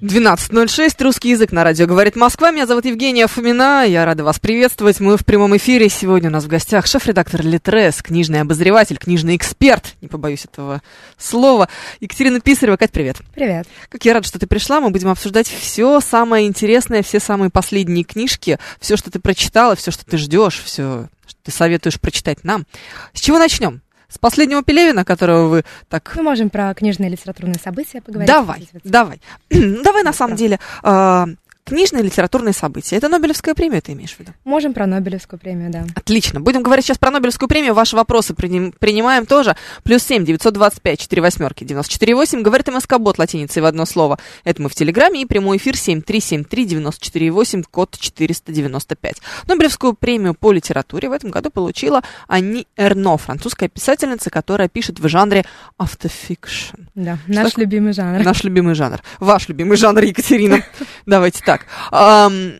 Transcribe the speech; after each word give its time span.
12.06, 0.00 1.02
русский 1.02 1.28
язык 1.28 1.52
на 1.52 1.62
радио 1.62 1.86
«Говорит 1.86 2.16
Москва». 2.16 2.50
Меня 2.50 2.66
зовут 2.66 2.86
Евгения 2.86 3.26
Фомина, 3.26 3.84
я 3.86 4.06
рада 4.06 4.24
вас 4.24 4.38
приветствовать. 4.38 4.98
Мы 4.98 5.18
в 5.18 5.26
прямом 5.26 5.54
эфире. 5.58 5.90
Сегодня 5.90 6.30
у 6.30 6.32
нас 6.32 6.44
в 6.44 6.48
гостях 6.48 6.86
шеф-редактор 6.86 7.42
Литрес, 7.44 8.00
книжный 8.00 8.40
обозреватель, 8.40 8.96
книжный 8.96 9.36
эксперт, 9.36 9.96
не 10.00 10.08
побоюсь 10.08 10.46
этого 10.46 10.80
слова, 11.18 11.68
Екатерина 12.00 12.40
Писарева. 12.40 12.78
Кать, 12.78 12.92
привет. 12.92 13.18
Привет. 13.34 13.68
Как 13.90 14.02
я 14.06 14.14
рада, 14.14 14.26
что 14.26 14.38
ты 14.38 14.46
пришла. 14.46 14.80
Мы 14.80 14.88
будем 14.88 15.08
обсуждать 15.08 15.48
все 15.48 16.00
самое 16.00 16.46
интересное, 16.46 17.02
все 17.02 17.20
самые 17.20 17.50
последние 17.50 18.04
книжки, 18.04 18.58
все, 18.80 18.96
что 18.96 19.10
ты 19.10 19.18
прочитала, 19.18 19.76
все, 19.76 19.90
что 19.90 20.06
ты 20.06 20.16
ждешь, 20.16 20.62
все, 20.64 21.10
что 21.26 21.38
ты 21.42 21.50
советуешь 21.50 22.00
прочитать 22.00 22.42
нам. 22.42 22.64
С 23.12 23.20
чего 23.20 23.38
начнем? 23.38 23.82
С 24.10 24.18
последнего 24.18 24.62
Пелевина, 24.62 25.04
которого 25.04 25.46
вы 25.46 25.64
так 25.88 26.12
Мы 26.16 26.22
можем 26.22 26.50
про 26.50 26.74
книжные 26.74 27.08
литературные 27.10 27.60
события 27.62 28.00
поговорить. 28.02 28.28
Давай, 28.28 28.68
давай. 28.84 29.20
давай 29.50 30.02
на 30.02 30.12
самом 30.12 30.36
деле. 30.36 30.58
Книжные 31.70 32.02
литературные 32.02 32.52
события. 32.52 32.96
Это 32.96 33.08
Нобелевская 33.08 33.54
премия, 33.54 33.80
ты 33.80 33.92
имеешь 33.92 34.16
в 34.16 34.18
виду? 34.18 34.32
Можем 34.42 34.74
про 34.74 34.86
Нобелевскую 34.86 35.38
премию, 35.38 35.70
да. 35.70 35.86
Отлично. 35.94 36.40
Будем 36.40 36.64
говорить 36.64 36.84
сейчас 36.84 36.98
про 36.98 37.12
Нобелевскую 37.12 37.48
премию. 37.48 37.74
Ваши 37.74 37.94
вопросы 37.94 38.34
приним- 38.34 38.74
принимаем 38.76 39.24
тоже. 39.24 39.54
Плюс 39.84 40.02
семь, 40.02 40.24
девятьсот 40.24 40.52
двадцать 40.54 40.82
пять, 40.82 40.98
четыре 40.98 41.22
восьмерки, 41.22 41.62
девяносто 41.62 41.92
четыре 41.92 42.16
восемь. 42.16 42.42
Говорит 42.42 42.66
МСК 42.66 42.98
Бот 42.98 43.20
латиницей 43.20 43.62
в 43.62 43.66
одно 43.66 43.86
слово. 43.86 44.18
Это 44.42 44.60
мы 44.60 44.68
в 44.68 44.74
Телеграме. 44.74 45.22
И 45.22 45.26
прямой 45.26 45.58
эфир 45.58 45.76
семь 45.76 46.02
три 46.02 46.18
семь 46.18 46.42
три 46.42 46.64
девяносто 46.64 47.04
четыре 47.04 47.30
восемь, 47.30 47.62
код 47.62 47.96
четыреста 47.96 48.50
девяносто 48.50 48.96
пять. 48.96 49.22
Нобелевскую 49.46 49.94
премию 49.94 50.34
по 50.34 50.50
литературе 50.50 51.08
в 51.08 51.12
этом 51.12 51.30
году 51.30 51.50
получила 51.50 52.02
Ани 52.26 52.66
Эрно, 52.76 53.16
французская 53.16 53.68
писательница, 53.68 54.28
которая 54.28 54.68
пишет 54.68 54.98
в 54.98 55.08
жанре 55.08 55.44
автофикшн. 55.78 56.82
Да, 56.96 57.18
наш 57.28 57.50
такое? 57.50 57.64
любимый 57.64 57.92
жанр. 57.92 58.24
Наш 58.24 58.42
любимый 58.42 58.74
жанр. 58.74 59.00
Ваш 59.20 59.48
любимый 59.48 59.76
жанр, 59.76 60.02
Екатерина. 60.02 60.64
Давайте 61.06 61.42
так. 61.44 61.59
Ам, 61.90 62.52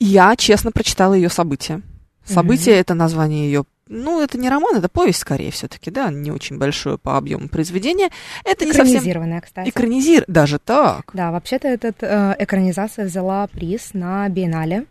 Я 0.00 0.36
честно 0.36 0.70
прочитала 0.72 1.14
ее 1.14 1.28
события. 1.28 1.80
События 2.24 2.72
это 2.72 2.94
название 2.94 3.46
ее. 3.46 3.64
Ну, 3.90 4.20
это 4.20 4.36
не 4.36 4.50
роман, 4.50 4.76
это 4.76 4.90
повесть 4.90 5.20
скорее 5.20 5.50
все-таки, 5.50 5.90
да, 5.90 6.10
не 6.10 6.30
очень 6.30 6.58
большое 6.58 6.98
по 6.98 7.16
объему 7.16 7.48
произведения. 7.48 8.10
Это 8.44 8.66
не 8.66 8.72
совсем 8.74 8.96
Экранизированная, 8.98 9.40
кстати. 9.40 9.70
экранизир, 9.70 10.24
даже 10.28 10.58
так. 10.58 11.10
Да, 11.14 11.30
вообще-то 11.32 11.68
эта 11.68 12.36
экранизация 12.38 13.06
взяла 13.06 13.46
приз 13.46 13.94
на 13.94 14.28
Биеннале 14.28 14.84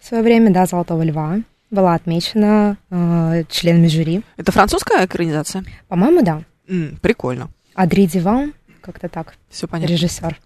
в 0.00 0.06
свое 0.06 0.22
время, 0.22 0.50
да, 0.50 0.64
«Золотого 0.64 1.02
льва». 1.02 1.40
Была 1.70 1.92
отмечена 1.94 2.78
э, 2.88 3.44
членами 3.50 3.88
жюри. 3.88 4.22
Это 4.38 4.50
французская 4.52 5.04
экранизация? 5.04 5.64
По-моему, 5.88 6.22
да. 6.22 6.42
М, 6.66 6.96
прикольно. 7.02 7.50
Адри 7.74 8.06
Диван, 8.06 8.54
как-то 8.80 9.10
так, 9.10 9.34
Все 9.50 9.68
понятно. 9.68 9.92
режиссер. 9.92 10.40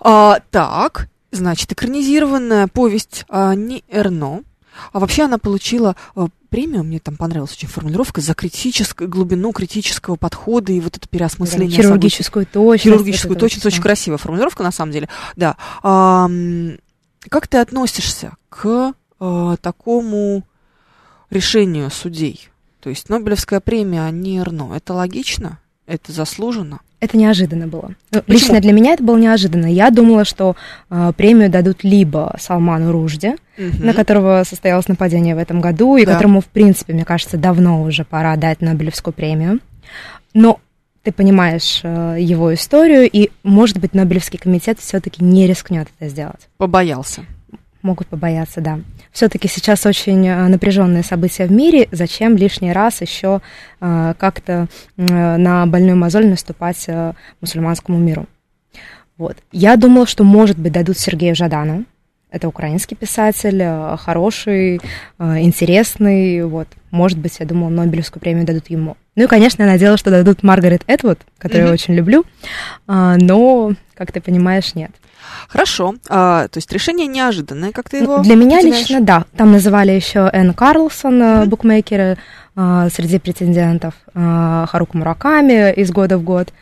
А, 0.00 0.40
так, 0.50 1.08
значит, 1.30 1.72
экранизированная 1.72 2.66
повесть 2.68 3.24
а, 3.28 3.54
не 3.54 3.84
Эрно. 3.88 4.42
А 4.92 5.00
вообще 5.00 5.24
она 5.24 5.38
получила 5.38 5.96
а, 6.14 6.28
премию, 6.50 6.84
мне 6.84 7.00
там 7.00 7.16
понравилась 7.16 7.52
очень 7.52 7.68
формулировка, 7.68 8.20
за 8.20 8.34
критическую 8.34 9.08
глубину 9.08 9.52
критического 9.52 10.16
подхода 10.16 10.72
и 10.72 10.80
вот 10.80 10.96
это 10.96 11.08
переосмысление 11.08 11.70
событий. 11.70 11.82
Хирургическую 11.82 12.46
точность. 12.46 12.84
Хирургическую 12.84 13.32
это 13.32 13.40
точность. 13.40 13.66
Очень 13.66 13.82
красивая 13.82 14.18
формулировка, 14.18 14.62
на 14.62 14.70
самом 14.72 14.92
деле. 14.92 15.08
Да. 15.36 15.56
Ам, 15.82 16.78
как 17.28 17.48
ты 17.48 17.58
относишься 17.58 18.36
к 18.48 18.94
э, 19.20 19.56
такому 19.60 20.44
решению 21.30 21.90
судей? 21.90 22.48
То 22.80 22.90
есть 22.90 23.08
Нобелевская 23.08 23.60
премия, 23.60 24.02
а 24.02 24.10
не 24.10 24.38
Эрно. 24.38 24.74
Это 24.74 24.94
логично? 24.94 25.58
Это 25.86 26.12
заслуженно? 26.12 26.80
Это 27.00 27.16
неожиданно 27.16 27.68
было. 27.68 27.94
Почему? 28.10 28.24
Лично 28.26 28.60
для 28.60 28.72
меня 28.72 28.92
это 28.94 29.04
было 29.04 29.16
неожиданно. 29.16 29.66
Я 29.66 29.90
думала, 29.90 30.24
что 30.24 30.56
э, 30.90 31.12
премию 31.16 31.48
дадут 31.48 31.84
либо 31.84 32.34
Салману 32.40 32.90
Ружде, 32.90 33.36
на 33.56 33.92
которого 33.94 34.42
состоялось 34.44 34.88
нападение 34.88 35.34
в 35.34 35.38
этом 35.38 35.60
году, 35.60 35.96
и 35.96 36.04
Да. 36.04 36.12
которому, 36.14 36.40
в 36.40 36.46
принципе, 36.46 36.92
мне 36.92 37.04
кажется, 37.04 37.36
давно 37.36 37.82
уже 37.82 38.04
пора 38.04 38.36
дать 38.36 38.60
Нобелевскую 38.60 39.14
премию. 39.14 39.60
Но 40.34 40.58
ты 41.04 41.12
понимаешь 41.12 41.80
э, 41.84 42.16
его 42.18 42.52
историю, 42.52 43.08
и, 43.10 43.30
может 43.44 43.78
быть, 43.78 43.94
Нобелевский 43.94 44.38
комитет 44.38 44.78
все-таки 44.80 45.22
не 45.24 45.46
рискнет 45.46 45.88
это 45.98 46.10
сделать. 46.10 46.48
Побоялся. 46.56 47.22
Могут 47.88 48.08
побояться, 48.08 48.60
да. 48.60 48.80
Все-таки 49.12 49.48
сейчас 49.48 49.86
очень 49.86 50.28
э, 50.28 50.46
напряженные 50.48 51.02
события 51.02 51.46
в 51.46 51.50
мире. 51.52 51.88
Зачем 51.90 52.36
лишний 52.36 52.70
раз 52.70 53.00
еще 53.00 53.40
э, 53.80 54.12
как-то 54.18 54.66
э, 54.98 55.36
на 55.38 55.64
больную 55.64 55.96
мозоль 55.96 56.26
наступать 56.26 56.86
мусульманскому 57.40 57.96
миру? 57.96 58.26
Вот. 59.16 59.38
Я 59.52 59.76
думала, 59.76 60.06
что, 60.06 60.22
может 60.22 60.58
быть, 60.58 60.72
дадут 60.72 60.98
Сергею 60.98 61.34
Жадану. 61.34 61.86
Это 62.30 62.46
украинский 62.46 62.94
писатель, 62.94 63.96
хороший, 63.96 64.82
интересный. 65.18 66.44
Вот. 66.44 66.68
Может 66.90 67.16
быть, 67.18 67.36
я 67.40 67.46
думала, 67.46 67.70
Нобелевскую 67.70 68.20
премию 68.20 68.44
дадут 68.44 68.68
ему. 68.68 68.98
Ну 69.16 69.24
и, 69.24 69.26
конечно, 69.26 69.62
я 69.62 69.68
надеялась, 69.70 69.98
что 69.98 70.10
дадут 70.10 70.42
Маргарет 70.42 70.82
Этвуд, 70.86 71.20
которую 71.38 71.62
Мгм. 71.62 71.68
я 71.68 71.72
очень 71.72 71.94
люблю. 71.94 72.24
А, 72.86 73.16
но, 73.16 73.72
как 73.94 74.12
ты 74.12 74.20
понимаешь, 74.20 74.74
нет. 74.74 74.90
Хорошо. 75.48 75.94
А, 76.08 76.48
то 76.48 76.58
есть 76.58 76.72
решение 76.72 77.06
неожиданное, 77.06 77.72
как 77.72 77.88
ты 77.88 77.98
Ну, 78.02 78.14
его 78.14 78.22
Для 78.22 78.36
меня 78.36 78.58
определяешь? 78.58 78.88
лично, 78.88 79.00
да. 79.00 79.24
Там 79.36 79.52
называли 79.52 79.92
еще 79.92 80.28
Энн 80.32 80.52
Карлсон, 80.54 81.18
Мгм. 81.18 81.48
букмекеры, 81.48 82.18
э, 82.56 82.88
среди 82.92 83.18
претендентов, 83.18 83.94
э, 84.14 84.66
Харука 84.68 84.96
Мураками 84.96 85.72
из 85.72 85.90
года 85.90 86.18
в 86.18 86.22
год. 86.22 86.52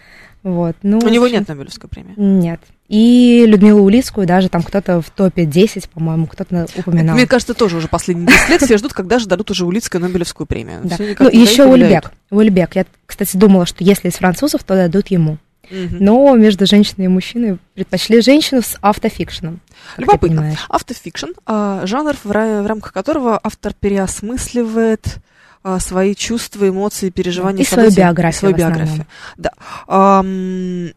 Вот. 0.43 0.77
Ну, 0.83 0.99
У 1.03 1.09
него 1.09 1.25
общем, 1.25 1.39
нет 1.41 1.49
Нобелевской 1.49 1.89
премии. 1.91 2.15
Нет. 2.16 2.61
И 2.89 3.45
Людмилу 3.49 3.83
Улицкую 3.83 4.28
даже 4.28 4.49
там 4.49 4.62
кто-то 4.62 5.00
в 5.03 5.11
топе 5.11 5.45
10, 5.45 5.89
по-моему, 5.91 6.28
кто-то 6.28 6.66
упоминал. 6.77 7.16
Мне 7.16 7.27
кажется, 7.27 7.53
тоже 7.53 7.78
уже 7.78 7.89
последние 7.89 8.28
10 8.28 8.49
лет 8.50 8.62
все 8.62 8.78
ждут, 8.78 8.93
когда 8.93 9.19
же 9.19 9.27
дадут 9.27 9.50
уже 9.50 9.66
Улицкой 9.66 10.00
Нобелевскую 10.00 10.47
премию. 10.47 10.83
Да. 10.84 10.97
Ну, 11.19 11.28
еще. 11.31 11.65
Ульбек. 11.66 12.12
Ульбек. 12.31 12.77
Я, 12.77 12.87
кстати, 13.06 13.37
думала, 13.37 13.66
что 13.66 13.83
если 13.83 14.09
из 14.09 14.15
французов, 14.15 14.62
то 14.62 14.77
дадут 14.77 15.09
ему. 15.09 15.39
Мгм. 15.71 15.97
Но 16.00 16.37
между 16.37 16.66
женщиной 16.66 17.06
и 17.06 17.09
мужчиной 17.09 17.59
предпочли 17.75 18.21
женщину 18.21 18.62
с 18.62 18.77
автофикшеном. 18.81 19.60
Любопытно. 19.97 20.56
Автофикшн, 20.69 21.31
а, 21.44 21.87
жанр, 21.87 22.16
в, 22.22 22.31
ра- 22.31 22.62
в 22.62 22.66
рамках 22.66 22.93
которого 22.93 23.41
автор 23.43 23.75
переосмысливает 23.75 25.19
а, 25.62 25.81
свои 25.81 26.15
чувства, 26.15 26.69
эмоции, 26.69 27.10
переживания, 27.10 27.62
И 27.62 27.66
свою 27.66 27.91
биографию 27.91 28.38
свою 28.38 28.56
биографию. 28.56 29.06
Да. 29.37 29.50
Ам, 29.88 30.91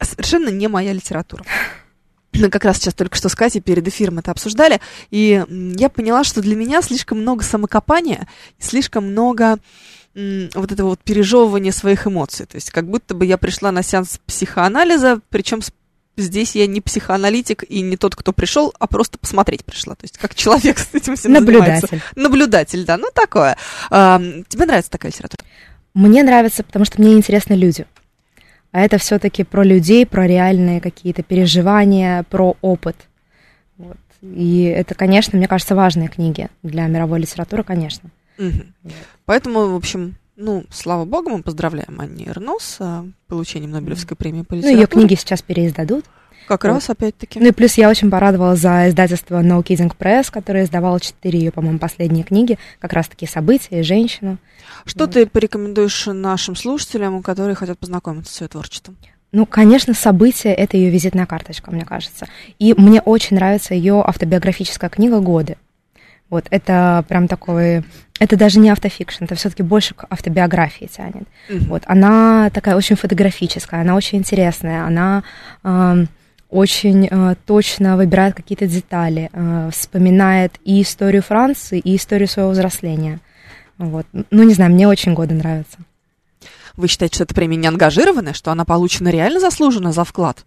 совершенно 0.00 0.48
не 0.48 0.68
моя 0.68 0.92
литература. 0.92 1.44
Мы 2.32 2.48
как 2.48 2.64
раз 2.64 2.78
сейчас 2.78 2.94
только 2.94 3.16
что 3.16 3.28
с 3.28 3.34
Катей 3.34 3.60
перед 3.60 3.86
эфиром 3.88 4.18
это 4.18 4.30
обсуждали, 4.30 4.80
и 5.10 5.44
я 5.48 5.88
поняла, 5.88 6.22
что 6.22 6.40
для 6.40 6.54
меня 6.54 6.80
слишком 6.80 7.20
много 7.20 7.42
самокопания, 7.42 8.28
слишком 8.58 9.10
много 9.10 9.58
вот 10.14 10.72
этого 10.72 10.88
вот 10.88 11.00
пережевывания 11.00 11.72
своих 11.72 12.06
эмоций. 12.06 12.46
То 12.46 12.56
есть 12.56 12.70
как 12.70 12.88
будто 12.88 13.14
бы 13.14 13.24
я 13.26 13.38
пришла 13.38 13.70
на 13.72 13.82
сеанс 13.82 14.20
психоанализа, 14.26 15.20
причем 15.28 15.62
с- 15.62 15.72
здесь 16.16 16.54
я 16.56 16.66
не 16.66 16.80
психоаналитик 16.80 17.64
и 17.68 17.80
не 17.80 17.96
тот, 17.96 18.16
кто 18.16 18.32
пришел, 18.32 18.74
а 18.78 18.86
просто 18.86 19.18
посмотреть 19.18 19.64
пришла. 19.64 19.94
То 19.94 20.04
есть 20.04 20.18
как 20.18 20.34
человек 20.34 20.78
с 20.78 20.88
этим 20.92 21.16
всем 21.16 21.32
занимается. 21.34 21.86
Наблюдатель. 21.86 22.02
Наблюдатель, 22.16 22.84
да, 22.84 22.96
ну 22.96 23.08
такое. 23.14 23.56
Ам, 23.90 24.44
тебе 24.48 24.66
нравится 24.66 24.90
такая 24.90 25.12
литература? 25.12 25.44
Мне 25.94 26.22
нравится, 26.22 26.62
потому 26.64 26.84
что 26.84 27.00
мне 27.00 27.14
интересны 27.14 27.54
люди. 27.54 27.86
А 28.72 28.80
это 28.82 28.98
все-таки 28.98 29.42
про 29.42 29.64
людей, 29.64 30.06
про 30.06 30.26
реальные 30.26 30.80
какие-то 30.80 31.22
переживания, 31.24 32.24
про 32.24 32.56
опыт. 32.60 32.96
Вот. 33.78 33.96
И 34.22 34.62
это, 34.64 34.94
конечно, 34.94 35.36
мне 35.38 35.48
кажется, 35.48 35.74
важные 35.74 36.08
книги 36.08 36.48
для 36.62 36.86
мировой 36.86 37.20
литературы, 37.20 37.64
конечно. 37.64 38.10
Поэтому, 39.26 39.68
в 39.68 39.76
общем, 39.76 40.16
ну, 40.36 40.64
слава 40.70 41.04
богу, 41.04 41.30
мы 41.30 41.42
поздравляем 41.42 42.00
Анни 42.00 42.26
Эрно 42.26 42.54
с 42.58 42.76
а, 42.80 43.04
получением 43.28 43.72
Нобелевской 43.72 44.16
премии 44.16 44.42
по 44.42 44.54
Ну, 44.54 44.58
литературе. 44.60 44.80
ее 44.80 44.86
книги 44.86 45.14
сейчас 45.14 45.42
переиздадут. 45.42 46.06
Как 46.48 46.64
вот. 46.64 46.70
раз, 46.70 46.90
опять-таки. 46.90 47.38
Ну 47.38 47.46
и 47.46 47.52
плюс 47.52 47.74
я 47.74 47.88
очень 47.88 48.10
порадовалась 48.10 48.58
за 48.58 48.88
издательство 48.88 49.40
No 49.42 49.62
Kidding 49.62 49.94
Press, 49.96 50.32
которое 50.32 50.64
издавало 50.64 50.98
четыре 50.98 51.38
ее, 51.38 51.52
по-моему, 51.52 51.78
последние 51.78 52.24
книги, 52.24 52.58
как 52.80 52.92
раз-таки 52.92 53.26
события 53.26 53.80
и 53.80 53.82
женщину. 53.82 54.38
Что 54.84 55.06
ты 55.06 55.26
порекомендуешь 55.26 56.06
нашим 56.06 56.56
слушателям, 56.56 57.22
которые 57.22 57.54
хотят 57.54 57.78
познакомиться 57.78 58.34
с 58.34 58.40
ее 58.40 58.48
творчеством? 58.48 58.96
Ну, 59.32 59.46
конечно, 59.46 59.94
событие— 59.94 60.52
это 60.56 60.76
ее 60.76 60.90
визитная 60.90 61.26
карточка, 61.26 61.70
мне 61.70 61.84
кажется. 61.84 62.26
И 62.58 62.74
мне 62.76 63.00
очень 63.00 63.36
нравится 63.36 63.74
ее 63.74 64.02
автобиографическая 64.04 64.90
книга 64.90 65.20
«Годы». 65.20 65.56
Вот, 66.30 66.46
это 66.50 67.04
прям 67.08 67.28
такой... 67.28 67.84
Это 68.20 68.36
даже 68.36 68.60
не 68.60 68.70
автофикшн, 68.70 69.24
это 69.24 69.34
все-таки 69.34 69.62
больше 69.62 69.94
к 69.94 70.06
автобиографии 70.08 70.86
тянет. 70.86 71.26
Мгм. 71.48 71.64
Вот, 71.64 71.82
она 71.86 72.50
такая 72.50 72.76
очень 72.76 72.96
фотографическая, 72.96 73.80
она 73.80 73.96
очень 73.96 74.18
интересная, 74.18 74.84
она 74.84 75.24
эм, 75.64 76.08
очень 76.50 77.08
э, 77.10 77.34
точно 77.46 77.96
выбирает 77.96 78.34
какие-то 78.34 78.66
детали, 78.66 79.30
э, 79.32 79.70
вспоминает 79.72 80.58
и 80.64 80.82
историю 80.82 81.22
Франции, 81.22 81.78
и 81.78 81.96
историю 81.96 82.28
своего 82.28 82.50
взросления. 82.50 83.20
Вот. 83.78 84.06
Ну, 84.12 84.42
не 84.42 84.54
знаю, 84.54 84.70
мне 84.70 84.86
очень 84.86 85.14
годы 85.14 85.34
нравятся. 85.34 85.78
Вы 86.76 86.86
считаете, 86.88 87.16
что 87.16 87.24
эта 87.24 87.34
премия 87.34 87.56
не 87.56 87.66
ангажированная, 87.66 88.34
что 88.34 88.52
она 88.52 88.64
получена 88.64 89.08
реально 89.08 89.40
заслуженно 89.40 89.92
за 89.92 90.04
вклад? 90.04 90.44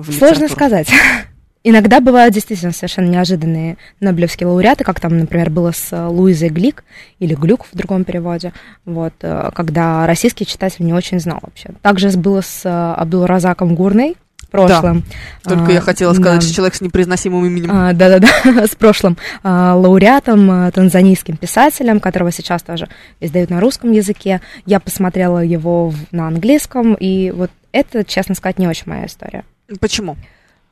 Сложно 0.00 0.48
сказать. 0.48 0.88
Иногда 1.66 2.00
бывают 2.00 2.34
действительно 2.34 2.72
совершенно 2.72 3.06
неожиданные 3.08 3.78
Нобелевские 3.98 4.46
лауреаты, 4.48 4.84
как 4.84 5.00
там, 5.00 5.16
например, 5.18 5.48
было 5.48 5.72
с 5.72 5.88
э, 5.92 6.06
Луизой 6.06 6.50
Глик 6.50 6.84
или 7.20 7.34
Глюк 7.34 7.64
в 7.72 7.74
другом 7.74 8.04
переводе, 8.04 8.52
вот, 8.84 9.14
э, 9.22 9.50
когда 9.54 10.06
российский 10.06 10.44
читатель 10.44 10.84
не 10.84 10.92
очень 10.92 11.18
знал 11.20 11.38
вообще. 11.40 11.70
Также 11.80 12.10
было 12.18 12.42
с 12.42 12.66
э, 12.66 12.68
Абдулразаком 12.68 13.74
Гурной 13.74 14.16
в 14.36 14.48
прошлом. 14.50 15.04
Только 15.42 15.70
А, 15.70 15.72
я 15.72 15.80
хотела 15.80 16.12
сказать, 16.12 16.40
да. 16.40 16.46
что 16.46 16.54
человек 16.54 16.74
с 16.74 16.82
непроизносимым 16.82 17.46
именем. 17.46 17.70
А, 17.72 17.92
Да-да-да, 17.94 18.66
с 18.70 18.74
прошлым 18.76 19.16
а, 19.42 19.74
лауреатом, 19.74 20.70
танзанийским 20.70 21.38
писателем, 21.38 21.98
которого 21.98 22.30
сейчас 22.30 22.62
тоже 22.62 22.88
издают 23.20 23.48
на 23.48 23.60
русском 23.60 23.90
языке. 23.90 24.42
Я 24.66 24.80
посмотрела 24.80 25.38
его 25.38 25.88
в- 25.88 25.96
на 26.12 26.28
английском, 26.28 26.92
и 26.92 27.30
вот 27.30 27.50
это, 27.72 28.04
честно 28.04 28.34
сказать, 28.34 28.58
не 28.58 28.68
очень 28.68 28.84
моя 28.86 29.06
история. 29.06 29.44
Почему? 29.80 30.16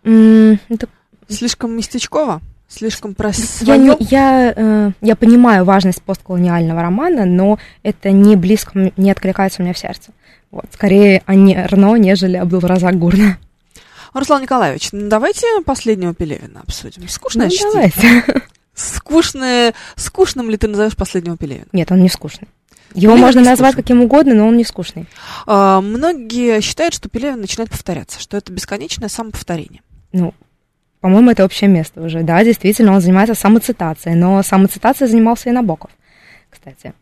Это 0.04 0.88
Слишком 1.28 1.76
местечково? 1.76 2.40
Слишком 2.68 3.14
про 3.14 3.28
Я, 3.28 3.34
своё? 3.34 3.76
не- 3.98 4.06
я, 4.10 4.52
э, 4.56 4.90
я 5.02 5.14
понимаю 5.16 5.64
важность 5.64 6.02
постколониального 6.02 6.80
романа, 6.82 7.24
но 7.26 7.58
это 7.82 8.10
не 8.10 8.34
близко, 8.34 8.92
не 8.96 9.10
откликается 9.10 9.60
у 9.60 9.64
меня 9.64 9.74
в 9.74 9.78
сердце. 9.78 10.10
Вот, 10.50 10.64
скорее 10.72 11.22
Анни 11.26 11.54
Эрно, 11.54 11.96
нежели 11.96 12.36
Абдулразак 12.36 12.98
Гурна. 12.98 13.38
Руслан 14.14 14.42
Николаевич, 14.42 14.88
ну, 14.92 15.08
давайте 15.08 15.46
последнего 15.64 16.14
Пелевина 16.14 16.60
обсудим. 16.60 17.08
Скучное 17.08 17.46
Ну, 17.46 17.50
чтиво? 17.50 17.72
давайте. 17.72 18.24
Скучное... 18.74 19.74
Скучным 19.96 20.50
ли 20.50 20.56
ты 20.56 20.66
назовешь 20.68 20.96
последнего 20.96 21.36
Пелевина? 21.36 21.66
Нет, 21.72 21.90
он 21.92 22.02
не 22.02 22.08
скучный. 22.08 22.48
Его 22.94 23.12
Пелевин 23.12 23.24
можно 23.26 23.40
назвать 23.42 23.72
скучный. 23.72 23.82
каким 23.82 24.00
угодно, 24.02 24.34
но 24.34 24.46
он 24.48 24.56
не 24.56 24.64
скучный. 24.64 25.06
А, 25.46 25.80
многие 25.80 26.60
считают, 26.60 26.92
что 26.94 27.08
Пелевин 27.08 27.40
начинает 27.40 27.70
повторяться, 27.70 28.20
что 28.20 28.36
это 28.36 28.52
бесконечное 28.52 29.08
самоповторение. 29.08 29.82
Ну, 30.12 30.34
по-моему, 31.00 31.30
это 31.30 31.44
общее 31.44 31.68
место 31.68 32.00
уже. 32.00 32.22
Да, 32.22 32.42
действительно, 32.44 32.92
он 32.92 33.00
занимается 33.00 33.34
самоцитацией, 33.34 34.16
но 34.16 34.42
самоцитацией 34.42 35.10
занимался 35.10 35.48
и 35.48 35.52
Набоков, 35.52 35.90
кстати. 36.48 36.92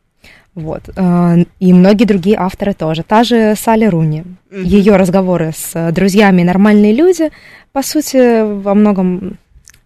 Вот. 0.55 0.89
э, 0.97 1.45
И 1.61 1.73
многие 1.73 2.05
другие 2.05 2.37
авторы 2.37 2.75
тоже. 2.75 3.03
Та 3.03 3.25
же 3.25 3.55
Салли 3.57 3.85
Руни. 3.85 4.25
Ее 4.51 4.97
разговоры 4.97 5.53
с 5.57 5.93
друзьями 5.93 6.43
«Нормальные 6.43 6.95
люди», 6.95 7.31
по 7.73 7.83
сути, 7.83 8.43
во 8.43 8.75
многом... 8.75 9.39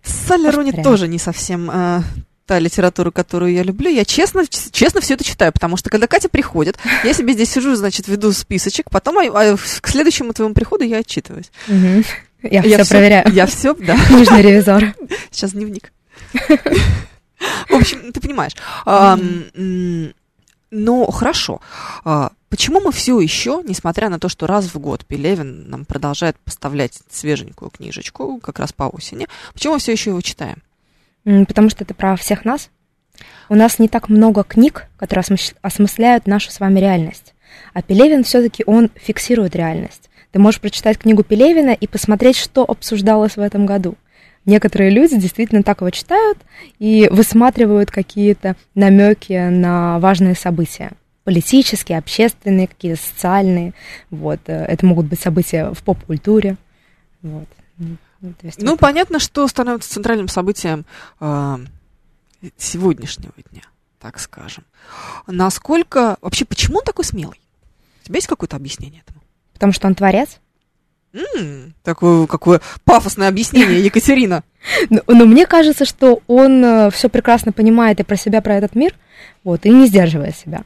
Салли 0.03 0.49
Руни 0.49 0.73
тоже 0.73 1.09
не 1.09 1.19
совсем 1.19 1.71
э, 1.71 2.00
та 2.47 2.59
литература, 2.59 3.11
которую 3.11 3.53
я 3.53 3.62
люблю. 3.62 3.91
Я 3.91 4.05
честно, 4.05 4.44
честно 4.47 5.00
все 5.00 5.15
это 5.15 5.25
читаю, 5.25 5.53
потому 5.53 5.76
что 5.76 5.91
когда 5.91 6.06
Катя 6.06 6.29
приходит, 6.29 6.79
я 7.03 7.12
себе 7.12 7.32
здесь 7.32 7.50
сижу, 7.50 7.75
значит, 7.75 8.09
веду 8.09 8.32
списочек, 8.32 8.91
потом 8.91 9.19
а, 9.19 9.23
а, 9.53 9.56
к 9.56 9.88
следующему 9.88 10.32
твоему 10.32 10.55
приходу 10.55 10.85
я 10.85 10.99
отчитываюсь. 10.99 11.50
Мгм. 11.69 12.05
Я, 12.50 12.62
Я 12.62 12.85
все 12.85 12.94
проверяю. 12.94 13.29
Я 13.32 13.46
все, 13.46 13.75
да. 13.75 13.96
Книжный 14.08 14.43
ревизор. 14.43 14.94
Сейчас 15.31 15.52
дневник. 15.52 15.93
В 17.69 17.75
общем, 17.75 18.12
ты 18.12 18.20
понимаешь. 18.20 18.55
Но 20.70 21.11
хорошо. 21.11 21.61
А, 22.05 22.32
Почему 22.55 22.79
мы 22.79 22.93
все 22.93 23.19
еще, 23.19 23.64
несмотря 23.67 24.08
на 24.08 24.20
то, 24.20 24.29
что 24.29 24.46
раз 24.46 24.73
в 24.73 24.79
год 24.79 25.05
Пелевин 25.05 25.69
нам 25.69 25.85
продолжает 25.85 26.38
поставлять 26.38 27.00
свеженькую 27.11 27.73
книжечку, 27.73 28.38
как 28.38 28.61
раз 28.61 28.73
по 28.73 28.85
осени, 28.85 29.26
почему 29.52 29.73
мы 29.73 29.81
все 29.81 29.90
еще 29.90 30.11
его 30.11 30.20
читаем? 30.20 30.62
Потому 31.25 31.69
что 31.69 31.82
это 31.82 31.94
про 31.94 32.14
всех 32.14 32.44
нас. 32.44 32.70
У 33.49 33.56
нас 33.56 33.81
не 33.81 33.88
так 33.88 34.08
много 34.08 34.44
книг, 34.44 34.87
которые 34.97 35.25
осмысляют 35.62 36.29
нашу 36.29 36.52
с 36.52 36.61
вами 36.61 36.79
реальность. 36.79 37.35
А 37.73 37.82
Пелевин 37.82 38.23
все-таки 38.23 38.62
он 38.69 38.88
фиксирует 38.94 39.56
реальность. 39.56 40.08
Ты 40.35 40.41
можешь 40.41 40.61
прочитать 40.61 40.99
книгу 40.99 41.23
Пелевина 41.23 41.71
и 41.71 41.87
посмотреть, 41.87 42.37
что 42.37 42.65
обсуждалось 42.65 43.37
в 43.37 43.41
этом 43.41 43.67
году. 43.67 43.95
Некоторые 44.45 44.91
люди 44.91 45.17
действительно 45.17 45.63
так 45.63 45.81
его 45.81 45.91
читают 45.91 46.39
и 46.81 47.09
высматривают 47.13 47.93
какие-то 47.93 48.57
намеки 48.75 49.49
на 49.49 50.01
важные 50.01 50.35
события. 50.35 50.91
Политические, 51.23 51.99
общественные, 51.99 52.67
какие-то 52.67 53.01
социальные. 53.01 53.75
Вот. 54.11 54.41
э, 54.47 54.65
Это 54.65 54.85
могут 54.85 55.07
быть 55.07 55.21
события 55.21 55.73
в 55.73 55.81
поп-культуре. 55.85 56.57
Вот. 57.23 57.47
Есть 58.43 58.61
Ну, 58.61 58.73
вот 58.73 58.81
понятно, 58.81 59.21
что 59.21 59.47
становится 59.47 59.89
центральным 59.89 60.27
событием 60.27 60.85
а, 61.21 61.61
сегодняшнего 62.57 63.35
дня, 63.53 63.63
так 64.01 64.19
скажем. 64.19 64.65
Насколько... 65.29 66.17
Вообще, 66.23 66.45
почему 66.45 66.79
он 66.79 66.85
такой 66.85 67.05
смелый? 67.05 67.41
У 68.03 68.07
тебя 68.07 68.17
есть 68.17 68.27
какое-то 68.27 68.57
объяснение 68.57 69.03
этому? 69.07 69.24
Потому 69.55 69.73
что 69.73 69.87
он 69.87 69.95
творец. 69.95 70.41
М, 71.15 71.75
такое, 71.83 72.27
какое 72.27 72.61
пафосное 72.85 73.29
объяснение, 73.29 73.81
Екатерина. 73.85 74.43
Но, 74.91 75.01
но 75.06 75.25
мне 75.25 75.47
кажется, 75.47 75.85
что 75.85 76.21
он 76.27 76.91
все 76.91 77.09
прекрасно 77.09 77.53
понимает 77.53 78.01
и 78.01 78.05
про 78.05 78.17
себя, 78.17 78.43
про 78.43 78.56
этот 78.56 78.75
мир, 78.75 78.95
вот, 79.45 79.65
и 79.65 79.71
не 79.71 79.87
сдерживает 79.87 80.37
себя. 80.37 80.65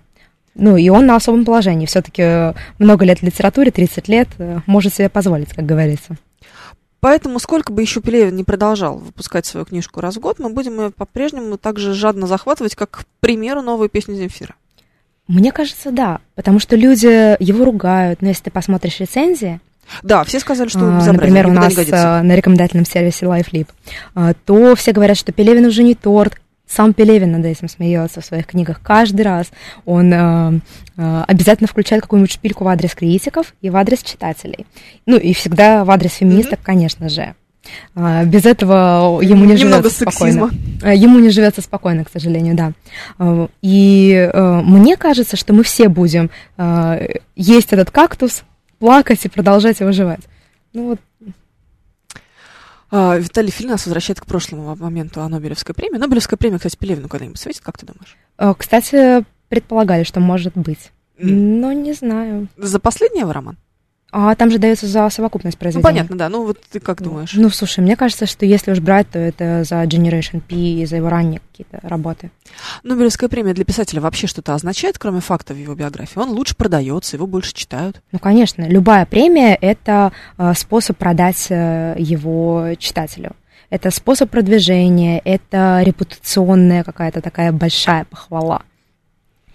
Ну, 0.58 0.76
и 0.76 0.88
он 0.88 1.06
на 1.06 1.14
особом 1.14 1.44
положении. 1.44 1.86
Все-таки 1.86 2.54
много 2.78 3.04
лет 3.04 3.20
в 3.20 3.22
литературе, 3.22 3.70
30 3.70 4.08
лет, 4.08 4.28
э, 4.38 4.58
может 4.66 4.92
себе 4.92 5.08
позволить, 5.08 5.54
как 5.54 5.64
говорится. 5.64 6.16
Поэтому, 7.00 7.38
сколько 7.38 7.72
бы 7.72 7.80
еще 7.80 8.00
Пелевин 8.00 8.34
не 8.34 8.42
продолжал 8.42 8.98
выпускать 8.98 9.46
свою 9.46 9.64
книжку 9.64 10.00
раз 10.00 10.16
в 10.16 10.20
год, 10.20 10.40
мы 10.40 10.48
будем 10.50 10.80
ее 10.80 10.90
по-прежнему 10.90 11.58
так 11.58 11.78
же 11.78 11.94
жадно 11.94 12.26
захватывать, 12.26 12.74
как, 12.74 12.90
к 12.90 13.04
примеру, 13.20 13.62
новую 13.62 13.88
песню 13.88 14.16
Земфира. 14.16 14.56
Мне 15.28 15.52
кажется, 15.52 15.90
да, 15.90 16.20
потому 16.34 16.58
что 16.58 16.74
люди 16.74 17.40
его 17.42 17.64
ругают, 17.64 18.22
но 18.22 18.28
если 18.28 18.44
ты 18.44 18.50
посмотришь 18.50 19.00
рецензии, 19.00 19.60
Да, 20.02 20.24
все 20.24 20.40
сказали, 20.40 20.68
что 20.68 20.80
а, 20.80 20.98
безобразие, 20.98 21.12
например, 21.12 21.46
у 21.46 21.52
нас 21.52 21.74
а, 21.92 22.22
на 22.22 22.34
рекомендательном 22.34 22.84
сервисе 22.84 23.26
LifeLib, 23.26 23.68
а, 24.14 24.32
то 24.44 24.74
все 24.74 24.92
говорят, 24.92 25.16
что 25.16 25.32
Пелевин 25.32 25.64
уже 25.66 25.82
не 25.82 25.94
торт, 25.94 26.34
сам 26.68 26.92
Пелевин 26.92 27.32
над 27.32 27.46
этим 27.46 27.68
смеется 27.68 28.20
в 28.20 28.24
своих 28.24 28.46
книгах 28.46 28.80
каждый 28.82 29.22
раз. 29.22 29.46
Он 29.86 30.12
э, 30.12 30.60
э, 30.98 31.24
обязательно 31.26 31.66
включает 31.66 32.02
какую-нибудь 32.02 32.30
шпильку 32.30 32.64
в 32.64 32.68
адрес 32.68 32.94
критиков 32.94 33.54
и 33.62 33.70
в 33.70 33.76
адрес 33.76 34.02
читателей. 34.02 34.66
Ну 35.06 35.16
и 35.16 35.32
всегда 35.32 35.84
в 35.84 35.90
адрес 35.90 36.12
феминисток, 36.12 36.60
конечно 36.62 37.08
же. 37.08 37.34
А, 37.94 38.24
без 38.24 38.46
этого 38.46 39.20
ему 39.20 39.44
не 39.44 39.54
Немного 39.54 39.88
живется 39.88 40.10
спокойно. 40.10 40.48
сексизма. 40.48 40.50
Э, 40.82 40.94
Ему 40.96 41.18
не 41.18 41.30
живется 41.30 41.60
спокойно, 41.60 42.04
к 42.04 42.10
сожалению, 42.10 42.54
да. 42.54 42.72
Э, 43.18 43.48
И 43.62 44.30
мне 44.34 44.96
кажется, 44.96 45.36
что 45.36 45.52
мы 45.52 45.62
все 45.64 45.88
будем 45.88 46.30
есть 47.36 47.72
этот 47.72 47.90
кактус, 47.90 48.42
плакать 48.78 49.24
и 49.24 49.28
продолжать 49.28 49.80
его 49.80 49.92
жевать. 49.92 50.20
Ну 50.72 50.88
вот, 50.90 51.00
А, 52.90 53.16
Виталий 53.18 53.50
Филин 53.50 53.72
нас 53.72 53.84
возвращает 53.84 54.20
к 54.20 54.24
прошлому 54.26 54.74
моменту 54.76 55.20
о 55.20 55.28
Нобелевской 55.28 55.74
премии. 55.74 55.98
Нобелевская 55.98 56.38
премия, 56.38 56.56
кстати, 56.56 56.76
Пелевину 56.76 57.08
когда-нибудь 57.08 57.38
светит, 57.38 57.62
как 57.62 57.76
ты 57.78 57.86
думаешь? 57.86 58.16
кстати, 58.58 59.24
предполагали, 59.48 60.04
что 60.04 60.20
может 60.20 60.54
быть. 60.54 60.90
Но 61.18 61.72
не 61.72 61.92
знаю. 61.92 62.48
За 62.56 62.78
последний 62.78 63.20
его 63.20 63.32
роман? 63.32 63.56
А 64.10 64.34
там 64.36 64.50
же 64.50 64.58
дается 64.58 64.86
за 64.86 65.10
совокупность 65.10 65.56
Ну, 65.56 65.60
произведений. 65.60 65.84
понятно, 65.84 66.16
да. 66.16 66.28
Ну, 66.30 66.44
вот 66.46 66.58
ты 66.70 66.80
как 66.80 67.02
думаешь? 67.02 67.32
Ну, 67.34 67.50
слушай, 67.50 67.80
мне 67.80 67.94
кажется, 67.94 68.24
что 68.24 68.46
если 68.46 68.72
уж 68.72 68.80
брать, 68.80 69.10
то 69.10 69.18
это 69.18 69.64
за 69.64 69.82
Generation 69.84 70.40
P 70.40 70.56
и 70.56 70.86
за 70.86 70.96
его 70.96 71.10
ранние 71.10 71.40
какие-то 71.52 71.86
работы. 71.86 72.30
Нобелевская 72.84 73.28
премия 73.28 73.52
для 73.52 73.66
писателя 73.66 74.00
вообще 74.00 74.26
что-то 74.26 74.54
означает, 74.54 74.98
кроме 74.98 75.20
фактов 75.20 75.58
его 75.58 75.74
биографии? 75.74 76.18
Он 76.18 76.30
лучше 76.30 76.56
продается, 76.56 77.16
его 77.16 77.26
больше 77.26 77.52
читают. 77.52 78.00
Ну, 78.12 78.18
конечно, 78.18 78.62
любая 78.66 79.04
премия— 79.04 79.54
это 79.60 80.12
э, 80.38 80.54
способ 80.56 80.96
продать 80.96 81.46
э, 81.50 81.94
его 81.98 82.68
читателю. 82.78 83.32
Это 83.68 83.90
способ 83.90 84.30
продвижения, 84.30 85.18
это 85.22 85.82
репутационная 85.84 86.82
какая-то 86.82 87.20
такая 87.20 87.52
большая 87.52 88.06
похвала, 88.06 88.62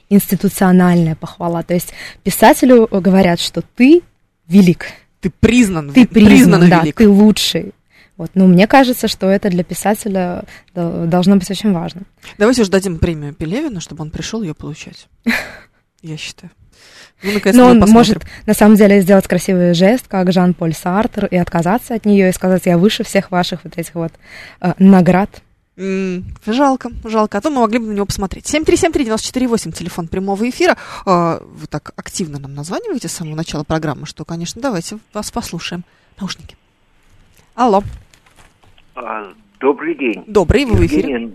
институциональная 0.10 1.16
похвала. 1.16 1.64
То 1.64 1.74
есть 1.74 1.94
писателю 2.24 2.88
говорят, 2.92 3.40
что 3.40 3.64
ты 3.76 4.04
велик, 4.54 4.86
Ты 5.22 5.30
признан, 5.40 5.92
ты 5.92 6.06
признан, 6.08 6.30
признанно 6.32 6.70
да, 6.70 6.82
велик. 6.82 6.96
ты 6.98 7.10
лучший. 7.10 7.74
Вот. 8.18 8.30
Ну, 8.36 8.48
мне 8.48 8.68
кажется, 8.68 9.08
что 9.08 9.28
это 9.28 9.50
для 9.50 9.64
писателя 9.64 10.44
до- 10.76 11.06
должно 11.08 11.36
быть 11.38 11.50
очень 11.50 11.74
важно. 11.74 12.02
Давайте 12.38 12.62
уж 12.62 12.68
дадим 12.70 13.00
премию 13.00 13.34
Пелевину, 13.34 13.82
чтобы 13.82 14.04
он 14.04 14.12
пришел 14.12 14.44
ее 14.44 14.54
получать. 14.54 15.08
Я 16.02 16.18
считаю. 16.18 16.52
Ну, 17.24 17.32
Но 17.54 17.68
он 17.70 17.80
посмотрим. 17.80 17.94
может 17.94 18.24
на 18.46 18.54
самом 18.54 18.76
деле 18.76 19.00
сделать 19.02 19.26
красивый 19.28 19.74
жест, 19.74 20.06
как 20.10 20.32
Жан-Поль 20.34 20.74
Сартер, 20.74 21.26
и 21.28 21.38
отказаться 21.38 21.96
от 21.96 22.06
нее 22.06 22.30
и 22.30 22.34
сказать, 22.34 22.64
я 22.66 22.78
выше 22.78 23.04
всех 23.06 23.32
ваших 23.32 23.64
вот 23.64 23.78
этих 23.78 23.96
вот 23.96 24.12
э, 24.60 24.74
наград. 24.78 25.30
Жалко, 25.76 26.92
жалко. 27.04 27.38
А 27.38 27.42
то 27.42 27.50
мы 27.50 27.62
могли 27.62 27.80
бы 27.80 27.88
на 27.88 27.94
него 27.94 28.06
посмотреть. 28.06 28.46
7373948, 28.54 29.72
телефон 29.72 30.08
прямого 30.08 30.48
эфира. 30.50 30.78
А, 31.06 31.42
Вы 31.44 31.66
так 31.68 31.94
активно 31.96 32.38
нам 32.40 32.54
названиваете 32.54 33.08
с 33.08 33.14
самого 33.14 33.36
начала 33.36 33.64
программы, 33.64 34.06
что, 34.06 34.24
конечно, 34.24 34.62
давайте 34.62 35.00
вас 35.14 35.32
послушаем. 35.32 35.84
Наушники. 36.20 36.56
Алло, 37.56 37.84
А, 38.96 39.34
Добрый 39.60 39.96
день. 39.98 40.24
добрый, 40.28 40.66
вы 40.66 40.76
в 40.76 40.86
эфире. 40.86 41.32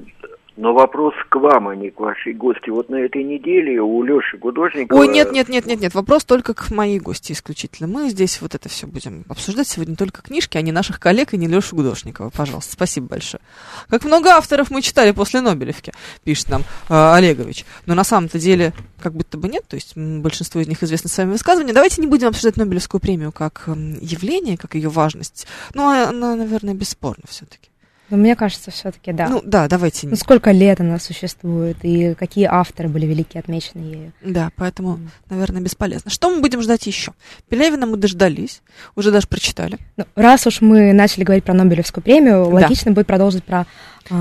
Но 0.61 0.75
вопрос 0.75 1.15
к 1.29 1.37
вам, 1.37 1.69
а 1.69 1.77
не 1.77 1.91
к 1.91 2.01
вашей 2.01 2.35
гости. 2.35 2.69
Вот 2.69 2.89
на 2.89 2.97
этой 2.97 3.23
неделе 3.23 3.81
у 3.81 4.03
Леши 4.03 4.39
Гудожникова... 4.39 4.99
Ой, 4.99 5.07
нет, 5.07 5.31
нет, 5.31 5.49
нет, 5.49 5.67
нет, 5.67 5.81
нет, 5.81 5.95
вопрос 5.95 6.25
только 6.25 6.53
к 6.53 6.73
моей 6.73 6.99
гости 6.99 7.31
исключительно. 7.31 7.87
Мы 7.87 8.09
здесь 8.09 8.43
вот 8.43 8.57
это 8.57 8.69
все 8.69 8.89
будем 8.89 9.25
обсуждать 9.29 9.69
сегодня 9.69 9.95
только 9.95 10.21
книжки, 10.21 10.59
а 10.59 10.63
не 10.63 10.73
наших 10.73 10.99
коллег 10.99 11.33
и 11.33 11.37
не 11.37 11.47
Лешу 11.47 11.77
Гудошникова. 11.77 12.31
Пожалуйста, 12.37 12.73
спасибо 12.73 13.07
большое. 13.07 13.41
Как 13.89 14.05
много 14.05 14.31
авторов 14.31 14.73
мы 14.73 14.83
читали 14.83 15.13
после 15.13 15.43
Нобелевки, 15.43 15.93
пишет 16.25 16.49
нам 16.49 16.63
э, 16.89 17.13
Олегович. 17.15 17.65
Но 17.87 17.95
на 17.95 18.03
самом-то 18.03 18.41
деле 18.41 18.73
как 19.01 19.13
будто 19.13 19.39
бы 19.39 19.49
нет, 19.49 19.63
то 19.69 19.77
есть 19.77 19.97
большинство 19.97 20.61
из 20.61 20.67
них 20.67 20.83
известны 20.83 21.09
своими 21.09 21.31
высказываниями. 21.31 21.77
Давайте 21.77 22.01
не 22.01 22.09
будем 22.09 22.27
обсуждать 22.27 22.57
Нобелевскую 22.57 23.01
премию 23.01 23.31
как 23.31 23.69
явление, 23.69 24.57
как 24.57 24.75
ее 24.75 24.89
важность. 24.89 25.47
Но 25.75 25.89
она, 25.89 26.35
наверное, 26.35 26.75
бесспорна 26.75 27.23
все-таки. 27.29 27.71
Но 28.11 28.17
мне 28.17 28.37
кажется, 28.37 28.71
все-таки 28.71 29.13
да. 29.13 29.29
Ну 29.29 29.43
да, 29.45 29.69
давайте. 29.69 30.07
Ну, 30.09 30.17
сколько 30.17 30.51
лет 30.51 30.81
она 30.81 30.99
существует, 30.99 31.77
и 31.83 32.15
какие 32.15 32.47
авторы 32.47 32.89
были 32.89 33.05
велики 33.07 33.37
отмечены 33.37 33.81
ею. 33.81 34.13
Да, 34.23 34.51
поэтому, 34.57 34.99
наверное, 35.29 35.61
бесполезно. 35.61 36.11
Что 36.11 36.31
мы 36.31 36.41
будем 36.41 36.63
ждать 36.63 36.87
еще? 36.87 37.13
Пелевина 37.49 37.87
мы 37.87 37.97
дождались, 37.97 38.63
уже 38.97 39.11
даже 39.11 39.27
прочитали. 39.27 39.79
Ну, 39.97 40.07
раз 40.15 40.47
уж 40.47 40.61
мы 40.61 40.93
начали 40.93 41.25
говорить 41.25 41.45
про 41.45 41.55
Нобелевскую 41.55 42.03
премию, 42.03 42.45
Да. 42.47 42.51
логично 42.51 42.93
будет 42.93 43.07
продолжить 43.07 43.45
про 43.45 43.67
э, 44.11 44.15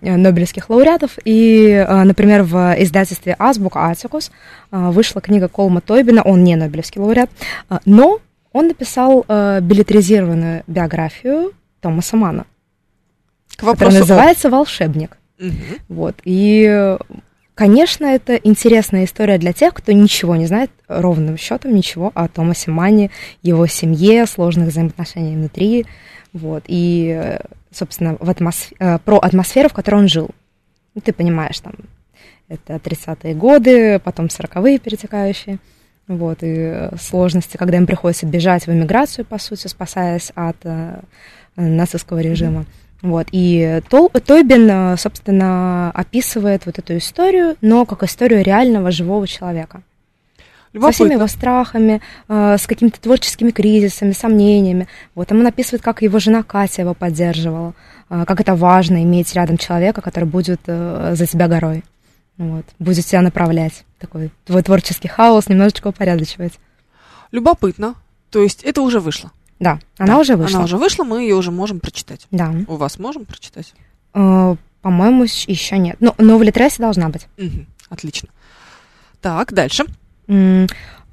Нобелевских 0.00 0.70
лауреатов. 0.70 1.18
И, 1.24 1.84
а, 1.86 2.04
например, 2.04 2.44
в 2.44 2.74
издательстве 2.78 3.36
Азбука 3.38 3.86
Атикус 3.90 4.30
а, 4.70 4.90
вышла 4.90 5.20
книга 5.20 5.48
Колма 5.48 5.80
Тойбина, 5.82 6.22
он 6.22 6.44
не 6.44 6.56
Нобелевский 6.56 7.00
лауреат, 7.00 7.30
а, 7.68 7.80
но 7.84 8.20
он 8.52 8.68
написал 8.68 9.24
а, 9.28 9.60
билетризированную 9.60 10.62
биографию 10.66 11.52
Томаса 11.80 12.16
Мана, 12.16 12.46
К 13.56 13.62
вопросу 13.64 13.96
о- 13.96 14.00
называется 14.00 14.50
«Волшебник». 14.50 15.16
Мгм. 15.38 15.54
Вот. 15.88 16.16
И, 16.24 16.96
конечно, 17.54 18.06
это 18.06 18.36
интересная 18.36 19.04
история 19.04 19.38
для 19.38 19.52
тех, 19.52 19.74
кто 19.74 19.92
ничего 19.92 20.36
не 20.36 20.46
знает, 20.46 20.70
ровным 20.88 21.36
счетом 21.36 21.74
ничего 21.74 22.12
о 22.14 22.28
Томасе 22.28 22.70
Манне, 22.70 23.10
его 23.42 23.66
семье, 23.66 24.26
сложных 24.26 24.68
взаимоотношениях 24.68 25.36
внутри. 25.36 25.86
Вот. 26.32 26.64
И, 26.66 27.38
собственно, 27.72 28.16
в 28.20 28.28
атмосф- 28.30 28.72
э, 28.78 28.98
про 28.98 29.18
атмосферу, 29.18 29.68
в 29.68 29.72
которой 29.72 29.96
он 29.96 30.08
жил. 30.08 30.30
Ну, 30.94 31.00
ты 31.00 31.12
понимаешь, 31.12 31.58
там, 31.60 31.74
это 32.48 32.78
30-е 32.78 33.34
годы, 33.34 33.98
потом 33.98 34.28
40-е 34.30 34.78
перетекающие. 34.78 35.58
Вот, 36.06 36.42
и 36.42 36.54
э, 36.56 36.90
сложности, 37.00 37.56
когда 37.56 37.78
им 37.78 37.86
приходится 37.86 38.26
бежать 38.26 38.66
в 38.66 38.70
эмиграцию, 38.70 39.24
по 39.24 39.38
сути, 39.38 39.66
спасаясь 39.68 40.30
от 40.34 40.56
э, 40.64 41.00
нацистского 41.56 42.18
режима. 42.20 42.66
Вот, 43.04 43.26
и 43.32 43.82
Тол- 43.90 44.08
Тойбин, 44.18 44.66
э, 44.70 44.96
собственно, 44.96 45.90
описывает 45.90 46.64
вот 46.64 46.78
эту 46.78 46.96
историю, 46.96 47.54
но 47.60 47.84
как 47.84 48.02
историю 48.02 48.42
реального 48.42 48.90
живого 48.90 49.26
человека. 49.26 49.82
Со 50.72 50.90
всеми 50.90 51.10
Любопытно. 51.10 51.12
его 51.12 51.26
страхами, 51.26 52.00
э, 52.28 52.56
с 52.58 52.66
какими-то 52.66 52.98
творческими 52.98 53.50
кризисами, 53.50 54.12
сомнениями. 54.12 54.88
Вот, 55.14 55.30
он 55.32 55.46
описывает, 55.46 55.82
как 55.82 56.00
его 56.00 56.18
жена 56.18 56.42
Катя 56.42 56.80
его 56.80 56.94
поддерживала, 56.94 57.74
э, 58.08 58.24
как 58.26 58.40
это 58.40 58.54
важно 58.54 59.02
иметь 59.02 59.34
рядом 59.34 59.58
человека, 59.58 60.00
который 60.00 60.24
будет 60.24 60.62
э, 60.66 61.12
за 61.14 61.26
тебя 61.26 61.46
горой. 61.46 61.84
Вот, 62.38 62.64
будет 62.78 63.04
тебя 63.04 63.20
направлять. 63.20 63.84
Такой 63.98 64.30
твой 64.46 64.62
творческий 64.62 65.08
хаос 65.08 65.50
немножечко 65.50 65.88
упорядочивать. 65.88 66.54
Любопытно. 67.32 67.96
То 68.30 68.42
есть 68.42 68.64
это 68.64 68.80
уже 68.80 68.98
вышло. 68.98 69.30
Да, 69.60 69.78
она 69.98 70.14
Да, 70.14 70.18
уже 70.20 70.36
вышла. 70.36 70.56
Она 70.56 70.64
уже 70.64 70.76
вышла, 70.76 71.04
мы 71.04 71.22
ее 71.22 71.36
уже 71.36 71.50
можем 71.50 71.80
прочитать. 71.80 72.26
Да. 72.30 72.52
У 72.66 72.76
вас 72.76 72.98
можем 72.98 73.24
прочитать? 73.24 73.72
Э, 74.14 74.56
по-моему, 74.82 75.24
еще 75.24 75.78
нет. 75.78 75.96
Но, 76.00 76.14
но 76.18 76.36
в 76.38 76.42
Литресе 76.42 76.82
должна 76.82 77.08
быть. 77.08 77.26
Мгм. 77.38 77.66
Отлично. 77.88 78.28
Так, 79.20 79.52
дальше. 79.52 79.84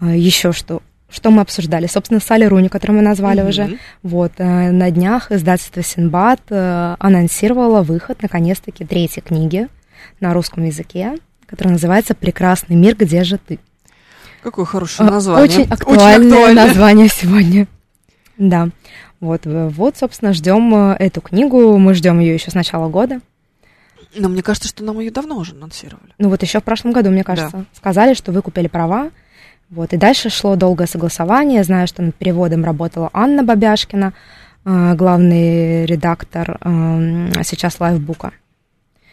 еще 0.01 0.51
что? 0.53 0.81
Что 1.09 1.29
мы 1.29 1.41
обсуждали? 1.41 1.87
Собственно, 1.87 2.21
Салли 2.21 2.45
Руни, 2.45 2.69
которую 2.69 2.97
мы 2.99 3.03
назвали 3.03 3.41
Мгм. 3.41 3.49
уже. 3.49 3.79
Вот, 4.01 4.31
э, 4.37 4.71
на 4.71 4.89
днях 4.91 5.31
издательство 5.31 5.83
Синбад 5.83 6.39
э, 6.49 6.95
анонсировало 6.99 7.83
выход, 7.83 8.21
наконец-таки, 8.21 8.85
третьей 8.85 9.21
книги 9.21 9.67
на 10.21 10.33
русском 10.33 10.63
языке, 10.63 11.17
которая 11.45 11.73
называется 11.73 12.15
«Прекрасный 12.15 12.77
мир, 12.77 12.95
где 12.95 13.23
же 13.25 13.37
ты?». 13.37 13.59
Какое 14.41 14.63
хорошее 14.65 15.07
Э, 15.09 15.11
название. 15.11 15.43
Очень 15.43 15.63
актуальное 15.71 16.15
актуальное. 16.31 16.65
название 16.67 17.07
сегодня. 17.09 17.67
Да. 18.37 18.69
Вот, 19.19 19.45
э, 19.45 19.67
вот, 19.69 19.97
собственно, 19.97 20.33
ждем 20.33 20.73
э, 20.73 20.95
эту 20.99 21.21
книгу. 21.21 21.77
Мы 21.77 21.93
ждем 21.93 22.19
ее 22.19 22.33
еще 22.33 22.51
с 22.51 22.53
начала 22.53 22.89
года. 22.89 23.21
Но 24.15 24.27
мне 24.29 24.43
кажется, 24.43 24.67
что 24.67 24.83
нам 24.83 24.99
ее 24.99 25.11
давно 25.11 25.37
уже 25.37 25.53
анонсировали. 25.53 26.13
Ну 26.17 26.29
вот 26.29 26.41
еще 26.41 26.59
в 26.59 26.63
прошлом 26.63 26.91
году, 26.91 27.11
мне 27.11 27.23
кажется, 27.23 27.65
сказали, 27.73 28.13
что 28.13 28.31
вы 28.31 28.41
купили 28.41 28.67
права. 28.67 29.11
Вот, 29.69 29.93
и 29.93 29.97
дальше 29.97 30.29
шло 30.29 30.57
долгое 30.57 30.85
согласование. 30.85 31.63
Знаю, 31.63 31.87
что 31.87 32.01
над 32.01 32.13
переводом 32.15 32.65
работала 32.65 33.09
Анна 33.13 33.41
Бабяшкина, 33.43 34.13
э, 34.65 34.93
главный 34.95 35.85
редактор 35.85 36.57
э, 36.59 37.43
сейчас 37.43 37.79
лайфбука. 37.79 38.33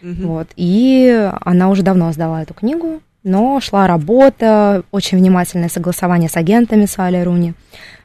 Мгм. 0.03 0.27
Вот, 0.27 0.49
и 0.57 1.31
она 1.43 1.71
уже 1.71 1.83
давно 1.83 2.13
сдала 2.13 2.43
эту 2.43 2.55
книгу, 2.55 3.03
но 3.25 3.61
шла 3.61 3.87
работа, 3.87 4.83
очень 4.91 5.19
внимательное 5.19 5.69
согласование 5.69 6.29
с 6.29 6.37
агентами 6.37 6.87
Салли 6.87 7.23
Руни. 7.23 7.55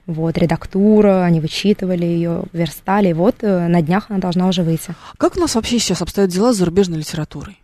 Вот, 0.06 0.38
редактура, 0.38 1.24
они 1.24 1.40
вычитывали 1.40 2.06
ее, 2.06 2.44
верстали, 2.52 3.10
и 3.10 3.14
вот 3.14 3.38
э, 3.42 3.68
на 3.68 3.82
днях 3.82 4.08
она 4.10 4.20
должна 4.20 4.50
уже 4.50 4.62
выйти. 4.62 4.96
Как 5.18 5.38
у 5.38 5.40
нас 5.40 5.56
вообще 5.56 5.80
сейчас 5.80 6.02
обстоят 6.02 6.30
дела 6.30 6.52
с 6.52 6.58
зарубежной 6.58 7.00
литературой? 7.00 7.58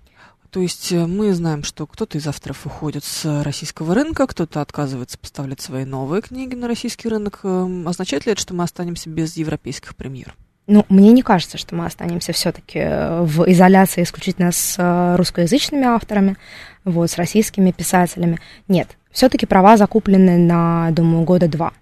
То 0.49 0.61
есть 0.61 0.91
э, 0.93 1.05
мы 1.05 1.33
знаем, 1.33 1.63
что 1.63 1.85
кто-то 1.85 2.17
из 2.17 2.25
авторов 2.27 2.65
уходит 2.65 3.03
с 3.03 3.43
российского 3.43 3.93
рынка, 3.93 4.25
кто-то 4.25 4.61
отказывается 4.61 5.17
поставлять 5.17 5.59
свои 5.59 5.83
новые 5.83 6.21
книги 6.21 6.55
на 6.55 6.67
российский 6.67 7.09
рынок. 7.09 7.41
Эм, 7.43 7.87
Означает 7.87 8.25
ли 8.25 8.31
это, 8.31 8.41
что 8.41 8.53
мы 8.53 8.63
останемся 8.63 9.09
без 9.09 9.35
европейских 9.35 9.95
премьер? 9.95 10.35
Ну, 10.71 10.85
мне 10.87 11.11
не 11.11 11.23
кажется, 11.23 11.57
что 11.57 11.73
мы 11.75 11.85
останемся 11.87 12.31
все-таки 12.31 12.79
в 12.79 13.49
изоляции 13.51 14.03
исключительно 14.03 14.51
с 14.51 14.75
э, 14.77 15.15
русскоязычными 15.15 15.85
авторами, 15.85 16.37
вот, 16.85 17.09
с 17.09 17.17
российскими 17.17 17.71
писателями. 17.71 18.39
Нет, 18.67 18.87
все-таки 19.11 19.47
права 19.47 19.77
закуплены 19.77 20.37
на, 20.37 20.91
думаю, 20.91 21.23
года 21.23 21.47
два. 21.47 21.73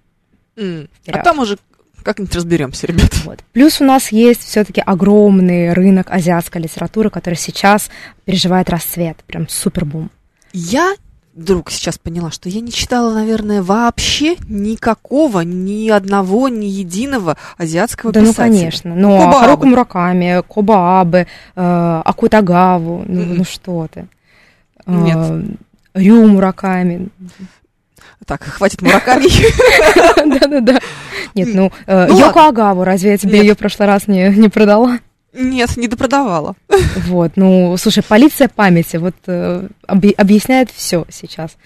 М, 0.56 0.88
А 1.06 1.18
там 1.18 1.38
уже 1.40 1.58
как-нибудь 2.02 2.34
разберемся, 2.34 2.86
ребята. 2.86 3.16
Вот. 3.24 3.40
Плюс 3.52 3.80
у 3.82 3.84
нас 3.84 4.10
есть 4.10 4.40
все-таки 4.42 4.80
огромный 4.80 5.74
рынок 5.74 6.10
азиатской 6.10 6.62
литературы, 6.62 7.10
который 7.10 7.34
сейчас 7.34 7.90
переживает 8.24 8.70
расцвет, 8.70 9.18
прям 9.26 9.48
супербум. 9.48 10.10
Я 10.54 10.94
вдруг 11.38 11.70
сейчас 11.70 11.98
поняла, 11.98 12.30
что 12.30 12.48
я 12.48 12.60
не 12.60 12.72
читала, 12.72 13.14
наверное, 13.14 13.62
вообще 13.62 14.36
никакого, 14.48 15.40
ни 15.40 15.88
одного, 15.88 16.48
ни 16.48 16.66
единого 16.66 17.36
азиатского 17.56 18.12
да, 18.12 18.20
ну 18.20 18.32
писателя. 18.32 18.58
конечно. 18.58 18.94
Но 18.94 19.18
Коба 19.18 19.40
Харуку. 19.40 19.66
Мураками, 19.66 20.42
Коба 20.46 21.00
Абе, 21.00 21.26
э, 21.54 22.02
Акутагаву, 22.04 23.04
ну, 23.06 23.24
ну 23.24 23.44
что 23.44 23.86
ты. 23.92 24.08
Нет. 24.86 25.16
Э, 25.16 25.42
Рю 25.94 26.26
Мураками. 26.26 27.08
Так, 28.26 28.42
хватит 28.42 28.82
мураками. 28.82 29.24
Да-да-да. 30.38 30.80
Нет, 31.34 31.48
ну, 31.54 31.72
э, 31.86 32.08
Ну 32.08 32.18
Йоко 32.18 32.48
Агаву, 32.48 32.84
разве 32.84 33.12
я 33.12 33.18
тебе 33.18 33.38
Нет. 33.38 33.42
ее 33.42 33.54
в 33.54 33.58
прошлый 33.58 33.88
раз 33.88 34.06
не 34.06 34.48
продала? 34.48 34.98
Нет, 35.34 35.76
не 35.76 35.88
допродавала. 35.88 36.54
Вот, 37.06 37.32
ну, 37.36 37.76
слушай, 37.76 38.02
полиция 38.02 38.48
памяти 38.48 38.96
вот 38.96 39.14
э, 39.26 39.68
объ- 39.86 40.14
объясняет 40.14 40.70
все 40.70 41.04
сейчас. 41.10 41.56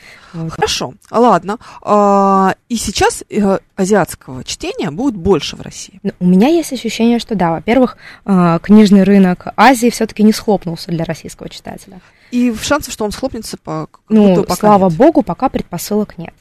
Хорошо, 0.50 0.94
ладно. 1.10 1.58
А, 1.82 2.54
И 2.68 2.76
сейчас 2.76 3.22
э, 3.30 3.58
азиатского 3.76 4.42
чтения 4.44 4.90
будет 4.90 5.14
больше 5.14 5.56
в 5.56 5.60
России. 5.60 6.00
Ну, 6.02 6.10
У 6.18 6.26
меня 6.26 6.48
есть 6.48 6.72
ощущение, 6.72 7.18
что 7.20 7.34
да, 7.36 7.50
во-первых, 7.52 7.96
э, 8.24 8.58
книжный 8.62 9.04
рынок 9.04 9.46
Азии 9.56 9.90
все-таки 9.90 10.22
не 10.24 10.32
схлопнулся 10.32 10.90
для 10.90 11.04
российского 11.04 11.48
читателя. 11.48 12.00
И 12.32 12.52
шансов, 12.60 12.92
что 12.92 13.04
он 13.04 13.12
схлопнется, 13.12 13.56
по 13.58 13.88
Ну, 14.08 14.42
пока 14.42 14.56
слава 14.56 14.88
нет. 14.88 14.98
богу, 14.98 15.22
пока 15.22 15.48
предпосылок 15.48 16.18
нет. 16.18 16.34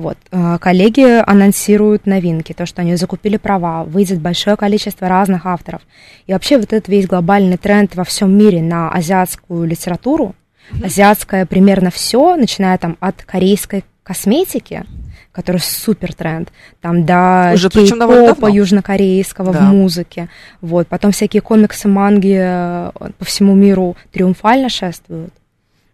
Вот. 0.00 0.16
э, 0.30 0.56
Коллеги 0.60 1.22
анонсируют 1.30 2.06
новинки, 2.06 2.54
то, 2.54 2.64
что 2.64 2.80
они 2.80 2.96
закупили 2.96 3.36
права, 3.36 3.84
выйдет 3.84 4.18
большое 4.20 4.56
количество 4.56 5.08
разных 5.08 5.44
авторов. 5.44 5.82
И 6.26 6.32
вообще 6.32 6.56
вот 6.56 6.72
этот 6.72 6.88
весь 6.88 7.06
глобальный 7.06 7.58
тренд 7.58 7.94
во 7.94 8.04
всем 8.04 8.36
мире 8.36 8.62
на 8.62 8.90
азиатскую 8.90 9.66
литературу, 9.66 10.34
азиатское 10.82 11.44
примерно 11.44 11.90
все, 11.90 12.36
начиная 12.36 12.78
там 12.78 12.96
от 13.00 13.22
корейской 13.24 13.84
косметики, 14.02 14.84
который 15.32 15.60
супер 15.60 16.14
тренд, 16.14 16.50
там 16.80 17.04
до 17.04 17.52
Уже 17.54 17.68
кей-попа 17.68 18.46
южнокорейского 18.46 19.52
Да. 19.52 19.58
в 19.58 19.62
музыке, 19.64 20.30
вот, 20.62 20.88
потом 20.88 21.12
всякие 21.12 21.42
комиксы, 21.42 21.88
манги 21.88 22.38
э, 22.40 22.90
по 23.18 23.24
всему 23.26 23.54
миру 23.54 23.96
триумфально 24.12 24.70
шествуют. 24.70 25.34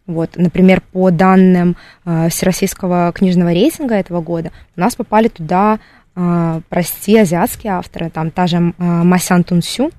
Вот, 0.06 0.36
например, 0.36 0.82
по 0.92 1.10
данным 1.10 1.76
э, 2.04 2.28
Всероссийского 2.28 3.12
книжного 3.12 3.52
рейтинга 3.52 3.94
этого 3.94 4.20
года, 4.20 4.52
у 4.76 4.80
нас 4.80 4.94
попали 4.94 5.28
туда, 5.28 5.80
э, 6.14 6.60
прости, 6.68 7.18
азиатские 7.18 7.72
авторы, 7.72 8.10
там 8.10 8.30
та 8.30 8.46
же 8.46 8.56
э, 8.56 8.72
Масян 8.78 9.42
Тунсю 9.42 9.90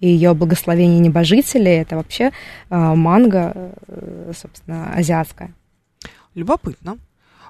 и 0.00 0.08
ее 0.08 0.34
«Благословение 0.34 0.98
небожителей», 0.98 1.80
это 1.80 1.94
вообще 1.94 2.32
манга, 2.70 3.72
собственно, 4.34 4.92
азиатская. 4.96 5.52
Любопытно. 6.34 6.98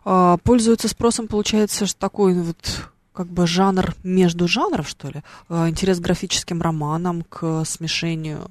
А, 0.05 0.39
пользуется 0.39 0.89
спросом, 0.89 1.29
получается, 1.29 1.87
что 1.87 1.99
такой 1.99 2.35
вот 2.35 2.91
как 3.13 3.29
бы 3.29 3.47
жанр 3.47 3.95
между 4.03 4.49
жанров, 4.49 4.89
что 4.89 5.09
ли? 5.09 5.23
А, 5.49 5.69
интерес 5.69 5.99
к 5.99 6.03
графическим 6.03 6.61
романам, 6.61 7.23
к 7.23 7.65
смешению, 7.65 8.51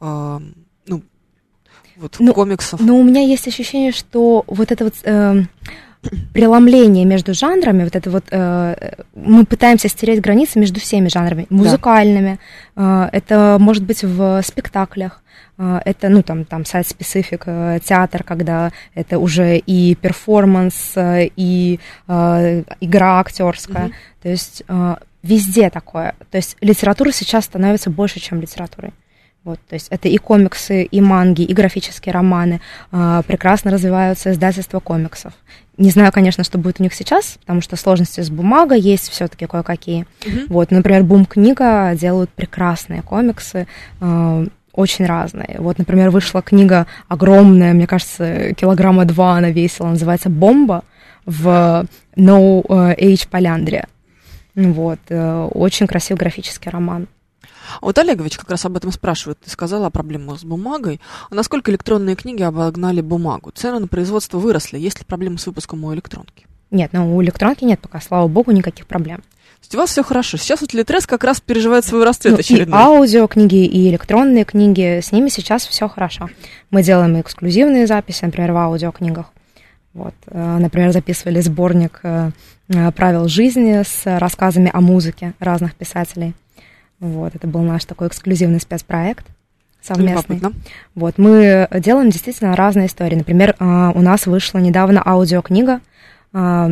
а, 0.00 0.40
вот 1.96 2.16
Ну, 2.18 2.34
комиксов. 2.34 2.80
Но 2.80 2.98
у 2.98 3.02
меня 3.02 3.22
есть 3.22 3.48
ощущение, 3.48 3.92
что 3.92 4.44
вот 4.46 4.72
это 4.72 4.84
вот 4.84 4.94
эм, 5.04 5.48
преломление 6.32 7.04
между 7.04 7.34
жанрами, 7.34 7.84
вот 7.84 7.96
это 7.96 8.10
вот 8.10 8.24
э, 8.30 8.92
мы 9.14 9.44
пытаемся 9.44 9.88
стереть 9.88 10.20
границы 10.20 10.58
между 10.58 10.78
всеми 10.80 11.08
жанрами, 11.08 11.46
музыкальными, 11.50 12.38
э, 12.76 13.08
это 13.12 13.56
может 13.60 13.82
быть 13.84 14.04
в 14.04 14.42
спектаклях, 14.42 15.22
э, 15.58 15.80
это, 15.84 16.08
ну, 16.08 16.22
там, 16.22 16.44
там, 16.44 16.64
сайт-специфик, 16.64 17.44
э, 17.46 17.78
театр, 17.84 18.22
когда 18.22 18.72
это 18.94 19.18
уже 19.18 19.56
и 19.58 19.94
перформанс, 19.96 20.92
э, 20.96 21.28
и 21.34 21.80
э, 22.08 22.62
игра 22.80 23.20
актерская, 23.20 23.86
Мгм. 23.86 23.92
то 24.22 24.28
есть 24.28 24.62
э, 24.68 24.96
везде 25.22 25.70
такое, 25.70 26.14
то 26.30 26.36
есть 26.36 26.56
литература 26.60 27.10
сейчас 27.10 27.46
становится 27.46 27.90
больше, 27.90 28.20
чем 28.20 28.40
литературой. 28.40 28.92
Вот, 29.46 29.60
то 29.68 29.74
есть 29.74 29.86
это 29.90 30.08
и 30.08 30.16
комиксы, 30.16 30.82
и 30.82 31.00
манги, 31.00 31.42
и 31.42 31.54
графические 31.54 32.12
романы. 32.12 32.60
А, 32.90 33.22
прекрасно 33.22 33.70
развиваются 33.70 34.32
издательства 34.32 34.80
комиксов. 34.80 35.34
Не 35.76 35.90
знаю, 35.90 36.10
конечно, 36.10 36.42
что 36.42 36.58
будет 36.58 36.80
у 36.80 36.82
них 36.82 36.92
сейчас, 36.92 37.38
потому 37.42 37.60
что 37.60 37.76
сложности 37.76 38.20
с 38.22 38.28
бумагой 38.28 38.80
есть 38.80 39.08
все-таки 39.08 39.46
кое-какие. 39.46 40.04
Мгм. 40.26 40.46
Вот, 40.48 40.72
например, 40.72 41.04
Бум 41.04 41.26
книга 41.26 41.94
делают 41.94 42.30
прекрасные 42.30 43.02
комиксы, 43.02 43.68
а, 44.00 44.44
очень 44.72 45.06
разные. 45.06 45.58
Вот, 45.60 45.78
например, 45.78 46.10
вышла 46.10 46.42
книга 46.42 46.88
огромная, 47.06 47.72
мне 47.72 47.86
кажется, 47.86 48.52
килограмма 48.54 49.04
два 49.04 49.36
она 49.36 49.50
весила, 49.50 49.86
называется 49.86 50.28
«Бомба» 50.28 50.82
в 51.24 51.86
No 52.16 52.64
Age 52.66 53.28
Поляндре. 53.30 53.86
Вот, 54.56 54.98
э, 55.08 55.48
очень 55.52 55.86
красивый 55.86 56.18
графический 56.18 56.70
роман. 56.70 57.06
А 57.80 57.86
Вот 57.86 57.98
Олегович 57.98 58.36
как 58.38 58.50
раз 58.50 58.64
об 58.64 58.76
этом 58.76 58.92
спрашивает. 58.92 59.38
Ты 59.40 59.50
сказала 59.50 59.86
о 59.86 59.90
проблемах 59.90 60.38
с 60.38 60.44
бумагой. 60.44 61.00
А 61.30 61.34
насколько 61.34 61.70
электронные 61.70 62.16
книги 62.16 62.42
обогнали 62.42 63.00
бумагу? 63.00 63.50
Цены 63.54 63.78
на 63.80 63.86
производство 63.86 64.38
выросли. 64.38 64.78
Есть 64.78 64.98
ли 65.00 65.04
проблемы 65.04 65.38
с 65.38 65.46
выпуском 65.46 65.84
у 65.84 65.94
электронки? 65.94 66.46
Нет, 66.70 66.90
ну 66.92 67.16
у 67.16 67.22
электронки 67.22 67.64
нет 67.64 67.80
пока, 67.80 68.00
слава 68.00 68.26
богу, 68.26 68.50
никаких 68.50 68.86
проблем. 68.86 69.18
То 69.18 69.62
есть 69.62 69.74
у 69.74 69.78
вас 69.78 69.90
все 69.90 70.02
хорошо. 70.02 70.36
Сейчас 70.36 70.60
вот 70.60 70.74
Литрес 70.74 71.06
как 71.06 71.24
раз 71.24 71.40
переживает 71.40 71.84
свой 71.84 72.04
расцвет 72.04 72.32
Ну, 72.32 72.38
и 72.38 72.40
очередной. 72.40 72.78
аудиокниги, 72.78 73.64
и 73.64 73.88
электронные 73.88 74.44
книги, 74.44 75.00
с 75.00 75.12
ними 75.12 75.28
сейчас 75.28 75.66
все 75.66 75.88
хорошо. 75.88 76.28
Мы 76.70 76.82
делаем 76.82 77.20
эксклюзивные 77.20 77.86
записи, 77.86 78.24
например, 78.24 78.52
в 78.52 78.56
аудиокнигах. 78.56 79.26
Вот, 79.94 80.14
э, 80.26 80.58
например, 80.58 80.92
записывали 80.92 81.40
сборник 81.40 82.00
э, 82.02 82.30
э, 82.68 82.92
правил 82.92 83.28
жизни 83.28 83.82
с 83.82 84.02
рассказами 84.18 84.70
о 84.72 84.80
музыке 84.82 85.32
разных 85.38 85.74
писателей. 85.74 86.34
Вот, 87.00 87.34
это 87.34 87.46
был 87.46 87.60
наш 87.62 87.84
такой 87.84 88.08
эксклюзивный 88.08 88.60
спецпроект 88.60 89.26
совместный. 89.82 90.36
Любопытно. 90.36 90.52
Вот, 90.94 91.18
мы 91.18 91.68
делаем 91.72 92.10
действительно 92.10 92.56
разные 92.56 92.86
истории. 92.86 93.14
Например, 93.16 93.54
а, 93.58 93.92
у 93.94 94.00
нас 94.02 94.26
вышла 94.26 94.58
недавно 94.58 95.02
аудиокнига 95.04 95.80
а, 96.32 96.70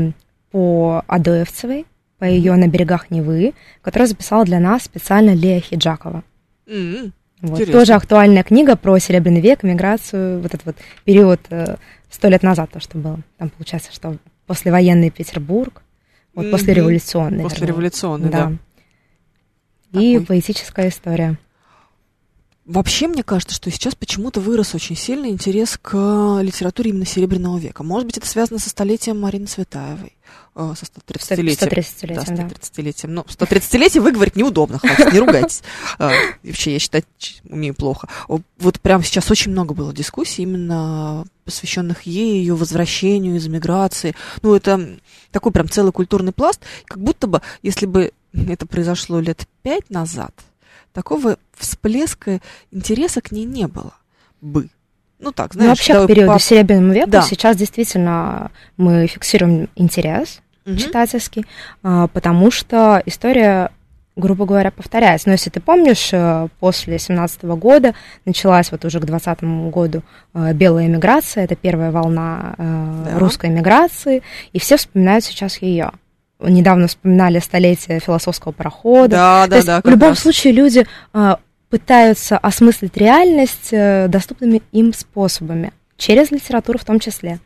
по 0.51 1.05
Адоевцевой, 1.07 1.87
по 2.19 2.25
ее 2.25 2.55
«На 2.57 2.67
берегах 2.69 3.11
Невы», 3.11 3.55
которую 3.83 4.09
записала 4.09 4.45
для 4.45 4.59
нас 4.61 4.83
специально 4.85 5.31
Лея 5.35 5.61
Хиджакова. 5.61 6.23
М, 6.67 7.13
Вот. 7.41 7.53
Интересно. 7.61 7.81
Тоже 7.81 7.93
актуальная 7.93 8.43
книга 8.43 8.75
про 8.77 8.99
Серебряный 8.99 9.41
век, 9.41 9.63
миграцию, 9.63 10.41
вот 10.41 10.55
этот 10.55 10.65
вот 10.65 10.77
период 11.05 11.41
э, 11.51 11.77
сто 12.11 12.29
лет 12.29 12.43
назад, 12.43 12.71
то, 12.73 12.81
что 12.81 12.97
было. 12.97 13.19
Там 13.39 13.51
получается, 13.51 13.93
что 13.93 14.17
послевоенный 14.47 15.11
Петербург, 15.11 15.83
вот 16.35 16.45
Мгм. 16.47 16.53
послереволюционный. 16.53 17.45
Послереволюционный, 17.45 18.31
да. 18.31 18.53
И 19.95 20.15
Такой. 20.15 20.27
поэтическая 20.27 20.89
история. 20.89 21.39
Вообще, 22.67 23.09
мне 23.09 23.23
кажется, 23.23 23.55
что 23.55 23.71
сейчас 23.71 23.95
почему-то 23.95 24.41
вырос 24.41 24.75
очень 24.75 24.97
сильный 24.97 25.29
интерес 25.29 25.79
к 25.81 26.39
литературе 26.41 26.91
именно 26.91 27.05
Серебряного 27.05 27.59
века. 27.59 27.83
Может 27.83 28.07
быть, 28.07 28.17
это 28.17 28.27
связано 28.27 28.59
со 28.59 28.71
столетием 28.71 29.21
Марины 29.21 29.45
Цветаевой, 29.45 30.17
э, 30.55 30.75
со 30.75 30.87
130-летием. 30.87 31.69
130-летием, 31.69 32.37
да. 32.37 32.45
130-летием. 32.45 33.11
Ну, 33.11 33.23
130-летие 33.29 34.01
выговорить 34.01 34.37
неудобно, 34.37 34.79
хватит, 34.79 35.13
не 35.13 35.19
ругайтесь. 35.19 35.63
И 36.43 36.49
Вообще, 36.49 36.73
я 36.73 36.79
считать 36.79 37.05
умею 37.45 37.75
плохо. 37.75 38.09
Вот 38.29 38.81
прямо 38.81 39.05
сейчас 39.05 39.31
очень 39.31 39.51
много 39.51 39.75
было 39.75 39.93
дискуссий, 39.93 40.45
именно 40.45 41.27
посвященных 41.45 42.05
ей, 42.05 42.39
ее 42.39 42.55
возвращению 42.55 43.37
из 43.37 43.47
эмиграции. 43.47 44.17
Ну, 44.41 44.55
это 44.55 44.99
такой 45.33 45.53
прям 45.53 45.69
целый 45.69 45.93
культурный 45.93 46.33
пласт. 46.33 46.63
Как 46.87 46.99
будто 46.99 47.27
бы, 47.27 47.43
если 47.63 47.85
бы 47.85 48.13
это 48.35 48.67
произошло 48.67 49.21
лет 49.21 49.47
пять 49.63 49.91
назад, 49.91 50.33
такого 50.93 51.39
всплеска 51.57 52.41
интереса 52.71 53.21
к 53.21 53.33
ней 53.33 53.45
не 53.45 53.67
было 53.67 53.95
бы. 54.41 54.69
Ну 55.21 55.33
так, 55.33 55.55
знаешь, 55.55 55.67
ну, 55.69 55.71
вообще 55.71 55.93
да, 55.95 56.05
к 56.05 56.07
периоду 56.09 56.33
пап- 56.33 56.43
Серебряному 56.43 56.93
веку 56.93 57.11
Да. 57.11 57.23
сейчас 57.23 57.57
действительно 57.57 58.51
мы 58.77 59.07
фиксируем 59.07 59.69
интерес 59.77 60.41
Мгм. 60.67 60.77
читательский, 60.77 61.47
а, 61.83 62.09
потому 62.09 62.51
что 62.51 63.03
история, 63.07 63.71
грубо 64.17 64.45
говоря, 64.45 64.71
повторяется. 64.71 65.29
Но 65.29 65.33
если 65.33 65.51
ты 65.51 65.61
помнишь, 65.61 66.11
э, 66.13 66.49
после 66.61 66.99
17 66.99 67.57
года 67.57 67.95
началась 68.27 68.71
вот 68.73 68.85
уже 68.85 69.01
к 69.01 69.05
20 69.07 69.71
году 69.71 70.03
э, 70.35 70.53
белая 70.53 70.87
эмиграция, 70.87 71.45
это 71.45 71.55
первая 71.55 71.91
волна 71.91 72.55
э, 72.59 73.03
Да. 73.13 73.19
русской 73.19 73.51
эмиграции, 73.51 74.23
и 74.53 74.59
все 74.59 74.77
вспоминают 74.77 75.25
сейчас 75.25 75.59
ее. 75.63 75.93
Недавно 76.41 76.89
вспоминали 76.89 77.39
столетие 77.39 78.01
философского 78.01 78.53
парохода. 78.53 79.09
Да, 79.09 79.45
То 79.45 79.51
да, 79.51 79.57
есть 79.57 79.67
да. 79.67 79.81
в 79.83 79.89
любом 79.89 80.11
раз. 80.11 80.19
случае 80.19 80.53
люди 80.53 80.87
а, 81.13 81.39
пытаются 81.71 82.39
осмыслить 82.39 82.97
реальность 82.97 83.69
э, 83.73 84.07
доступными 84.09 84.63
им 84.73 84.93
способами, 84.93 85.73
через 85.97 86.31
литературу 86.31 86.79
в 86.79 86.85
том 86.85 87.01
числе. 87.01 87.41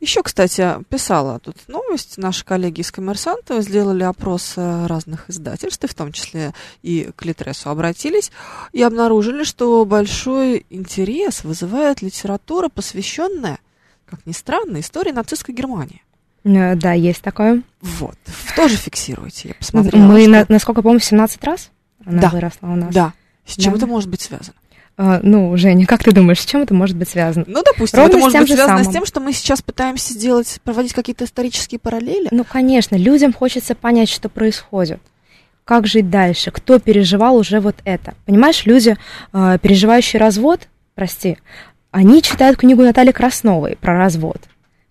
Еще, 0.00 0.22
кстати, 0.22 0.76
писала 0.90 1.38
тут 1.38 1.56
новость. 1.68 2.18
Наши 2.18 2.44
коллеги 2.44 2.82
из 2.82 2.90
«Коммерсанта» 2.90 3.60
сделали 3.62 4.04
опрос 4.04 4.54
э, 4.56 4.86
разных 4.86 5.28
издательств, 5.30 5.88
в 5.88 5.94
том 5.94 6.12
числе 6.12 6.52
и 6.82 7.10
к 7.16 7.24
Литресу 7.24 7.70
обратились, 7.70 8.30
и 8.72 8.82
обнаружили, 8.82 9.44
что 9.44 9.84
большой 9.84 10.66
интерес 10.70 11.44
вызывает 11.44 12.02
литература, 12.02 12.68
посвященная, 12.68 13.58
как 14.06 14.26
ни 14.26 14.32
странно, 14.32 14.80
истории 14.80 15.12
нацистской 15.12 15.54
Германии. 15.54 16.02
Э, 16.44 16.74
Да, 16.76 16.92
есть 16.92 17.22
такое. 17.22 17.62
Вот. 17.80 18.16
Тоже 18.56 18.76
фиксируйте. 18.76 19.48
Я 19.48 19.54
посмотрела. 19.54 20.02
Мы, 20.02 20.20
что- 20.22 20.30
на- 20.30 20.46
насколько 20.48 20.82
помню, 20.82 21.00
17 21.00 21.42
раз 21.44 21.70
она 22.04 22.22
Да. 22.22 22.28
выросла 22.28 22.66
у 22.68 22.76
нас. 22.76 22.92
Да. 22.94 23.12
С 23.46 23.56
чем 23.56 23.72
Да. 23.72 23.78
это 23.78 23.86
может 23.86 24.08
быть 24.10 24.20
связано? 24.20 24.54
А, 24.96 25.18
ну, 25.22 25.56
Женя, 25.56 25.86
как 25.86 26.04
ты 26.04 26.12
думаешь, 26.12 26.40
с 26.40 26.44
чем 26.46 26.62
это 26.62 26.72
может 26.72 26.96
быть 26.96 27.08
связано? 27.08 27.44
Ну, 27.48 27.62
допустим, 27.64 27.98
Ровно 27.98 28.10
это 28.12 28.18
с 28.18 28.22
может 28.22 28.38
быть 28.40 28.48
связано 28.52 28.78
с 28.78 28.80
самым. 28.82 28.92
тем, 28.92 29.06
что 29.06 29.20
мы 29.20 29.32
сейчас 29.32 29.60
пытаемся 29.60 30.12
сделать, 30.12 30.60
проводить 30.62 30.92
какие-то 30.92 31.24
исторические 31.24 31.80
параллели. 31.80 32.28
Ну, 32.30 32.44
конечно, 32.44 32.94
людям 32.94 33.32
хочется 33.32 33.74
понять, 33.74 34.08
что 34.08 34.28
происходит. 34.28 35.00
Как 35.64 35.86
жить 35.86 36.10
дальше? 36.10 36.50
Кто 36.52 36.78
переживал 36.78 37.36
уже 37.36 37.58
вот 37.58 37.74
это? 37.84 38.14
Понимаешь, 38.26 38.66
люди, 38.66 38.96
э, 39.32 39.58
переживающие 39.60 40.20
развод, 40.20 40.68
прости, 40.94 41.38
они 41.90 42.22
читают 42.22 42.58
книгу 42.58 42.82
Натальи 42.82 43.12
Красновой 43.12 43.76
про 43.80 43.96
развод, 43.96 44.42